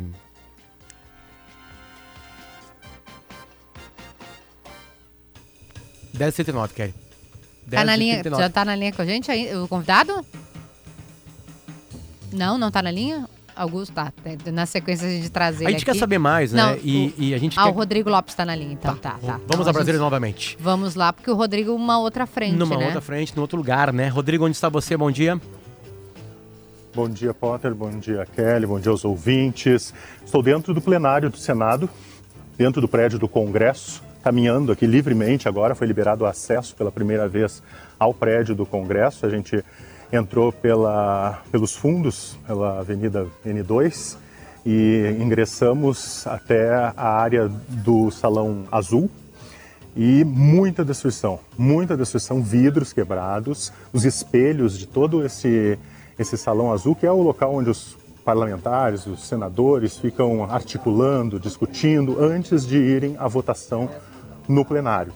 Dez 6.12 6.38
e 6.38 6.52
nove, 6.52 6.74
Kelly. 6.74 6.94
Tá 7.70 7.84
na 7.84 7.96
linha, 7.96 8.22
já 8.22 8.50
tá 8.50 8.64
na 8.64 8.74
linha 8.74 8.92
com 8.92 9.00
a 9.00 9.06
gente 9.06 9.30
aí, 9.30 9.54
o 9.56 9.68
convidado? 9.68 10.24
Não, 12.32 12.58
não 12.58 12.70
tá 12.70 12.82
na 12.82 12.90
linha? 12.90 13.28
Augusto, 13.54 13.92
tá. 13.92 14.12
Na 14.52 14.66
sequência 14.66 15.06
a 15.06 15.10
gente 15.10 15.30
trazer. 15.30 15.66
A 15.66 15.70
gente 15.70 15.82
aqui. 15.82 15.92
quer 15.92 15.98
saber 15.98 16.18
mais, 16.18 16.52
né? 16.52 16.62
Não, 16.62 16.78
e, 16.82 17.14
o, 17.18 17.22
e 17.22 17.34
a 17.34 17.38
gente 17.38 17.58
ah, 17.58 17.64
quer... 17.64 17.68
o 17.68 17.72
Rodrigo 17.72 18.08
Lopes 18.08 18.34
tá 18.34 18.44
na 18.44 18.54
linha, 18.54 18.72
então 18.72 18.96
tá, 18.96 19.12
tá. 19.12 19.18
tá. 19.18 19.32
Vamos 19.32 19.42
então, 19.46 19.68
a 19.68 19.72
Brasília 19.72 19.94
gente... 19.94 20.02
novamente. 20.02 20.56
Vamos 20.60 20.94
lá, 20.94 21.12
porque 21.12 21.30
o 21.30 21.34
Rodrigo 21.34 21.74
uma 21.74 21.98
outra 21.98 22.26
frente, 22.26 22.56
Numa 22.56 22.76
né? 22.76 22.86
outra 22.86 23.00
frente, 23.00 23.34
num 23.34 23.42
outro 23.42 23.58
lugar, 23.58 23.92
né? 23.92 24.08
Rodrigo, 24.08 24.44
onde 24.44 24.56
está 24.56 24.68
você? 24.68 24.96
Bom 24.96 25.10
dia. 25.10 25.40
Bom 26.92 27.08
dia, 27.08 27.32
Potter. 27.32 27.72
Bom 27.72 27.90
dia, 27.90 28.26
Kelly. 28.34 28.66
Bom 28.66 28.80
dia 28.80 28.90
aos 28.90 29.04
ouvintes. 29.04 29.94
Estou 30.24 30.42
dentro 30.42 30.74
do 30.74 30.80
plenário 30.80 31.30
do 31.30 31.36
Senado, 31.36 31.88
dentro 32.58 32.80
do 32.80 32.88
prédio 32.88 33.16
do 33.16 33.28
Congresso, 33.28 34.02
caminhando 34.24 34.72
aqui 34.72 34.86
livremente 34.86 35.46
agora. 35.46 35.76
Foi 35.76 35.86
liberado 35.86 36.24
o 36.24 36.26
acesso 36.26 36.74
pela 36.74 36.90
primeira 36.90 37.28
vez 37.28 37.62
ao 37.96 38.12
prédio 38.12 38.56
do 38.56 38.66
Congresso. 38.66 39.24
A 39.24 39.30
gente 39.30 39.64
entrou 40.12 40.50
pela, 40.50 41.40
pelos 41.52 41.76
fundos, 41.76 42.36
pela 42.44 42.80
Avenida 42.80 43.24
N2 43.46 44.16
e 44.66 45.16
ingressamos 45.20 46.26
até 46.26 46.74
a 46.96 47.08
área 47.08 47.48
do 47.68 48.10
Salão 48.10 48.64
Azul 48.70 49.08
e 49.96 50.24
muita 50.24 50.84
destruição, 50.84 51.40
muita 51.56 51.96
destruição, 51.96 52.42
vidros 52.42 52.92
quebrados, 52.92 53.72
os 53.92 54.04
espelhos 54.04 54.78
de 54.78 54.86
todo 54.86 55.24
esse, 55.24 55.78
esse 56.20 56.36
Salão 56.36 56.72
Azul, 56.72 56.94
que 56.94 57.06
é 57.06 57.10
o 57.10 57.22
local 57.22 57.54
onde 57.54 57.70
os 57.70 57.96
parlamentares, 58.24 59.06
os 59.06 59.26
senadores 59.26 59.96
ficam 59.96 60.44
articulando, 60.44 61.40
discutindo 61.40 62.22
antes 62.22 62.66
de 62.66 62.76
irem 62.76 63.16
à 63.18 63.26
votação 63.26 63.88
no 64.46 64.64
plenário. 64.64 65.12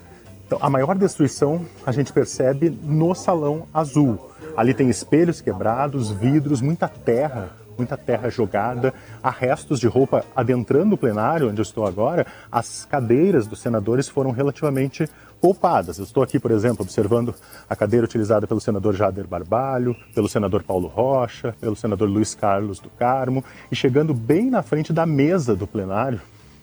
Então, 0.46 0.58
a 0.60 0.70
maior 0.70 0.96
destruição 0.96 1.64
a 1.84 1.92
gente 1.92 2.12
percebe 2.12 2.70
no 2.70 3.14
Salão 3.14 3.66
Azul 3.72 4.18
Ali 4.56 4.72
tem 4.72 4.88
espelhos 4.88 5.40
quebrados, 5.40 6.12
vidros, 6.12 6.60
muita 6.60 6.86
terra, 6.86 7.50
muita 7.76 7.96
terra 7.96 8.30
jogada, 8.30 8.94
há 9.20 9.30
restos 9.30 9.80
de 9.80 9.88
roupa 9.88 10.24
adentrando 10.34 10.94
o 10.94 10.98
plenário, 10.98 11.48
onde 11.48 11.60
eu 11.60 11.64
estou 11.64 11.84
agora. 11.84 12.24
As 12.52 12.84
cadeiras 12.84 13.48
dos 13.48 13.60
senadores 13.60 14.08
foram 14.08 14.30
relativamente 14.30 15.08
poupadas. 15.44 15.98
Eu 15.98 16.04
estou 16.04 16.22
aqui, 16.22 16.40
por 16.40 16.50
exemplo, 16.50 16.82
observando 16.82 17.34
a 17.68 17.76
cadeira 17.76 18.06
utilizada 18.06 18.46
pelo 18.46 18.62
senador 18.62 18.94
Jader 18.94 19.26
Barbalho, 19.26 19.94
pelo 20.14 20.26
senador 20.26 20.62
Paulo 20.62 20.88
Rocha, 20.88 21.54
pelo 21.60 21.76
senador 21.76 22.08
Luiz 22.08 22.34
Carlos 22.34 22.80
do 22.80 22.88
Carmo, 22.88 23.44
e 23.70 23.76
chegando 23.76 24.14
bem 24.14 24.48
na 24.48 24.62
frente 24.62 24.90
da 24.90 25.04
mesa 25.04 25.54
do 25.54 25.66
plenário, 25.66 26.18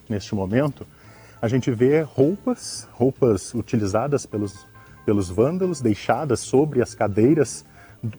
neste 0.09 0.33
momento, 0.33 0.83
a 1.39 1.47
gente 1.47 1.69
vê 1.69 2.01
roupas, 2.01 2.87
roupas 2.93 3.53
utilizadas 3.53 4.25
pelos, 4.25 4.65
pelos 5.05 5.29
vândalos, 5.29 5.79
deixadas 5.79 6.39
sobre 6.39 6.81
as 6.81 6.95
cadeiras 6.95 7.63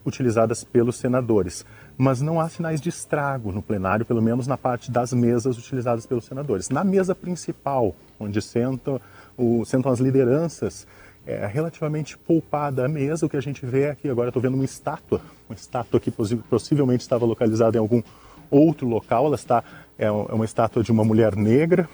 utilizadas 0.06 0.62
pelos 0.62 0.94
senadores. 0.94 1.66
Mas 1.98 2.20
não 2.20 2.40
há 2.40 2.48
sinais 2.48 2.80
de 2.80 2.88
estrago 2.88 3.50
no 3.50 3.62
plenário, 3.62 4.06
pelo 4.06 4.22
menos 4.22 4.46
na 4.46 4.56
parte 4.56 4.92
das 4.92 5.12
mesas 5.12 5.58
utilizadas 5.58 6.06
pelos 6.06 6.24
senadores. 6.24 6.70
Na 6.70 6.84
mesa 6.84 7.16
principal, 7.16 7.96
onde 8.18 8.40
sentam, 8.40 9.00
o, 9.42 9.64
sentam 9.64 9.90
as 9.90 9.98
lideranças, 9.98 10.86
é 11.26 11.46
relativamente 11.46 12.16
poupada 12.18 12.84
a 12.84 12.88
mesa. 12.88 13.26
O 13.26 13.28
que 13.28 13.36
a 13.36 13.42
gente 13.42 13.64
vê 13.64 13.88
aqui 13.88 14.08
agora, 14.08 14.28
estou 14.28 14.42
vendo 14.42 14.54
uma 14.54 14.64
estátua, 14.64 15.20
uma 15.48 15.54
estátua 15.54 16.00
que 16.00 16.10
possivelmente 16.10 17.02
estava 17.02 17.24
localizada 17.24 17.76
em 17.76 17.80
algum 17.80 18.02
outro 18.50 18.86
local. 18.88 19.26
Ela 19.26 19.36
está 19.36 19.62
é, 19.98 20.06
é 20.06 20.10
uma 20.10 20.44
estátua 20.44 20.82
de 20.82 20.90
uma 20.90 21.04
mulher 21.04 21.36
negra 21.36 21.88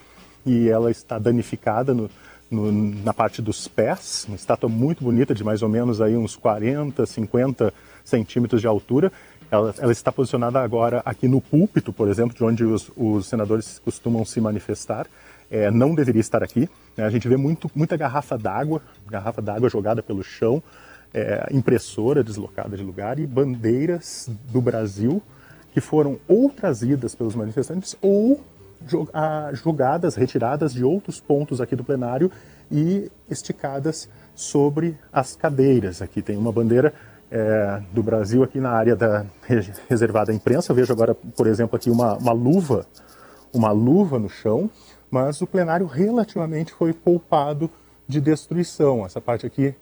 e 0.47 0.69
ela 0.69 0.91
está 0.91 1.19
danificada 1.19 1.93
no, 1.93 2.11
no, 2.51 2.73
na 2.73 3.13
parte 3.13 3.43
dos 3.43 3.69
pés, 3.69 4.25
uma 4.27 4.37
estátua 4.37 4.69
muito 4.69 5.05
bonita, 5.05 5.35
de 5.35 5.45
mais 5.45 5.63
ou 5.63 5.69
menos 5.69 6.01
aí 6.01 6.17
uns 6.17 6.37
40, 6.37 7.05
50 7.05 7.73
centímetros 8.05 8.61
de 8.61 8.67
altura. 8.67 9.13
Ela, 9.51 9.75
ela, 9.79 9.93
está 9.93 10.13
posicionada 10.13 10.61
agora 10.61 11.03
aqui 11.05 11.27
no 11.27 11.41
púlpito, 11.41 11.93
por 11.93 12.09
exemplo, 12.09 12.37
de 12.37 12.45
onde 12.45 12.65
os, 12.65 12.91
os 12.97 13.27
senadores 13.27 13.79
costumam 13.79 14.25
se 14.25 14.41
manifestar. 14.41 15.07
É, 15.51 15.71
não 15.71 15.95
deveria 15.95 16.21
estar 16.21 16.43
aqui. 16.43 16.69
Né? 16.97 17.05
A 17.05 17.11
gente 17.11 17.29
vê 17.29 17.37
muito, 17.37 17.71
muita 17.75 17.97
garrafa 17.97 18.37
d'água, 18.37 18.83
garrafa 19.07 19.41
d'água 19.41 19.69
jogada 19.69 20.03
pelo 20.03 20.23
chão, 20.23 20.63
é, 21.13 21.49
impressora 21.51 22.23
deslocada 22.23 22.77
de 22.77 22.83
lugar 22.83 23.19
e 23.19 23.27
bandeiras 23.27 24.31
do 24.53 24.61
Brasil 24.61 25.23
que 25.73 25.81
foram 25.81 26.19
ou 26.27 26.51
trazidas 26.51 27.15
pelos 27.15 27.35
manifestantes 27.35 27.97
ou 28.01 28.43
jogadas, 29.53 30.15
retiradas 30.15 30.73
de 30.73 30.85
outros 30.85 31.21
pontos 31.21 31.61
aqui 31.61 31.75
do 31.75 31.85
plenário 31.85 32.31
e 32.71 33.11
esticadas 33.29 34.09
sobre 34.35 34.97
as 35.13 35.35
cadeiras. 35.35 36.01
Aqui 36.01 36.23
tem 36.23 36.37
uma 36.37 36.53
bandeira 36.53 36.93
é, 37.31 37.83
do 37.93 38.03
Brasil 38.03 38.43
aqui 38.43 38.61
na 38.61 38.71
área 38.71 38.95
da 38.95 39.27
reservada 39.89 40.33
à 40.33 40.35
imprensa. 40.35 40.73
Eu 40.73 40.77
vejo 40.77 40.93
agora, 40.93 41.15
por 41.15 41.47
exemplo, 41.47 41.77
aqui 41.77 41.91
uma, 41.91 42.17
uma 42.17 42.33
luva, 42.33 42.87
uma 43.53 43.71
luva 43.71 44.19
no 44.19 44.29
chão, 44.29 44.71
mas 45.11 45.41
o 45.41 45.47
plenário 45.47 45.87
relativamente 45.87 46.73
foi 46.73 46.93
poupado 46.93 47.71
de 48.07 48.21
destruição. 48.21 49.05
Essa 49.05 49.21
parte 49.21 49.47
aqui 49.47 49.75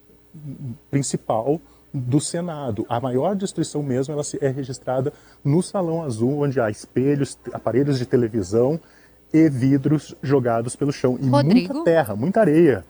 principal 0.91 1.61
do 1.93 2.21
Senado. 2.21 2.85
A 2.89 3.01
maior 3.01 3.35
destruição 3.35 3.83
mesmo 3.83 4.13
ela 4.13 4.23
é 4.41 4.49
registrada 4.49 5.13
no 5.43 5.63
Salão 5.63 6.03
Azul, 6.03 6.43
onde 6.43 6.61
há 6.61 6.69
espelhos, 6.71 7.39
aparelhos 7.53 7.99
de 7.99 8.05
televisão 8.05 8.79
e 9.33 9.49
vidros 9.49 10.15
jogados 10.23 10.77
pelo 10.77 10.93
chão. 10.93 11.19
E 11.21 11.29
Rodrigo, 11.29 11.75
muita 11.75 11.85
terra, 11.85 12.15
muita 12.15 12.41
areia. 12.41 12.85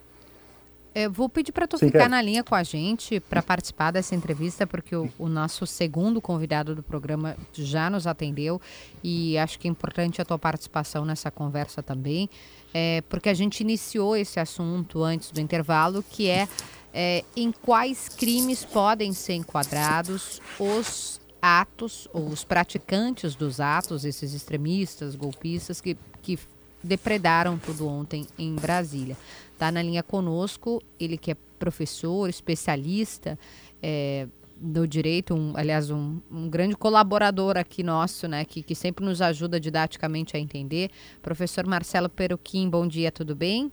Eu 0.99 1.13
vou 1.13 1.29
pedir 1.29 1.53
para 1.53 1.67
tu 1.67 1.77
Sim, 1.77 1.89
ficar 1.89 2.05
quer. 2.05 2.09
na 2.09 2.23
linha 2.23 2.43
com 2.43 2.55
a 2.55 2.63
gente 2.63 3.21
para 3.21 3.43
participar 3.43 3.91
dessa 3.91 4.15
entrevista, 4.15 4.67
porque 4.67 4.97
o, 4.97 5.11
o, 5.19 5.29
nosso 5.29 5.67
segundo 5.67 6.23
convidado 6.23 6.75
do 6.75 6.83
programa 6.83 7.37
já 7.53 7.91
nos 7.91 8.07
atendeu 8.07 8.59
e 9.05 9.37
acho 9.37 9.59
que 9.59 9.69
é 9.69 9.71
importante 9.71 10.23
a 10.23 10.25
tua 10.25 10.39
participação 10.39 11.05
nessa 11.05 11.31
conversa 11.31 11.83
também, 11.83 12.31
é, 12.73 13.03
porque 13.11 13.29
a 13.29 13.35
gente 13.35 13.61
iniciou 13.61 14.17
esse 14.17 14.41
assunto 14.41 15.03
antes 15.03 15.31
do 15.31 15.39
intervalo, 15.39 16.03
que 16.03 16.31
é 16.31 16.49
é, 16.95 17.23
em 17.37 17.53
quais 17.53 18.09
crimes 18.09 18.65
podem 18.65 19.13
ser 19.13 19.35
enquadrados 19.35 20.41
os 20.59 21.21
atos, 21.43 22.09
ou 22.11 22.27
os 22.27 22.43
praticantes 22.43 23.35
dos 23.35 23.61
atos, 23.61 24.07
esses 24.07 24.33
extremistas, 24.33 25.15
golpistas 25.15 25.79
que, 25.79 25.95
que 26.23 26.39
depredaram 26.83 27.59
tudo 27.59 27.87
ontem 27.87 28.27
em 28.39 28.55
Brasília. 28.55 29.15
Está 29.57 29.73
na 29.73 29.81
linha 29.81 30.03
conosco, 30.03 30.83
ele 31.01 31.17
que 31.17 31.31
é 31.31 31.37
professor, 31.59 32.29
especialista 32.29 33.39
é, 33.83 34.29
no 34.61 34.87
direito, 34.87 35.35
um, 35.35 35.55
aliás, 35.57 35.91
um, 35.91 36.21
um, 36.31 36.47
grande 36.47 36.77
colaborador 36.77 37.57
aqui 37.57 37.83
nosso, 37.83 38.29
né, 38.29 38.45
que, 38.45 38.63
que 38.63 38.75
sempre 38.75 39.03
nos 39.03 39.23
ajuda 39.23 39.59
didaticamente 39.59 40.37
a 40.37 40.39
entender. 40.39 40.91
Professor 41.23 41.67
Marcelo 41.67 42.11
Peruquim, 42.11 42.69
bom 42.69 42.87
dia, 42.87 43.11
tudo 43.11 43.35
bem? 43.35 43.71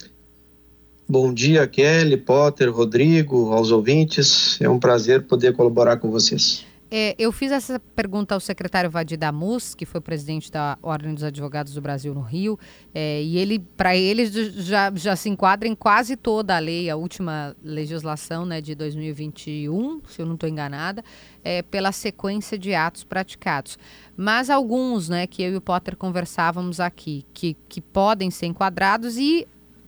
Bom 1.06 1.34
dia, 1.34 1.68
Kelly, 1.68 2.16
Potter, 2.16 2.74
Rodrigo, 2.74 3.52
aos 3.52 3.70
ouvintes. 3.70 4.58
É 4.62 4.70
um 4.70 4.80
prazer 4.80 5.24
poder 5.24 5.54
colaborar 5.54 5.98
com 5.98 6.10
vocês. 6.10 6.66
É, 6.96 7.16
eu 7.18 7.32
fiz 7.32 7.52
essa 7.52 7.80
pergunta 7.80 8.36
ao 8.36 8.40
secretário 8.40 8.88
Vadir 8.88 9.18
Damus, 9.18 9.74
que 9.74 9.84
foi 9.84 10.00
presidente 10.00 10.52
da 10.52 10.78
Ordem 10.80 11.12
dos 11.12 11.24
Advogados 11.24 11.74
do 11.74 11.82
Brasil 11.82 12.14
no 12.14 12.22
Rio, 12.22 12.60
é, 12.94 13.20
e 13.24 13.36
ele, 13.36 13.58
para 13.58 13.98
ele, 13.98 14.28
já, 14.28 14.94
já 14.94 15.16
se 15.16 15.28
enquadra 15.28 15.68
em 15.68 15.74
quase 15.74 16.16
toda 16.16 16.56
a 16.56 16.60
lei, 16.60 16.92
a 16.92 16.96
última 16.96 17.56
legislação 17.64 18.46
né, 18.46 18.62
de 18.62 18.76
2021, 18.76 20.04
se 20.08 20.22
eu 20.22 20.28
não 20.28 20.36
estou 20.36 20.48
enganada, 20.48 21.04
é, 21.44 21.64
pela 21.64 21.92
sequência 21.92 22.60
de 22.60 22.76
atos 22.76 23.04
praticados. 23.04 23.76
Mas 24.16 24.52
alguns, 24.52 25.10
né, 25.10 25.26
que 25.26 25.42
eu 25.42 25.54
e 25.54 25.56
o 25.56 25.62
Potter 25.62 25.98
conversávamos 25.98 26.80
aqui, 26.80 27.26
que, 27.34 27.58
que 27.68 27.82
podem 27.82 28.30
ser 28.30 28.46
enquadrados, 28.46 29.18
e 29.18 29.48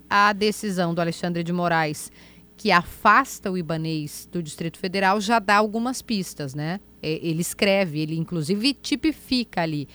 a 0.09 0.33
decisão 0.33 0.91
do 0.91 1.01
Alexandre 1.01 1.43
de 1.43 1.53
Moraes 1.53 2.11
que 2.57 2.71
afasta 2.71 3.51
o 3.51 3.57
ibanês 3.57 4.27
do 4.31 4.41
Distrito 4.41 4.77
Federal 4.77 5.19
já 5.19 5.39
dá 5.39 5.57
algumas 5.57 6.01
pistas, 6.01 6.55
né? 6.55 6.79
É, 7.05 7.19
ele 7.21 7.41
escreve, 7.41 7.99
ele 7.99 8.17
inclusive 8.17 8.73
tipifica 8.73 9.61
ali. 9.61 9.87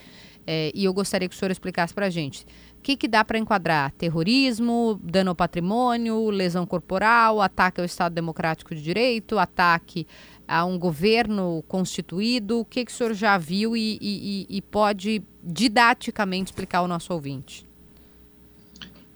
É, 0.46 0.70
e 0.72 0.84
eu 0.84 0.92
gostaria 0.92 1.28
que 1.28 1.34
o 1.34 1.38
senhor 1.38 1.50
explicasse 1.50 1.92
para 1.92 2.06
a 2.06 2.10
gente. 2.10 2.44
O 2.78 2.82
que, 2.82 2.96
que 2.96 3.08
dá 3.08 3.24
para 3.24 3.36
enquadrar? 3.36 3.90
Terrorismo, 3.92 4.98
dano 5.02 5.30
ao 5.30 5.34
patrimônio, 5.34 6.30
lesão 6.30 6.64
corporal, 6.64 7.40
ataque 7.40 7.80
ao 7.80 7.84
Estado 7.84 8.14
Democrático 8.14 8.74
de 8.74 8.80
Direito, 8.80 9.38
ataque 9.38 10.06
a 10.46 10.64
um 10.64 10.78
governo 10.78 11.64
constituído? 11.66 12.60
O 12.60 12.64
que, 12.64 12.84
que 12.84 12.92
o 12.92 12.94
senhor 12.94 13.12
já 13.12 13.36
viu 13.36 13.76
e, 13.76 13.98
e, 14.00 14.46
e 14.48 14.62
pode 14.62 15.22
didaticamente 15.42 16.52
explicar 16.52 16.78
ao 16.78 16.88
nosso 16.88 17.12
ouvinte? 17.12 17.66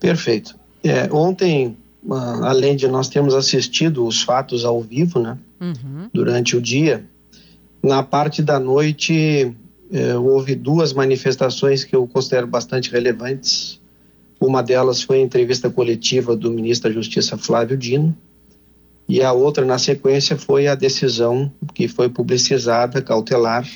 Perfeito. 0.01 0.59
É, 0.83 1.11
ontem 1.13 1.77
além 2.43 2.77
de 2.77 2.87
nós 2.87 3.09
termos 3.09 3.35
assistido 3.35 4.07
os 4.07 4.23
fatos 4.23 4.65
ao 4.65 4.81
vivo, 4.83 5.19
né, 5.19 5.39
uhum. 5.61 6.11
durante 6.13 6.57
o 6.57 6.61
dia, 6.61 7.07
na 7.85 8.03
parte 8.03 8.43
da 8.43 8.59
noite 8.59 9.55
eh, 9.93 10.17
houve 10.17 10.55
duas 10.55 10.93
manifestações 10.93 11.85
que 11.85 11.95
eu 11.95 12.07
considero 12.07 12.47
bastante 12.47 12.91
relevantes. 12.91 13.81
Uma 14.41 14.63
delas 14.63 15.03
foi 15.03 15.19
a 15.19 15.23
entrevista 15.23 15.69
coletiva 15.69 16.35
do 16.35 16.51
ministro 16.51 16.89
da 16.89 16.95
Justiça 16.95 17.37
Flávio 17.37 17.77
Dino, 17.77 18.17
e 19.07 19.23
a 19.23 19.33
outra, 19.33 19.67
na 19.67 19.79
sequência, 19.79 20.37
foi 20.37 20.67
a 20.67 20.75
decisão 20.75 21.53
que 21.75 21.87
foi 21.87 22.09
publicizada, 22.09 23.03
cautelar, 23.03 23.69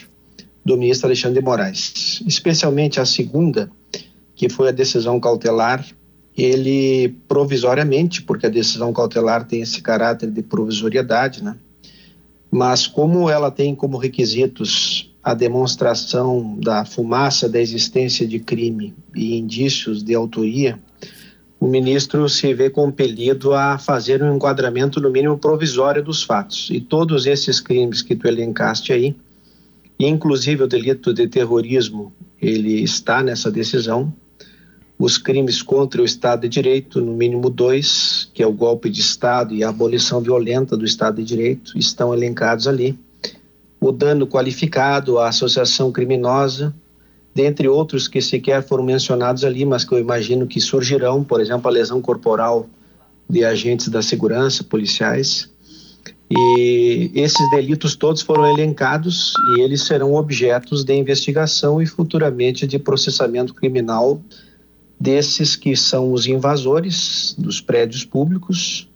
do 0.64 0.76
ministro 0.76 1.06
Alexandre 1.06 1.40
de 1.40 1.44
Moraes. 1.44 2.22
Especialmente 2.26 3.00
a 3.00 3.04
segunda, 3.04 3.70
que 4.34 4.48
foi 4.48 4.68
a 4.68 4.72
decisão 4.72 5.20
cautelar 5.20 5.84
ele 6.36 7.16
provisoriamente, 7.26 8.22
porque 8.22 8.46
a 8.46 8.50
decisão 8.50 8.92
cautelar 8.92 9.44
tem 9.44 9.60
esse 9.60 9.82
caráter 9.82 10.30
de 10.30 10.42
provisoriedade, 10.42 11.42
né? 11.42 11.56
Mas 12.50 12.86
como 12.86 13.28
ela 13.28 13.50
tem 13.50 13.74
como 13.74 13.98
requisitos 13.98 15.14
a 15.22 15.34
demonstração 15.34 16.58
da 16.58 16.84
fumaça 16.84 17.48
da 17.48 17.60
existência 17.60 18.26
de 18.26 18.38
crime 18.38 18.94
e 19.14 19.36
indícios 19.36 20.02
de 20.02 20.14
autoria, 20.14 20.78
o 21.60 21.66
ministro 21.66 22.28
se 22.28 22.54
vê 22.54 22.70
compelido 22.70 23.52
a 23.52 23.78
fazer 23.78 24.22
um 24.22 24.34
enquadramento 24.34 25.00
no 25.00 25.10
mínimo 25.10 25.36
provisório 25.36 26.02
dos 26.02 26.22
fatos. 26.22 26.68
E 26.70 26.80
todos 26.80 27.26
esses 27.26 27.60
crimes 27.60 28.00
que 28.00 28.14
tu 28.14 28.28
elencaste 28.28 28.92
aí, 28.92 29.14
inclusive 29.98 30.62
o 30.62 30.68
delito 30.68 31.12
de 31.12 31.26
terrorismo, 31.26 32.12
ele 32.40 32.82
está 32.82 33.22
nessa 33.22 33.50
decisão 33.50 34.12
os 34.98 35.16
crimes 35.16 35.62
contra 35.62 36.02
o 36.02 36.04
Estado 36.04 36.42
de 36.42 36.48
Direito, 36.48 37.00
no 37.00 37.14
mínimo 37.14 37.48
dois, 37.48 38.28
que 38.34 38.42
é 38.42 38.46
o 38.46 38.52
golpe 38.52 38.90
de 38.90 39.00
Estado 39.00 39.54
e 39.54 39.62
a 39.62 39.68
abolição 39.68 40.20
violenta 40.20 40.76
do 40.76 40.84
Estado 40.84 41.16
de 41.16 41.24
Direito, 41.24 41.78
estão 41.78 42.12
elencados 42.12 42.66
ali. 42.66 42.98
O 43.80 43.92
dano 43.92 44.26
qualificado, 44.26 45.18
a 45.18 45.28
associação 45.28 45.92
criminosa, 45.92 46.74
dentre 47.32 47.68
outros 47.68 48.08
que 48.08 48.20
sequer 48.20 48.66
foram 48.66 48.82
mencionados 48.82 49.44
ali, 49.44 49.64
mas 49.64 49.84
que 49.84 49.94
eu 49.94 50.00
imagino 50.00 50.48
que 50.48 50.60
surgirão, 50.60 51.22
por 51.22 51.40
exemplo, 51.40 51.68
a 51.68 51.72
lesão 51.72 52.02
corporal 52.02 52.68
de 53.30 53.44
agentes 53.44 53.88
da 53.88 54.02
segurança, 54.02 54.64
policiais. 54.64 55.48
E 56.28 57.12
esses 57.14 57.50
delitos 57.50 57.94
todos 57.94 58.20
foram 58.20 58.50
elencados 58.50 59.32
e 59.56 59.60
eles 59.60 59.82
serão 59.82 60.14
objetos 60.14 60.82
de 60.82 60.92
investigação 60.94 61.80
e 61.80 61.86
futuramente 61.86 62.66
de 62.66 62.80
processamento 62.80 63.54
criminal 63.54 64.20
desses 65.00 65.54
que 65.54 65.76
são 65.76 66.12
os 66.12 66.26
invasores 66.26 67.34
dos 67.38 67.60
prédios 67.60 68.04
públicos, 68.04 68.88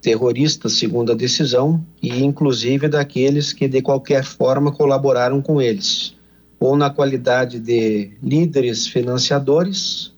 terroristas, 0.00 0.74
segundo 0.74 1.12
a 1.12 1.14
decisão, 1.14 1.84
e 2.02 2.22
inclusive 2.22 2.88
daqueles 2.88 3.52
que 3.52 3.66
de 3.66 3.80
qualquer 3.80 4.22
forma 4.22 4.70
colaboraram 4.70 5.40
com 5.40 5.60
eles, 5.60 6.14
ou 6.60 6.76
na 6.76 6.90
qualidade 6.90 7.58
de 7.58 8.12
líderes 8.22 8.86
financiadores, 8.86 10.12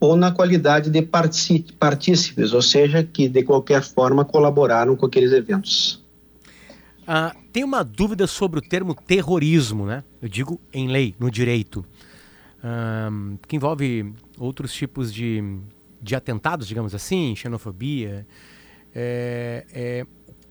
ou 0.00 0.16
na 0.16 0.30
qualidade 0.30 0.90
de 0.90 1.02
partícipes, 1.02 2.52
ou 2.52 2.62
seja, 2.62 3.02
que 3.02 3.28
de 3.28 3.42
qualquer 3.42 3.82
forma 3.82 4.24
colaboraram 4.24 4.96
com 4.96 5.06
aqueles 5.06 5.32
eventos. 5.32 6.02
Ah, 7.06 7.34
tem 7.52 7.64
uma 7.64 7.82
dúvida 7.82 8.26
sobre 8.26 8.58
o 8.60 8.62
termo 8.62 8.94
terrorismo, 8.94 9.86
né? 9.86 10.04
Eu 10.22 10.28
digo 10.28 10.60
em 10.72 10.88
lei, 10.88 11.14
no 11.18 11.30
direito 11.30 11.84
um, 12.62 13.38
que 13.46 13.56
envolve 13.56 14.12
outros 14.38 14.72
tipos 14.72 15.12
de, 15.12 15.42
de 16.00 16.14
atentados, 16.14 16.66
digamos 16.66 16.94
assim, 16.94 17.34
xenofobia. 17.36 18.26
É, 18.94 19.66
é, 19.72 20.06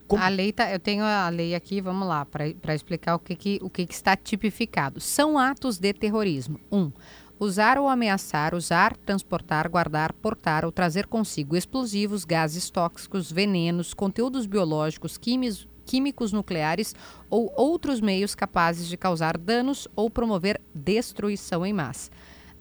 como... 0.08 0.24
A 0.24 0.30
lei 0.30 0.54
tá, 0.54 0.72
eu 0.72 0.80
tenho 0.80 1.04
a 1.04 1.28
lei 1.30 1.54
aqui, 1.54 1.82
vamos 1.82 2.08
lá, 2.08 2.26
para 2.26 2.74
explicar 2.74 3.16
o 3.16 3.20
que, 3.20 3.36
que, 3.36 3.60
o 3.62 3.70
que, 3.70 3.86
que 3.86 3.94
está 3.94 4.16
tipificado. 4.16 5.02
São 5.02 5.38
atos 5.38 5.78
de 5.78 5.94
terrorismo. 5.94 6.60
Um, 6.72 6.92
usar 7.40 7.78
ou 7.78 7.90
ameaçar, 7.90 8.56
usar, 8.56 8.96
transportar, 8.96 9.70
guardar, 9.70 10.14
portar 10.14 10.64
ou 10.64 10.72
trazer 10.72 11.08
consigo 11.08 11.56
explosivos, 11.56 12.24
gases 12.24 12.70
tóxicos, 12.70 13.32
venenos, 13.32 13.94
conteúdos 13.94 14.46
biológicos, 14.46 15.18
químicos, 15.18 15.68
químicos 15.86 16.32
nucleares 16.32 16.96
ou 17.30 17.52
outros 17.56 18.02
meios 18.02 18.36
capazes 18.36 18.88
de 18.88 18.98
causar 18.98 19.38
danos 19.38 19.88
ou 19.96 20.10
promover 20.10 20.60
destruição 20.74 21.66
em 21.66 21.74
massa. 21.74 22.12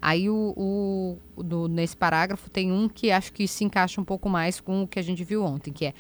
Aí 0.01 0.29
o, 0.29 1.19
o 1.37 1.43
do, 1.43 1.69
nesse 1.69 1.97
parágrafo 1.97 2.51
tem 2.51 2.71
um 2.71 2.89
que 2.89 3.11
acho 3.11 3.33
que 3.33 3.49
se 3.49 3.65
encaixa 3.65 4.01
um 4.01 4.05
pouco 4.05 4.29
mais 4.29 4.61
com 4.61 4.83
o 4.83 4.89
que 4.89 4.99
a 4.99 5.03
gente 5.03 5.25
viu 5.25 5.43
ontem, 5.45 5.73
que 5.73 5.87
é 5.87 5.95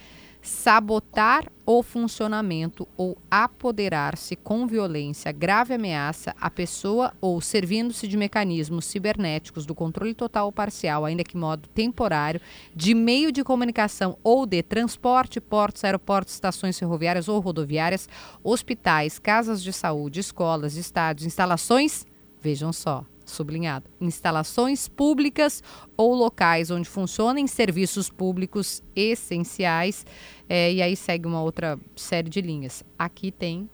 sabotar 0.46 1.44
o 1.66 1.82
funcionamento 1.82 2.86
ou 2.96 3.18
apoderar-se 3.28 4.36
com 4.36 4.64
violência, 4.64 5.32
grave 5.32 5.74
ameaça 5.74 6.36
à 6.40 6.48
pessoa 6.48 7.12
ou 7.20 7.40
servindo-se 7.40 8.06
de 8.06 8.16
mecanismos 8.16 8.84
cibernéticos 8.84 9.66
do 9.66 9.74
controle 9.74 10.14
total 10.14 10.46
ou 10.46 10.52
parcial, 10.52 11.04
ainda 11.04 11.24
que 11.24 11.36
modo 11.36 11.68
temporário, 11.70 12.40
de 12.74 12.94
meio 12.94 13.32
de 13.32 13.42
comunicação 13.42 14.16
ou 14.22 14.46
de 14.46 14.62
transporte, 14.62 15.40
portos, 15.40 15.82
aeroportos, 15.82 16.34
estações 16.34 16.78
ferroviárias 16.78 17.28
ou 17.28 17.40
rodoviárias, 17.40 18.08
hospitais, 18.44 19.18
casas 19.18 19.60
de 19.60 19.72
saúde, 19.72 20.20
escolas, 20.20 20.76
estádios, 20.76 21.26
instalações, 21.26 22.06
vejam 22.40 22.72
só, 22.72 23.04
sublinhado, 23.26 23.90
instalações 24.00 24.88
públicas 24.88 25.62
ou 25.96 26.14
locais 26.14 26.70
onde 26.70 26.88
funcionem 26.88 27.46
serviços 27.46 28.08
públicos 28.08 28.82
essenciais. 28.94 30.06
É, 30.48 30.72
e 30.72 30.80
aí 30.80 30.96
segue 30.96 31.26
uma 31.26 31.42
outra 31.42 31.78
série 31.94 32.30
de 32.30 32.40
linhas. 32.40 32.84
Aqui 32.98 33.30
tem 33.30 33.68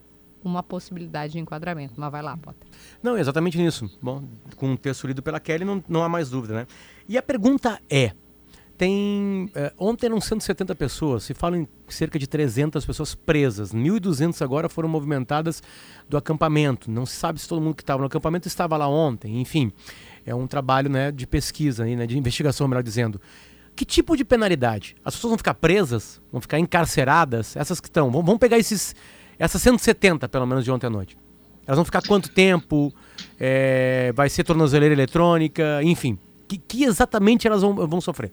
uma 0.44 0.62
possibilidade 0.62 1.34
de 1.34 1.38
enquadramento, 1.38 1.94
mas 1.96 2.10
vai 2.10 2.22
lá, 2.22 2.36
Potter. 2.36 2.66
Não, 3.02 3.16
exatamente 3.16 3.56
nisso. 3.58 3.88
Bom, 4.02 4.24
com 4.56 4.72
o 4.72 4.76
texto 4.76 5.06
lido 5.06 5.22
pela 5.22 5.38
Kelly 5.38 5.64
não, 5.64 5.84
não 5.88 6.02
há 6.02 6.08
mais 6.08 6.30
dúvida, 6.30 6.54
né? 6.54 6.66
E 7.08 7.16
a 7.16 7.22
pergunta 7.22 7.80
é, 7.88 8.12
tem 8.76 9.50
é, 9.54 9.72
ontem 9.78 10.06
eram 10.06 10.20
170 10.20 10.74
pessoas, 10.74 11.24
se 11.24 11.34
fala 11.34 11.56
em 11.56 11.68
cerca 11.88 12.18
de 12.18 12.26
300 12.26 12.84
pessoas 12.84 13.14
presas, 13.14 13.72
1.200 13.72 14.42
agora 14.42 14.68
foram 14.68 14.88
movimentadas 14.88 15.62
do 16.08 16.16
acampamento. 16.16 16.90
Não 16.90 17.06
se 17.06 17.14
sabe 17.14 17.40
se 17.40 17.48
todo 17.48 17.60
mundo 17.60 17.74
que 17.74 17.82
estava 17.82 18.00
no 18.00 18.06
acampamento 18.06 18.48
estava 18.48 18.76
lá 18.76 18.88
ontem. 18.88 19.40
Enfim, 19.40 19.72
é 20.24 20.34
um 20.34 20.46
trabalho 20.46 20.90
né, 20.90 21.12
de 21.12 21.26
pesquisa, 21.26 21.84
né, 21.84 22.06
de 22.06 22.16
investigação, 22.18 22.66
melhor 22.66 22.82
dizendo. 22.82 23.20
Que 23.74 23.84
tipo 23.84 24.16
de 24.16 24.24
penalidade? 24.24 24.96
As 25.04 25.14
pessoas 25.14 25.30
vão 25.30 25.38
ficar 25.38 25.54
presas? 25.54 26.20
Vão 26.30 26.40
ficar 26.40 26.58
encarceradas? 26.58 27.56
Essas 27.56 27.80
que 27.80 27.88
estão. 27.88 28.10
Vamos 28.10 28.38
pegar 28.38 28.58
esses, 28.58 28.94
essas 29.38 29.62
170, 29.62 30.28
pelo 30.28 30.46
menos, 30.46 30.64
de 30.64 30.70
ontem 30.70 30.86
à 30.86 30.90
noite. 30.90 31.16
Elas 31.66 31.76
vão 31.76 31.84
ficar 31.84 32.02
quanto 32.02 32.28
tempo? 32.30 32.92
É, 33.38 34.12
vai 34.14 34.28
ser 34.28 34.44
tornozeleira 34.44 34.94
eletrônica? 34.94 35.82
Enfim. 35.82 36.18
Que, 36.46 36.58
que 36.58 36.84
exatamente 36.84 37.46
elas 37.46 37.62
vão, 37.62 37.74
vão 37.86 38.00
sofrer? 38.00 38.32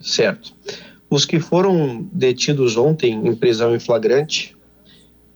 Certo. 0.00 0.52
Os 1.08 1.24
que 1.24 1.38
foram 1.38 2.06
detidos 2.12 2.76
ontem 2.76 3.12
em 3.26 3.34
prisão 3.34 3.74
em 3.74 3.78
flagrante, 3.78 4.56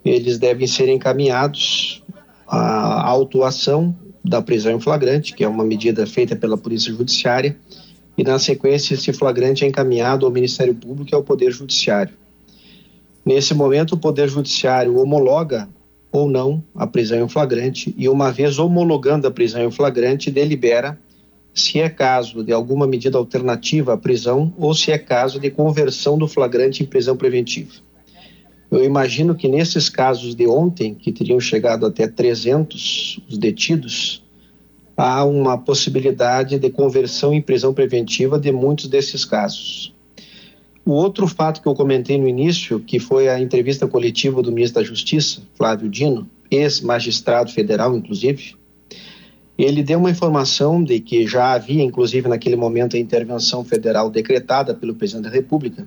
eles 0.04 0.38
devem 0.38 0.66
ser 0.66 0.88
encaminhados 0.88 2.02
à 2.46 3.08
autuação 3.08 3.96
da 4.24 4.42
prisão 4.42 4.72
em 4.72 4.80
flagrante, 4.80 5.34
que 5.34 5.44
é 5.44 5.48
uma 5.48 5.64
medida 5.64 6.06
feita 6.06 6.34
pela 6.36 6.58
Polícia 6.58 6.92
Judiciária, 6.92 7.56
e 8.18 8.24
na 8.24 8.38
sequência 8.38 8.94
esse 8.94 9.12
flagrante 9.12 9.64
é 9.64 9.68
encaminhado 9.68 10.26
ao 10.26 10.32
Ministério 10.32 10.74
Público 10.74 11.10
e 11.12 11.14
ao 11.14 11.22
Poder 11.22 11.52
Judiciário. 11.52 12.14
Nesse 13.24 13.54
momento, 13.54 13.92
o 13.92 13.98
Poder 13.98 14.28
Judiciário 14.28 14.98
homologa 14.98 15.68
ou 16.12 16.28
não 16.28 16.62
a 16.74 16.86
prisão 16.86 17.24
em 17.24 17.28
flagrante 17.28 17.94
e, 17.96 18.08
uma 18.08 18.32
vez 18.32 18.58
homologando 18.58 19.26
a 19.26 19.30
prisão 19.30 19.62
em 19.62 19.70
flagrante, 19.70 20.30
delibera 20.30 20.98
se 21.60 21.78
é 21.78 21.88
caso 21.88 22.42
de 22.42 22.52
alguma 22.52 22.86
medida 22.86 23.18
alternativa 23.18 23.94
à 23.94 23.96
prisão 23.96 24.52
ou 24.58 24.74
se 24.74 24.90
é 24.90 24.98
caso 24.98 25.38
de 25.38 25.50
conversão 25.50 26.16
do 26.16 26.26
flagrante 26.26 26.82
em 26.82 26.86
prisão 26.86 27.16
preventiva. 27.16 27.72
Eu 28.70 28.84
imagino 28.84 29.34
que 29.34 29.48
nesses 29.48 29.88
casos 29.88 30.34
de 30.34 30.46
ontem, 30.46 30.94
que 30.94 31.10
teriam 31.10 31.40
chegado 31.40 31.84
até 31.84 32.06
300 32.06 33.20
os 33.28 33.36
detidos, 33.36 34.22
há 34.96 35.24
uma 35.24 35.58
possibilidade 35.58 36.58
de 36.58 36.70
conversão 36.70 37.34
em 37.34 37.42
prisão 37.42 37.74
preventiva 37.74 38.38
de 38.38 38.52
muitos 38.52 38.86
desses 38.86 39.24
casos. 39.24 39.94
O 40.84 40.92
outro 40.92 41.26
fato 41.26 41.60
que 41.60 41.68
eu 41.68 41.74
comentei 41.74 42.16
no 42.18 42.28
início, 42.28 42.80
que 42.80 42.98
foi 42.98 43.28
a 43.28 43.40
entrevista 43.40 43.86
coletiva 43.86 44.42
do 44.42 44.52
ministro 44.52 44.80
da 44.80 44.86
Justiça, 44.86 45.42
Flávio 45.54 45.88
Dino, 45.88 46.28
ex-magistrado 46.50 47.50
federal, 47.50 47.96
inclusive, 47.96 48.54
ele 49.64 49.82
deu 49.82 49.98
uma 49.98 50.10
informação 50.10 50.82
de 50.82 51.00
que 51.00 51.26
já 51.26 51.52
havia, 51.52 51.82
inclusive 51.82 52.28
naquele 52.28 52.56
momento, 52.56 52.96
a 52.96 52.98
intervenção 52.98 53.64
federal 53.64 54.10
decretada 54.10 54.74
pelo 54.74 54.94
presidente 54.94 55.24
da 55.24 55.30
República. 55.30 55.86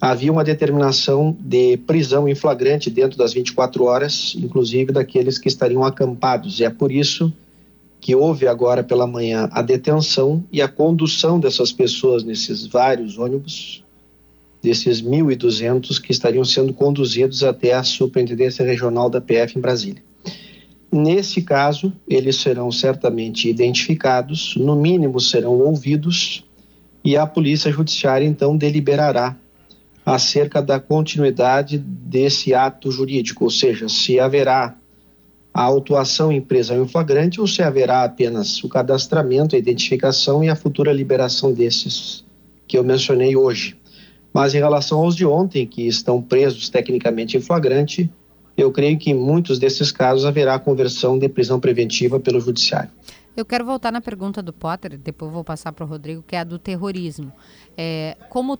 Havia 0.00 0.30
uma 0.30 0.44
determinação 0.44 1.36
de 1.40 1.78
prisão 1.78 2.28
em 2.28 2.34
flagrante 2.34 2.90
dentro 2.90 3.16
das 3.16 3.32
24 3.32 3.84
horas, 3.84 4.36
inclusive 4.38 4.92
daqueles 4.92 5.38
que 5.38 5.48
estariam 5.48 5.84
acampados. 5.84 6.60
E 6.60 6.64
é 6.64 6.70
por 6.70 6.92
isso 6.92 7.32
que 8.00 8.14
houve 8.14 8.46
agora 8.46 8.84
pela 8.84 9.06
manhã 9.06 9.48
a 9.52 9.62
detenção 9.62 10.44
e 10.52 10.60
a 10.62 10.68
condução 10.68 11.40
dessas 11.40 11.72
pessoas 11.72 12.22
nesses 12.22 12.66
vários 12.66 13.18
ônibus, 13.18 13.82
desses 14.62 15.02
1.200 15.02 16.00
que 16.00 16.12
estariam 16.12 16.44
sendo 16.44 16.74
conduzidos 16.74 17.42
até 17.42 17.72
a 17.72 17.82
Superintendência 17.82 18.64
Regional 18.64 19.08
da 19.08 19.20
PF 19.20 19.58
em 19.58 19.60
Brasília. 19.60 20.05
Nesse 20.96 21.42
caso, 21.42 21.92
eles 22.08 22.36
serão 22.36 22.72
certamente 22.72 23.50
identificados, 23.50 24.56
no 24.56 24.74
mínimo 24.74 25.20
serão 25.20 25.58
ouvidos, 25.58 26.42
e 27.04 27.18
a 27.18 27.26
Polícia 27.26 27.70
Judiciária 27.70 28.24
então 28.24 28.56
deliberará 28.56 29.36
acerca 30.06 30.62
da 30.62 30.80
continuidade 30.80 31.76
desse 31.76 32.54
ato 32.54 32.90
jurídico, 32.90 33.44
ou 33.44 33.50
seja, 33.50 33.90
se 33.90 34.18
haverá 34.18 34.74
a 35.52 35.62
autuação 35.62 36.32
em 36.32 36.40
prisão 36.40 36.82
em 36.82 36.88
flagrante 36.88 37.42
ou 37.42 37.46
se 37.46 37.62
haverá 37.62 38.02
apenas 38.02 38.64
o 38.64 38.68
cadastramento, 38.68 39.54
a 39.54 39.58
identificação 39.58 40.42
e 40.42 40.48
a 40.48 40.56
futura 40.56 40.94
liberação 40.94 41.52
desses 41.52 42.24
que 42.66 42.78
eu 42.78 42.82
mencionei 42.82 43.36
hoje. 43.36 43.76
Mas 44.32 44.54
em 44.54 44.58
relação 44.58 45.00
aos 45.00 45.14
de 45.14 45.26
ontem, 45.26 45.66
que 45.66 45.86
estão 45.86 46.22
presos 46.22 46.70
tecnicamente 46.70 47.36
em 47.36 47.40
flagrante, 47.40 48.10
eu 48.56 48.72
creio 48.72 48.98
que 48.98 49.10
em 49.10 49.14
muitos 49.14 49.58
desses 49.58 49.92
casos 49.92 50.24
haverá 50.24 50.58
conversão 50.58 51.18
de 51.18 51.28
prisão 51.28 51.60
preventiva 51.60 52.18
pelo 52.18 52.40
judiciário. 52.40 52.90
Eu 53.36 53.44
quero 53.44 53.66
voltar 53.66 53.92
na 53.92 54.00
pergunta 54.00 54.42
do 54.42 54.52
Potter, 54.52 54.96
depois 54.96 55.30
vou 55.30 55.44
passar 55.44 55.70
para 55.72 55.84
o 55.84 55.88
Rodrigo, 55.88 56.22
que 56.26 56.34
é 56.34 56.40
a 56.40 56.44
do 56.44 56.58
terrorismo. 56.58 57.30
É, 57.76 58.16
como 58.30 58.58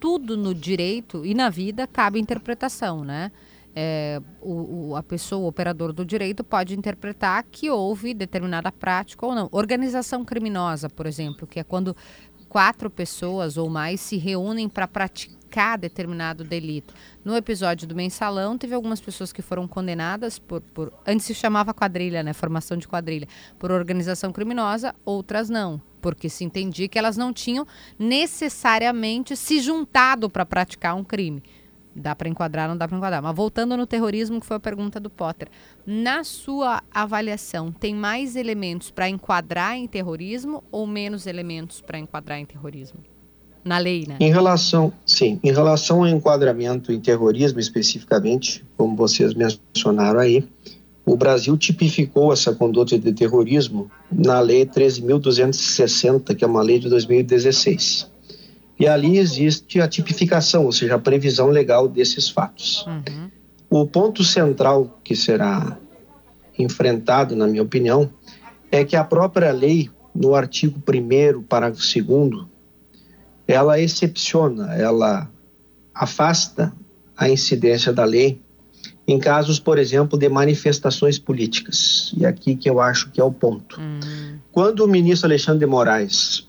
tudo 0.00 0.36
no 0.36 0.52
direito 0.52 1.24
e 1.24 1.32
na 1.34 1.48
vida 1.48 1.86
cabe 1.86 2.18
interpretação, 2.18 3.04
né? 3.04 3.30
É, 3.74 4.20
o, 4.42 4.90
o, 4.90 4.96
a 4.96 5.02
pessoa, 5.02 5.44
o 5.44 5.46
operador 5.46 5.92
do 5.92 6.04
direito, 6.04 6.42
pode 6.44 6.76
interpretar 6.76 7.42
que 7.50 7.70
houve 7.70 8.12
determinada 8.12 8.70
prática 8.70 9.24
ou 9.24 9.34
não. 9.34 9.48
Organização 9.52 10.24
criminosa, 10.24 10.90
por 10.90 11.06
exemplo, 11.06 11.46
que 11.46 11.60
é 11.60 11.64
quando 11.64 11.96
quatro 12.52 12.90
pessoas 12.90 13.56
ou 13.56 13.70
mais 13.70 13.98
se 13.98 14.18
reúnem 14.18 14.68
para 14.68 14.86
praticar 14.86 15.78
determinado 15.78 16.44
delito. 16.44 16.92
No 17.24 17.34
episódio 17.34 17.88
do 17.88 17.94
mensalão, 17.94 18.58
teve 18.58 18.74
algumas 18.74 19.00
pessoas 19.00 19.32
que 19.32 19.40
foram 19.40 19.66
condenadas 19.66 20.38
por, 20.38 20.60
por. 20.60 20.92
Antes 21.06 21.24
se 21.24 21.34
chamava 21.34 21.72
quadrilha, 21.72 22.22
né? 22.22 22.34
Formação 22.34 22.76
de 22.76 22.86
quadrilha, 22.86 23.26
por 23.58 23.72
organização 23.72 24.30
criminosa, 24.34 24.94
outras 25.02 25.48
não. 25.48 25.80
Porque 26.02 26.28
se 26.28 26.44
entendia 26.44 26.88
que 26.88 26.98
elas 26.98 27.16
não 27.16 27.32
tinham 27.32 27.66
necessariamente 27.98 29.34
se 29.34 29.58
juntado 29.58 30.28
para 30.28 30.44
praticar 30.44 30.94
um 30.94 31.02
crime. 31.02 31.42
Dá 31.94 32.14
para 32.14 32.28
enquadrar, 32.28 32.68
não 32.68 32.76
dá 32.76 32.88
para 32.88 32.96
enquadrar. 32.96 33.22
Mas 33.22 33.36
voltando 33.36 33.76
no 33.76 33.86
terrorismo, 33.86 34.40
que 34.40 34.46
foi 34.46 34.56
a 34.56 34.60
pergunta 34.60 34.98
do 34.98 35.10
Potter. 35.10 35.48
Na 35.86 36.24
sua 36.24 36.82
avaliação, 36.90 37.70
tem 37.70 37.94
mais 37.94 38.34
elementos 38.34 38.90
para 38.90 39.08
enquadrar 39.08 39.76
em 39.76 39.86
terrorismo 39.86 40.64
ou 40.70 40.86
menos 40.86 41.26
elementos 41.26 41.80
para 41.80 41.98
enquadrar 41.98 42.38
em 42.38 42.46
terrorismo? 42.46 43.00
na 43.64 43.78
lei, 43.78 44.04
né? 44.08 44.16
Em 44.18 44.32
relação, 44.32 44.92
sim, 45.06 45.38
em 45.42 45.52
relação 45.52 46.00
ao 46.00 46.08
enquadramento 46.08 46.92
em 46.92 46.98
terrorismo 46.98 47.60
especificamente, 47.60 48.64
como 48.76 48.96
vocês 48.96 49.34
mencionaram 49.34 50.18
aí, 50.18 50.44
o 51.04 51.16
Brasil 51.16 51.56
tipificou 51.56 52.32
essa 52.32 52.54
conduta 52.54 52.98
de 52.98 53.12
terrorismo 53.12 53.90
na 54.10 54.40
Lei 54.40 54.64
13.260, 54.64 56.34
que 56.34 56.44
é 56.44 56.46
uma 56.46 56.62
lei 56.62 56.78
de 56.78 56.88
2016. 56.88 58.11
E 58.82 58.88
ali 58.88 59.16
existe 59.16 59.80
a 59.80 59.86
tipificação, 59.86 60.64
ou 60.64 60.72
seja, 60.72 60.96
a 60.96 60.98
previsão 60.98 61.50
legal 61.50 61.86
desses 61.86 62.28
fatos. 62.28 62.84
Uhum. 62.84 63.30
O 63.70 63.86
ponto 63.86 64.24
central 64.24 64.98
que 65.04 65.14
será 65.14 65.78
enfrentado, 66.58 67.36
na 67.36 67.46
minha 67.46 67.62
opinião, 67.62 68.10
é 68.72 68.84
que 68.84 68.96
a 68.96 69.04
própria 69.04 69.52
lei, 69.52 69.88
no 70.12 70.34
artigo 70.34 70.82
1, 70.84 71.44
parágrafo 71.44 72.02
2, 72.02 72.44
ela 73.46 73.78
excepciona, 73.78 74.74
ela 74.74 75.30
afasta 75.94 76.72
a 77.16 77.28
incidência 77.30 77.92
da 77.92 78.04
lei 78.04 78.40
em 79.06 79.20
casos, 79.20 79.60
por 79.60 79.78
exemplo, 79.78 80.18
de 80.18 80.28
manifestações 80.28 81.20
políticas. 81.20 82.12
E 82.18 82.26
aqui 82.26 82.56
que 82.56 82.68
eu 82.68 82.80
acho 82.80 83.12
que 83.12 83.20
é 83.20 83.24
o 83.24 83.30
ponto. 83.30 83.80
Uhum. 83.80 84.40
Quando 84.50 84.80
o 84.80 84.88
ministro 84.88 85.28
Alexandre 85.28 85.60
de 85.60 85.66
Moraes 85.66 86.48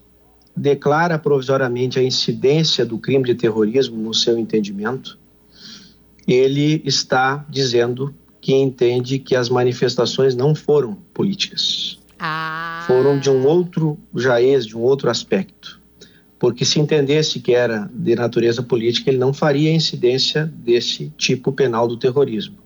declara 0.55 1.17
provisoriamente 1.17 1.99
a 1.99 2.03
incidência 2.03 2.85
do 2.85 2.97
crime 2.97 3.23
de 3.23 3.35
terrorismo 3.35 3.97
no 3.97 4.13
seu 4.13 4.37
entendimento, 4.37 5.17
ele 6.27 6.81
está 6.85 7.45
dizendo 7.49 8.13
que 8.39 8.53
entende 8.53 9.19
que 9.19 9.35
as 9.35 9.49
manifestações 9.49 10.35
não 10.35 10.53
foram 10.53 10.95
políticas. 11.13 11.99
Ah. 12.19 12.83
Foram 12.87 13.19
de 13.19 13.29
um 13.29 13.45
outro 13.45 13.97
jaez, 14.15 14.65
de 14.65 14.77
um 14.77 14.81
outro 14.81 15.09
aspecto 15.09 15.81
porque 16.43 16.65
se 16.65 16.77
entendesse 16.77 17.39
que 17.39 17.53
era 17.53 17.89
de 17.93 18.15
natureza 18.15 18.61
política, 18.61 19.09
ele 19.09 19.17
não 19.17 19.31
faria 19.31 19.73
incidência 19.73 20.45
desse 20.45 21.09
tipo 21.17 21.53
penal 21.53 21.87
do 21.87 21.95
terrorismo. 21.95 22.57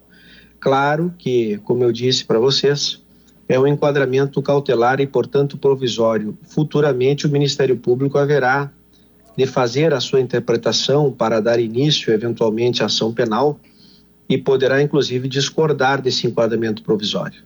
Claro 0.59 1.13
que, 1.15 1.59
como 1.59 1.83
eu 1.83 1.91
disse 1.91 2.25
para 2.25 2.39
vocês, 2.39 2.99
é 3.47 3.59
um 3.59 3.65
enquadramento 3.65 4.41
cautelar 4.41 4.99
e, 4.99 5.07
portanto, 5.07 5.57
provisório. 5.57 6.37
Futuramente, 6.43 7.25
o 7.25 7.29
Ministério 7.29 7.77
Público 7.77 8.17
haverá 8.17 8.71
de 9.37 9.45
fazer 9.45 9.93
a 9.93 9.99
sua 9.99 10.19
interpretação 10.19 11.11
para 11.11 11.39
dar 11.39 11.59
início, 11.59 12.11
eventualmente, 12.11 12.81
à 12.81 12.87
ação 12.87 13.13
penal 13.13 13.59
e 14.27 14.37
poderá, 14.37 14.81
inclusive, 14.81 15.27
discordar 15.29 16.01
desse 16.01 16.27
enquadramento 16.27 16.83
provisório. 16.83 17.43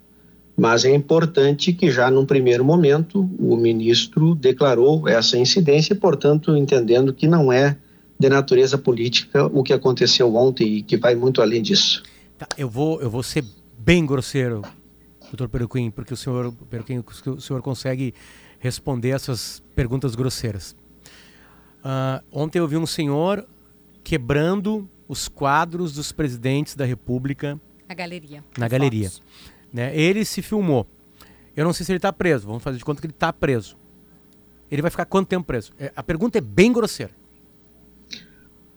Mas 0.58 0.86
é 0.86 0.94
importante 0.94 1.74
que 1.74 1.92
já 1.92 2.10
num 2.10 2.26
primeiro 2.26 2.64
momento 2.64 3.30
o 3.40 3.56
ministro 3.56 4.36
declarou 4.36 5.08
essa 5.08 5.38
incidência, 5.38 5.96
portanto, 5.96 6.56
entendendo 6.56 7.14
que 7.14 7.28
não 7.28 7.52
é 7.52 7.78
de 8.20 8.30
natureza 8.30 8.78
política 8.78 9.46
o 9.48 9.64
que 9.64 9.74
aconteceu 9.74 10.36
ontem 10.36 10.78
e 10.78 10.82
que 10.84 10.98
vai 10.98 11.16
muito 11.16 11.42
além 11.42 11.62
disso. 11.62 12.04
Tá, 12.38 12.48
eu 12.58 12.70
vou 12.70 13.02
eu 13.02 13.10
vou 13.10 13.24
ser 13.24 13.44
bem 13.78 14.06
grosseiro, 14.06 14.62
doutor 15.32 15.50
Peruquim, 15.50 15.90
porque 15.90 16.14
o 16.14 16.18
senhor 16.18 16.52
Peruquim, 16.70 17.04
o 17.28 17.42
senhor 17.42 17.62
consegue 17.62 18.14
responder 18.60 19.10
essas 19.10 19.64
perguntas 19.76 20.14
grosseiras. 20.16 20.76
Uh, 21.80 22.24
ontem 22.32 22.60
eu 22.60 22.68
vi 22.68 22.78
um 22.78 22.86
senhor 22.86 23.48
quebrando 24.04 24.88
os 25.08 25.28
quadros 25.28 25.94
dos 25.94 26.12
presidentes 26.12 26.76
da 26.76 26.86
República. 26.86 27.60
Na 27.88 27.96
galeria. 27.96 28.44
Na 28.58 28.68
galeria. 28.68 29.10
Fotos. 29.10 29.24
Né? 29.74 29.96
Ele 29.98 30.24
se 30.26 30.42
filmou. 30.42 30.86
Eu 31.56 31.66
não 31.66 31.74
sei 31.74 31.86
se 31.86 31.92
ele 31.92 31.98
está 31.98 32.14
preso. 32.14 32.48
Vamos 32.48 32.64
fazer 32.64 32.78
de 32.78 32.86
conta 32.86 33.02
que 33.02 33.08
ele 33.08 33.14
está 33.14 33.34
preso. 33.34 33.78
Ele 34.70 34.82
vai 34.82 34.92
ficar 34.92 35.06
quanto 35.06 35.28
tempo 35.28 35.46
preso? 35.46 35.74
É, 35.78 35.92
a 35.96 36.04
pergunta 36.04 36.38
é 36.38 36.42
bem 36.42 36.72
grosseira. 36.72 37.12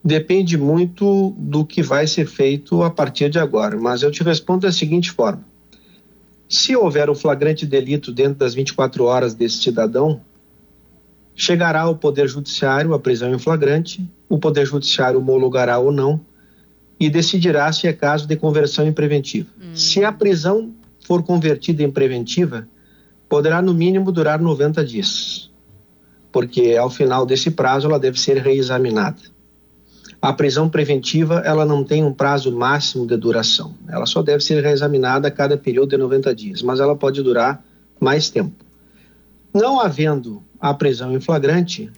Depende 0.03 0.59
muito 0.59 1.35
do 1.39 1.65
que 1.65 1.83
vai 1.83 2.07
ser 2.07 2.27
feito 2.27 2.83
a 2.83 2.91
partir 2.91 3.31
de 3.31 3.39
agora, 3.39 3.79
mas 3.79 4.03
eu 4.03 4.11
te 4.11 4.23
respondo 4.23 4.67
da 4.67 4.73
seguinte 4.73 5.11
forma: 5.11 5.45
se 6.55 6.77
houver 6.77 7.11
um 7.11 7.15
flagrante 7.15 7.67
delito 7.67 8.13
dentro 8.13 8.35
das 8.35 8.55
24 8.55 9.05
horas 9.05 9.35
desse 9.35 9.59
cidadão, 9.59 10.21
chegará 11.35 11.83
ao 11.83 11.97
Poder 11.97 12.29
Judiciário 12.29 12.95
a 12.95 12.99
prisão 12.99 13.35
em 13.35 13.39
flagrante, 13.39 14.09
o 14.29 14.39
Poder 14.39 14.65
Judiciário 14.65 15.19
homologará 15.19 15.79
ou 15.79 15.91
não 15.91 16.21
e 16.99 17.11
decidirá 17.11 17.73
se 17.73 17.89
é 17.89 17.93
caso 17.93 18.29
de 18.29 18.37
conversão 18.37 18.87
em 18.87 18.93
preventiva. 18.93 19.49
Hum. 19.61 19.75
Se 19.75 20.05
a 20.05 20.13
prisão 20.13 20.73
for 21.05 21.25
convertida 21.25 21.83
em 21.83 21.91
preventiva, 21.91 22.69
poderá 23.29 23.61
no 23.61 23.75
mínimo 23.75 24.13
durar 24.13 24.41
90 24.41 24.85
dias, 24.85 25.51
porque 26.31 26.77
ao 26.77 26.89
final 26.89 27.27
desse 27.27 27.51
prazo 27.51 27.89
ela 27.89 27.99
deve 27.99 28.19
ser 28.19 28.37
reexaminada. 28.39 29.34
A 30.25 30.33
prisão 30.33 30.70
preventiva 30.70 31.43
ela 31.45 31.66
não 31.66 31.85
tem 31.85 32.03
um 32.03 32.11
prazo 32.11 32.51
máximo 32.51 33.07
de 33.07 33.14
duração. 33.14 33.75
Ela 33.87 34.07
só 34.07 34.22
deve 34.22 34.43
ser 34.43 34.62
reexaminada 34.64 35.29
a 35.29 35.31
cada 35.31 35.55
período 35.55 35.91
de 35.91 35.99
90 35.99 36.35
dias, 36.35 36.62
mas 36.62 36.81
ela 36.81 36.97
pode 36.97 37.22
durar 37.22 37.62
mais 38.01 38.31
tempo. 38.31 38.64
Não 39.53 39.79
havendo 39.79 40.43
a 40.59 40.72
prisão 40.72 41.14
em 41.14 41.20
flagrante, 41.20 41.93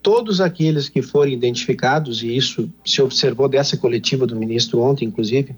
todos 0.00 0.40
aqueles 0.40 0.88
que 0.88 1.02
forem 1.02 1.34
identificados, 1.34 2.22
e 2.22 2.36
isso 2.36 2.72
se 2.84 3.02
observou 3.02 3.48
dessa 3.48 3.76
coletiva 3.76 4.24
do 4.24 4.36
ministro 4.36 4.80
ontem, 4.80 5.06
inclusive, 5.06 5.56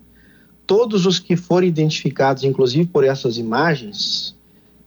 todos 0.66 1.04
os 1.04 1.18
que 1.18 1.36
forem 1.36 1.68
identificados, 1.68 2.44
inclusive 2.44 2.86
por 2.86 3.04
essas 3.04 3.36
imagens 3.36 4.34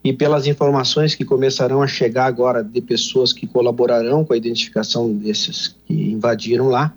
e 0.02 0.12
pelas 0.12 0.46
informações 0.46 1.14
que 1.14 1.24
começarão 1.24 1.82
a 1.82 1.86
chegar 1.86 2.26
agora 2.26 2.62
de 2.62 2.80
pessoas 2.80 3.32
que 3.32 3.46
colaborarão 3.46 4.24
com 4.24 4.32
a 4.32 4.36
identificação 4.36 5.12
desses 5.12 5.76
que 5.86 5.94
invadiram 5.94 6.68
lá, 6.68 6.94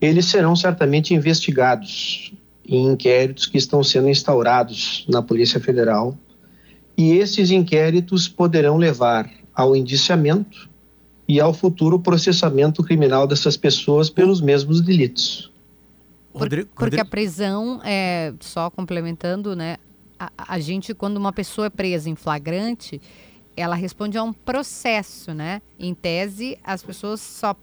eles 0.00 0.26
serão 0.26 0.54
certamente 0.54 1.14
investigados 1.14 2.32
em 2.68 2.88
inquéritos 2.92 3.46
que 3.46 3.56
estão 3.56 3.82
sendo 3.82 4.08
instaurados 4.08 5.06
na 5.08 5.22
Polícia 5.22 5.60
Federal. 5.60 6.16
E 6.96 7.12
esses 7.12 7.50
inquéritos 7.50 8.28
poderão 8.28 8.76
levar 8.76 9.30
ao 9.54 9.76
indiciamento 9.76 10.68
e 11.28 11.40
ao 11.40 11.52
futuro 11.52 11.98
processamento 11.98 12.82
criminal 12.82 13.26
dessas 13.26 13.56
pessoas 13.56 14.10
pelos 14.10 14.40
mesmos 14.40 14.80
delitos. 14.80 15.50
Rodrigo, 16.34 16.68
porque 16.74 17.00
a 17.00 17.04
prisão, 17.04 17.80
é, 17.82 18.34
só 18.40 18.68
complementando, 18.70 19.56
né? 19.56 19.78
A, 20.18 20.30
a, 20.36 20.58
gente, 20.58 20.94
quando 20.94 21.16
uma 21.16 21.32
pessoa 21.32 21.66
é 21.66 21.70
presa 21.70 22.08
em 22.08 22.14
flagrante, 22.14 23.00
ela 23.56 23.74
responde 23.74 24.16
a 24.18 24.22
um 24.22 24.32
processo, 24.32 25.32
né? 25.34 25.62
Em 25.78 25.94
tese, 25.94 26.58
as 26.64 26.82
pessoas 26.82 27.20
só 27.20 27.54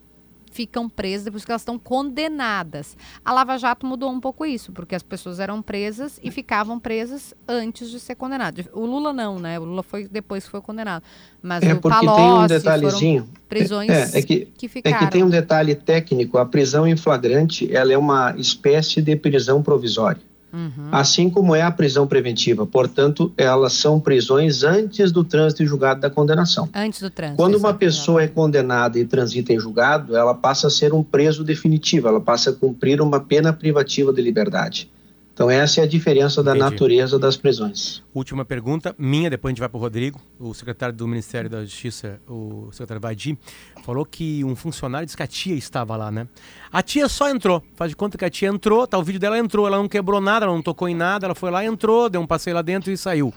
ficam 0.54 0.88
presas 0.88 1.26
depois 1.26 1.44
que 1.44 1.52
elas 1.52 1.62
estão 1.62 1.80
condenadas. 1.80 2.96
A 3.26 3.34
Lava 3.34 3.58
Jato 3.58 3.86
mudou 3.86 4.10
um 4.12 4.20
pouco 4.20 4.46
isso, 4.46 4.72
porque 4.72 4.94
as 4.94 5.02
pessoas 5.02 5.40
eram 5.40 5.62
presas 5.62 6.20
e 6.24 6.30
ficavam 6.30 6.80
presas 6.80 7.34
antes 7.48 7.90
de 7.90 8.00
ser 8.00 8.16
condenado. 8.16 8.64
O 8.72 8.86
Lula 8.86 9.12
não, 9.12 9.40
né? 9.40 9.60
O 9.60 9.64
Lula 9.64 9.84
foi 9.84 10.08
depois 10.08 10.46
que 10.46 10.52
foi 10.52 10.62
condenado. 10.62 11.04
Mas 11.42 11.64
é 11.64 11.74
o 11.74 11.82
porque 11.82 12.06
Palocci 12.06 12.22
tem 12.22 12.32
um 12.32 12.48
detalhezinho. 12.48 13.30
prisões 13.50 13.90
é, 13.90 14.20
é 14.20 14.22
que, 14.22 14.46
que 14.58 14.68
ficaram. 14.68 14.96
É 14.96 15.00
que 15.00 15.12
tem 15.12 15.24
um 15.24 15.30
detalhe 15.30 15.76
técnico. 15.76 16.38
A 16.38 16.46
prisão 16.46 16.88
em 16.88 16.96
flagrante, 16.96 17.74
ela 17.76 17.92
é 17.92 17.98
uma 17.98 18.36
espécie 18.38 19.02
de 19.02 19.16
prisão 19.16 19.64
provisória. 19.64 20.22
Uhum. 20.54 20.90
Assim 20.92 21.32
como 21.32 21.56
é 21.56 21.64
a 21.64 21.72
prisão 21.72 22.06
preventiva. 22.06 22.66
Portanto, 22.66 23.34
elas 23.36 23.74
são 23.74 24.00
prisões 24.00 24.64
antes 24.64 25.12
do 25.12 25.24
trânsito 25.24 25.64
em 25.64 25.66
julgado 25.66 26.00
da 26.00 26.12
condenação. 26.12 26.70
Antes 26.76 27.02
do 27.02 27.10
trânsito. 27.10 27.38
Quando 27.38 27.56
uma 27.56 27.74
pessoa 27.74 28.22
é 28.22 28.28
condenada 28.28 29.00
e 29.00 29.06
transita 29.06 29.52
em 29.52 29.60
julgado, 29.60 30.16
ela 30.16 30.36
passa 30.36 30.68
a 30.68 30.70
ser 30.70 30.94
um 30.94 31.02
preso 31.02 31.44
definitivo, 31.44 32.08
ela 32.08 32.22
passa 32.22 32.52
a 32.52 32.54
cumprir 32.54 33.02
uma 33.02 33.20
pena 33.20 33.52
privativa 33.52 34.14
de 34.14 34.22
liberdade. 34.22 34.92
Então 35.34 35.50
essa 35.50 35.82
é 35.82 35.84
a 35.84 35.88
diferença 35.88 36.44
da 36.44 36.52
Entendi. 36.52 36.72
natureza 36.72 37.18
das 37.18 37.36
prisões. 37.36 38.04
Última 38.14 38.46
pergunta, 38.46 38.96
minha, 39.00 39.32
depois 39.32 39.50
a 39.50 39.54
gente 39.54 39.60
vai 39.60 39.68
para 39.68 39.78
o 39.78 39.82
Rodrigo. 39.82 40.22
O 40.40 40.54
secretário 40.54 40.96
do 40.96 41.08
Ministério 41.08 41.50
da 41.50 41.64
Justiça, 41.64 42.22
o 42.30 42.70
secretário 42.72 43.02
Vaidi, 43.02 43.38
falou 43.84 44.06
que 44.06 44.44
um 44.44 44.56
funcionário 44.56 45.08
disse 45.08 45.18
que 45.18 45.24
a 45.24 45.28
tia 45.28 45.56
estava 45.56 45.96
lá, 45.96 46.12
né? 46.12 46.28
A 46.72 46.84
tia 46.84 47.10
só 47.10 47.30
entrou, 47.30 47.64
faz 47.76 47.90
de 47.90 47.96
conta 47.96 48.16
que 48.16 48.24
a 48.24 48.30
tia 48.30 48.48
entrou, 48.48 48.86
tá, 48.86 49.00
o 49.00 49.04
vídeo 49.04 49.20
dela 49.20 49.40
entrou, 49.40 49.66
ela 49.66 49.78
não 49.78 49.88
quebrou 49.88 50.22
nada, 50.22 50.46
ela 50.46 50.54
não 50.54 50.62
tocou 50.62 50.88
em 50.88 50.96
nada, 50.96 51.26
ela 51.26 51.36
foi 51.36 51.50
lá, 51.50 51.66
entrou, 51.66 52.10
deu 52.10 52.22
um 52.22 52.28
passeio 52.28 52.56
lá 52.56 52.62
dentro 52.62 52.92
e 52.92 52.98
saiu. 52.98 53.34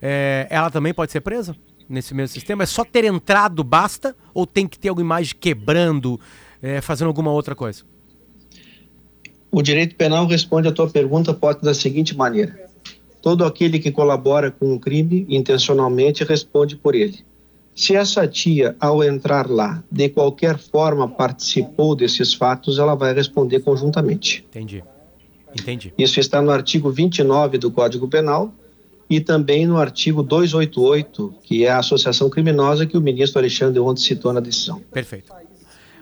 É, 0.00 0.46
ela 0.48 0.70
também 0.70 0.94
pode 0.94 1.10
ser 1.10 1.20
presa 1.22 1.56
nesse 1.88 2.14
mesmo 2.14 2.32
sistema? 2.32 2.62
É 2.62 2.66
só 2.66 2.84
ter 2.84 3.04
entrado 3.04 3.64
basta 3.64 4.14
ou 4.32 4.46
tem 4.46 4.68
que 4.68 4.78
ter 4.78 4.90
alguma 4.90 5.04
imagem 5.04 5.34
quebrando, 5.38 6.20
é, 6.62 6.80
fazendo 6.80 7.08
alguma 7.08 7.32
outra 7.32 7.56
coisa? 7.56 7.82
O 9.54 9.60
direito 9.60 9.94
penal 9.94 10.26
responde 10.26 10.66
à 10.66 10.72
tua 10.72 10.88
pergunta 10.88 11.34
pode 11.34 11.60
da 11.60 11.74
seguinte 11.74 12.16
maneira: 12.16 12.58
todo 13.20 13.44
aquele 13.44 13.78
que 13.78 13.92
colabora 13.92 14.50
com 14.50 14.72
um 14.72 14.78
crime 14.78 15.26
intencionalmente 15.28 16.24
responde 16.24 16.74
por 16.74 16.94
ele. 16.94 17.22
Se 17.74 17.94
essa 17.94 18.26
tia, 18.26 18.74
ao 18.80 19.04
entrar 19.04 19.48
lá, 19.48 19.82
de 19.90 20.08
qualquer 20.08 20.58
forma 20.58 21.06
participou 21.06 21.94
desses 21.94 22.32
fatos, 22.32 22.78
ela 22.78 22.94
vai 22.94 23.14
responder 23.14 23.60
conjuntamente. 23.60 24.44
Entendi. 24.48 24.82
Entendi. 25.54 25.92
Isso 25.98 26.18
está 26.18 26.40
no 26.40 26.50
artigo 26.50 26.90
29 26.90 27.58
do 27.58 27.70
Código 27.70 28.08
Penal 28.08 28.52
e 29.08 29.20
também 29.20 29.66
no 29.66 29.76
artigo 29.76 30.22
288, 30.22 31.34
que 31.42 31.66
é 31.66 31.70
a 31.70 31.78
associação 31.78 32.30
criminosa 32.30 32.86
que 32.86 32.96
o 32.96 33.00
ministro 33.00 33.38
Alexandre 33.38 33.78
ontem 33.80 34.00
citou 34.00 34.32
na 34.32 34.40
decisão. 34.40 34.80
Perfeito. 34.90 35.30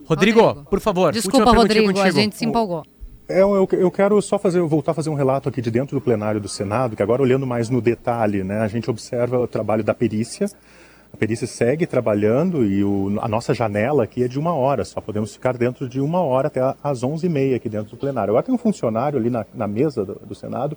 Rodrigo, 0.04 0.40
Rodrigo. 0.40 0.70
por 0.70 0.80
favor. 0.80 1.12
Desculpa, 1.12 1.50
Rodrigo, 1.52 1.98
a 1.98 2.10
gente 2.10 2.36
se 2.36 2.44
empolgou. 2.44 2.84
É, 3.30 3.42
eu, 3.42 3.68
eu, 3.70 3.90
quero 3.92 4.20
só 4.20 4.40
fazer, 4.40 4.60
voltar 4.62 4.90
a 4.90 4.94
fazer 4.94 5.08
um 5.08 5.14
relato 5.14 5.48
aqui 5.48 5.62
de 5.62 5.70
dentro 5.70 5.96
do 5.96 6.00
plenário 6.00 6.40
do 6.40 6.48
Senado, 6.48 6.96
que 6.96 7.02
agora 7.02 7.22
olhando 7.22 7.46
mais 7.46 7.70
no 7.70 7.80
detalhe, 7.80 8.42
né, 8.42 8.58
a 8.58 8.66
gente 8.66 8.90
observa 8.90 9.38
o 9.38 9.46
trabalho 9.46 9.84
da 9.84 9.94
perícia. 9.94 10.48
A 11.14 11.16
perícia 11.16 11.46
segue 11.46 11.86
trabalhando 11.86 12.64
e 12.64 12.82
o, 12.82 13.18
a 13.20 13.28
nossa 13.28 13.54
janela 13.54 14.02
aqui 14.02 14.24
é 14.24 14.28
de 14.28 14.36
uma 14.36 14.52
hora, 14.52 14.84
só 14.84 15.00
podemos 15.00 15.32
ficar 15.32 15.56
dentro 15.56 15.88
de 15.88 16.00
uma 16.00 16.20
hora 16.20 16.48
até 16.48 16.60
às 16.82 17.04
11h30 17.04 17.54
aqui 17.54 17.68
dentro 17.68 17.90
do 17.90 17.96
plenário. 17.96 18.32
Agora 18.32 18.42
tem 18.42 18.54
um 18.54 18.58
funcionário 18.58 19.16
ali 19.16 19.30
na, 19.30 19.46
na 19.54 19.68
mesa 19.68 20.04
do, 20.04 20.14
do, 20.14 20.34
Senado 20.34 20.76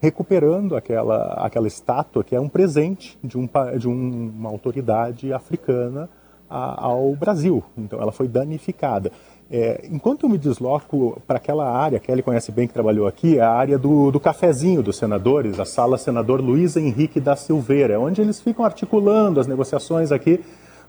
recuperando 0.00 0.76
aquela, 0.76 1.44
aquela 1.44 1.66
estátua 1.66 2.22
que 2.22 2.36
é 2.36 2.40
um 2.40 2.48
presente 2.48 3.18
de, 3.22 3.36
um, 3.36 3.48
de 3.76 3.88
um, 3.88 4.32
uma 4.38 4.48
autoridade 4.48 5.32
africana 5.32 6.08
a, 6.48 6.86
ao 6.86 7.14
Brasil. 7.16 7.64
Então 7.76 8.00
ela 8.00 8.12
foi 8.12 8.28
danificada. 8.28 9.10
É, 9.52 9.88
enquanto 9.90 10.24
eu 10.24 10.28
me 10.28 10.38
desloco 10.38 11.20
para 11.26 11.38
aquela 11.38 11.68
área, 11.68 11.98
que 11.98 12.10
ele 12.10 12.22
conhece 12.22 12.52
bem 12.52 12.68
que 12.68 12.72
trabalhou 12.72 13.08
aqui, 13.08 13.38
é 13.38 13.40
a 13.40 13.50
área 13.50 13.76
do, 13.76 14.12
do 14.12 14.20
cafezinho 14.20 14.80
dos 14.80 14.96
senadores, 14.96 15.58
a 15.58 15.64
sala 15.64 15.98
senador 15.98 16.40
Luiz 16.40 16.76
Henrique 16.76 17.18
da 17.18 17.34
Silveira, 17.34 17.98
onde 17.98 18.20
eles 18.20 18.40
ficam 18.40 18.64
articulando 18.64 19.40
as 19.40 19.48
negociações 19.48 20.12
aqui 20.12 20.40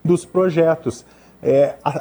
dos 0.04 0.24
projetos. 0.24 1.04
É, 1.42 1.74
a, 1.84 2.00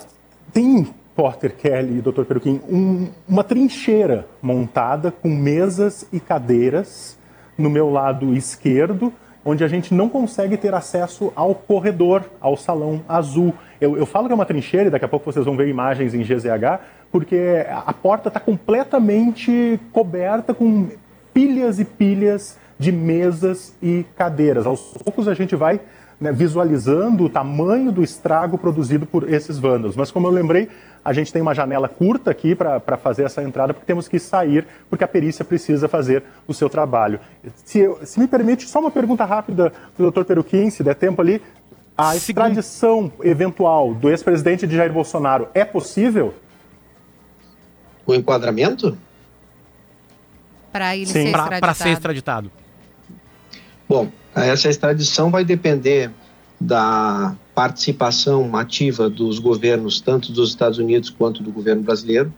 tem, 0.54 0.88
Porter 1.16 1.56
Kelly 1.56 1.98
e 1.98 2.02
Dr. 2.02 2.26
Peruquim, 2.26 2.62
um, 2.70 3.08
uma 3.28 3.44
trincheira 3.44 4.28
montada 4.40 5.12
com 5.12 5.30
mesas 5.30 6.08
e 6.14 6.20
cadeiras 6.20 7.18
no 7.58 7.72
meu 7.72 7.90
lado 7.90 8.36
esquerdo, 8.36 9.12
onde 9.44 9.64
a 9.64 9.68
gente 9.68 9.94
não 9.94 10.08
consegue 10.08 10.56
ter 10.58 10.74
acesso 10.74 11.32
ao 11.36 11.56
corredor, 11.56 12.24
ao 12.40 12.56
salão 12.56 13.02
azul. 13.08 13.54
Eu, 13.80 13.98
eu 13.98 14.06
falo 14.06 14.28
que 14.28 14.34
é 14.34 14.36
uma 14.36 14.46
trincheira, 14.46 14.88
e 14.88 14.92
daqui 14.92 15.06
a 15.06 15.08
pouco 15.08 15.32
vocês 15.32 15.46
vão 15.46 15.58
ver 15.58 15.68
imagens 15.68 16.14
em 16.14 16.22
GZH, 16.22 16.80
porque 17.12 17.66
a 17.70 17.94
porta 17.94 18.28
está 18.28 18.40
completamente 18.40 19.80
coberta 19.92 20.54
com 20.54 20.90
pilhas 21.34 21.80
e 21.80 21.86
pilhas 21.86 22.60
de 22.78 22.92
mesas 22.92 23.76
e 23.82 24.06
cadeiras. 24.16 24.66
Aos 24.66 24.82
poucos 25.04 25.28
a 25.28 25.34
gente 25.34 25.56
vai 25.56 25.80
né, 26.22 26.32
visualizando 26.32 27.26
o 27.26 27.30
tamanho 27.30 27.92
do 27.92 28.04
estrago 28.04 28.56
produzido 28.56 29.08
por 29.08 29.28
esses 29.28 29.58
vândalos. 29.58 29.96
Mas 29.96 30.12
como 30.12 30.28
eu 30.28 30.32
lembrei, 30.32 30.70
a 31.04 31.12
gente 31.12 31.34
tem 31.34 31.42
uma 31.42 31.56
janela 31.56 31.90
curta 31.90 32.30
aqui 32.30 32.54
para 32.54 32.96
fazer 32.96 33.24
essa 33.24 33.42
entrada, 33.42 33.74
porque 33.74 33.88
temos 33.88 34.08
que 34.08 34.20
sair, 34.20 34.68
porque 34.88 35.04
a 35.04 35.08
perícia 35.08 35.44
precisa 35.44 35.90
fazer 35.90 36.24
o 36.48 36.54
seu 36.54 36.70
trabalho. 36.70 37.20
Se, 37.66 37.90
se 38.06 38.20
me 38.20 38.28
permite, 38.28 38.68
só 38.68 38.80
uma 38.80 38.92
pergunta 38.92 39.26
rápida 39.26 39.72
para 39.72 40.02
o 40.02 40.04
doutor 40.04 40.24
Peruquim, 40.24 40.70
se 40.70 40.84
der 40.84 40.94
tempo 40.94 41.20
ali. 41.20 41.42
A 41.98 42.16
extradição 42.16 43.12
eventual 43.24 43.94
do 43.96 44.10
ex-presidente 44.10 44.68
de 44.68 44.76
Jair 44.76 44.94
Bolsonaro 44.94 45.50
é 45.56 45.66
possível? 45.66 46.36
O 48.06 48.14
enquadramento? 48.14 48.96
Para 50.72 50.96
ele 50.96 51.08
Sim. 51.08 51.14
ser 51.14 51.26
extraditado. 51.26 51.62
Para 51.62 51.74
ser 51.74 51.90
extraditado. 51.90 52.52
Bom, 53.92 54.10
essa 54.34 54.70
extradição 54.70 55.30
vai 55.30 55.44
depender 55.44 56.10
da 56.62 57.36
participação 57.54 58.56
ativa 58.56 59.10
dos 59.10 59.38
governos, 59.38 60.00
tanto 60.00 60.32
dos 60.32 60.52
Estados 60.52 60.80
Unidos 60.80 61.10
quanto 61.10 61.44
do 61.44 61.52
governo 61.52 61.84
brasileiro, 61.84 62.34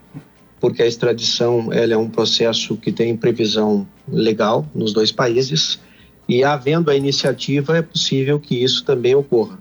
porque 0.60 0.82
a 0.82 0.88
extradição 0.88 1.72
ela 1.72 1.93
é 1.93 1.95
um 1.95 2.10
processo 2.10 2.76
que 2.76 2.91
tem 2.91 3.16
previsão 3.16 3.88
legal 4.08 4.66
nos 4.74 4.93
dois 4.93 5.12
países 5.12 5.80
e 6.28 6.43
havendo 6.43 6.89
a 6.89 6.95
iniciativa, 6.95 7.78
é 7.78 7.84
possível 7.84 8.39
que 8.39 8.64
isso 8.64 8.84
também 8.84 9.14
ocorra. 9.14 9.60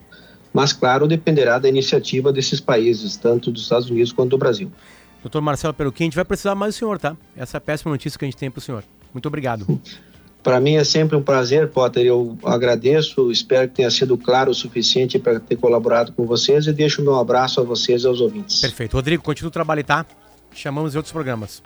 Mas, 0.51 0.72
claro, 0.72 1.07
dependerá 1.07 1.59
da 1.59 1.68
iniciativa 1.68 2.32
desses 2.32 2.59
países, 2.59 3.18
tanto 3.18 3.53
dos 3.53 3.64
Estados 3.64 3.90
Unidos 3.90 4.12
quanto 4.12 4.30
do 4.30 4.38
Brasil. 4.38 4.72
Doutor 5.20 5.43
Marcelo 5.43 5.74
Peruquim, 5.74 6.05
a 6.05 6.07
gente 6.07 6.16
vai 6.16 6.24
precisar 6.24 6.55
mais 6.55 6.74
do 6.74 6.78
senhor, 6.78 6.99
tá? 6.99 7.14
Essa 7.36 7.57
é 7.57 7.59
a 7.59 7.61
péssima 7.61 7.93
notícia 7.93 8.18
que 8.18 8.24
a 8.24 8.28
gente 8.28 8.38
tem 8.38 8.51
para 8.51 8.61
o 8.61 8.62
senhor. 8.62 8.82
Muito 9.12 9.26
obrigado. 9.26 9.78
Para 10.43 10.61
mim 10.61 10.74
é 10.74 10.84
sempre 10.84 11.16
um 11.16 11.22
prazer, 11.22 11.68
Potter. 11.68 12.05
Eu 12.05 12.36
agradeço, 12.45 13.30
espero 13.30 13.68
que 13.68 13.76
tenha 13.76 13.90
sido 13.90 14.18
claro 14.18 14.51
o 14.51 14.55
suficiente 14.55 15.18
para 15.18 15.38
ter 15.38 15.57
colaborado 15.57 16.12
com 16.12 16.26
vocês 16.26 16.66
e 16.66 16.72
deixo 16.72 17.01
o 17.01 17.05
meu 17.05 17.16
abraço 17.16 17.61
a 17.61 17.64
vocês 17.64 18.03
e 18.03 18.07
aos 18.07 18.20
ouvintes. 18.20 18.61
Perfeito. 18.61 18.95
Rodrigo, 18.95 19.22
continue 19.22 19.49
o 19.49 19.53
trabalho, 19.53 19.84
tá? 19.84 20.05
Chamamos 20.53 20.95
em 20.95 20.97
outros 20.97 21.12
programas. 21.12 21.62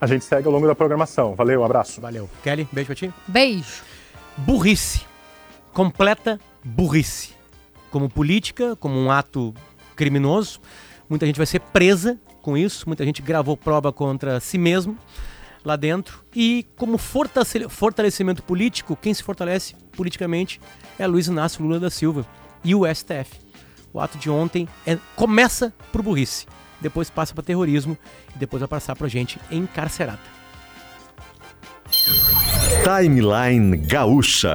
A 0.00 0.06
gente 0.06 0.24
segue 0.24 0.46
ao 0.46 0.52
longo 0.52 0.66
da 0.66 0.74
programação. 0.74 1.34
Valeu, 1.34 1.60
um 1.60 1.64
abraço. 1.64 2.00
Valeu. 2.00 2.28
Kelly, 2.42 2.68
beijo 2.72 2.86
pra 2.86 2.94
ti. 2.96 3.12
Beijo 3.26 3.82
burrice. 4.38 5.00
Completa 5.72 6.38
burrice. 6.62 7.30
Como 7.90 8.08
política, 8.08 8.76
como 8.76 8.98
um 8.98 9.10
ato 9.10 9.54
criminoso, 9.96 10.60
muita 11.08 11.26
gente 11.26 11.36
vai 11.36 11.46
ser 11.46 11.60
presa 11.60 12.18
com 12.42 12.56
isso, 12.56 12.86
muita 12.86 13.04
gente 13.04 13.22
gravou 13.22 13.56
prova 13.56 13.92
contra 13.92 14.38
si 14.40 14.58
mesmo 14.58 14.96
lá 15.68 15.76
dentro. 15.76 16.24
E 16.34 16.66
como 16.76 16.98
fortalecimento 16.98 18.42
político, 18.42 18.96
quem 18.96 19.14
se 19.14 19.22
fortalece 19.22 19.74
politicamente 19.92 20.60
é 20.98 21.06
Luiz 21.06 21.26
Inácio 21.28 21.62
Lula 21.62 21.78
da 21.78 21.90
Silva 21.90 22.26
e 22.64 22.74
o 22.74 22.82
STF. 22.92 23.38
O 23.92 24.00
ato 24.00 24.18
de 24.18 24.28
ontem 24.28 24.68
é, 24.86 24.98
começa 25.14 25.72
por 25.92 26.02
burrice, 26.02 26.46
depois 26.80 27.08
passa 27.08 27.34
para 27.34 27.44
terrorismo 27.44 27.96
e 28.34 28.38
depois 28.38 28.60
vai 28.60 28.68
passar 28.68 28.96
para 28.96 29.08
gente 29.08 29.38
encarcerada. 29.50 30.20
Timeline 32.84 33.76
Gaúcha. 33.76 34.54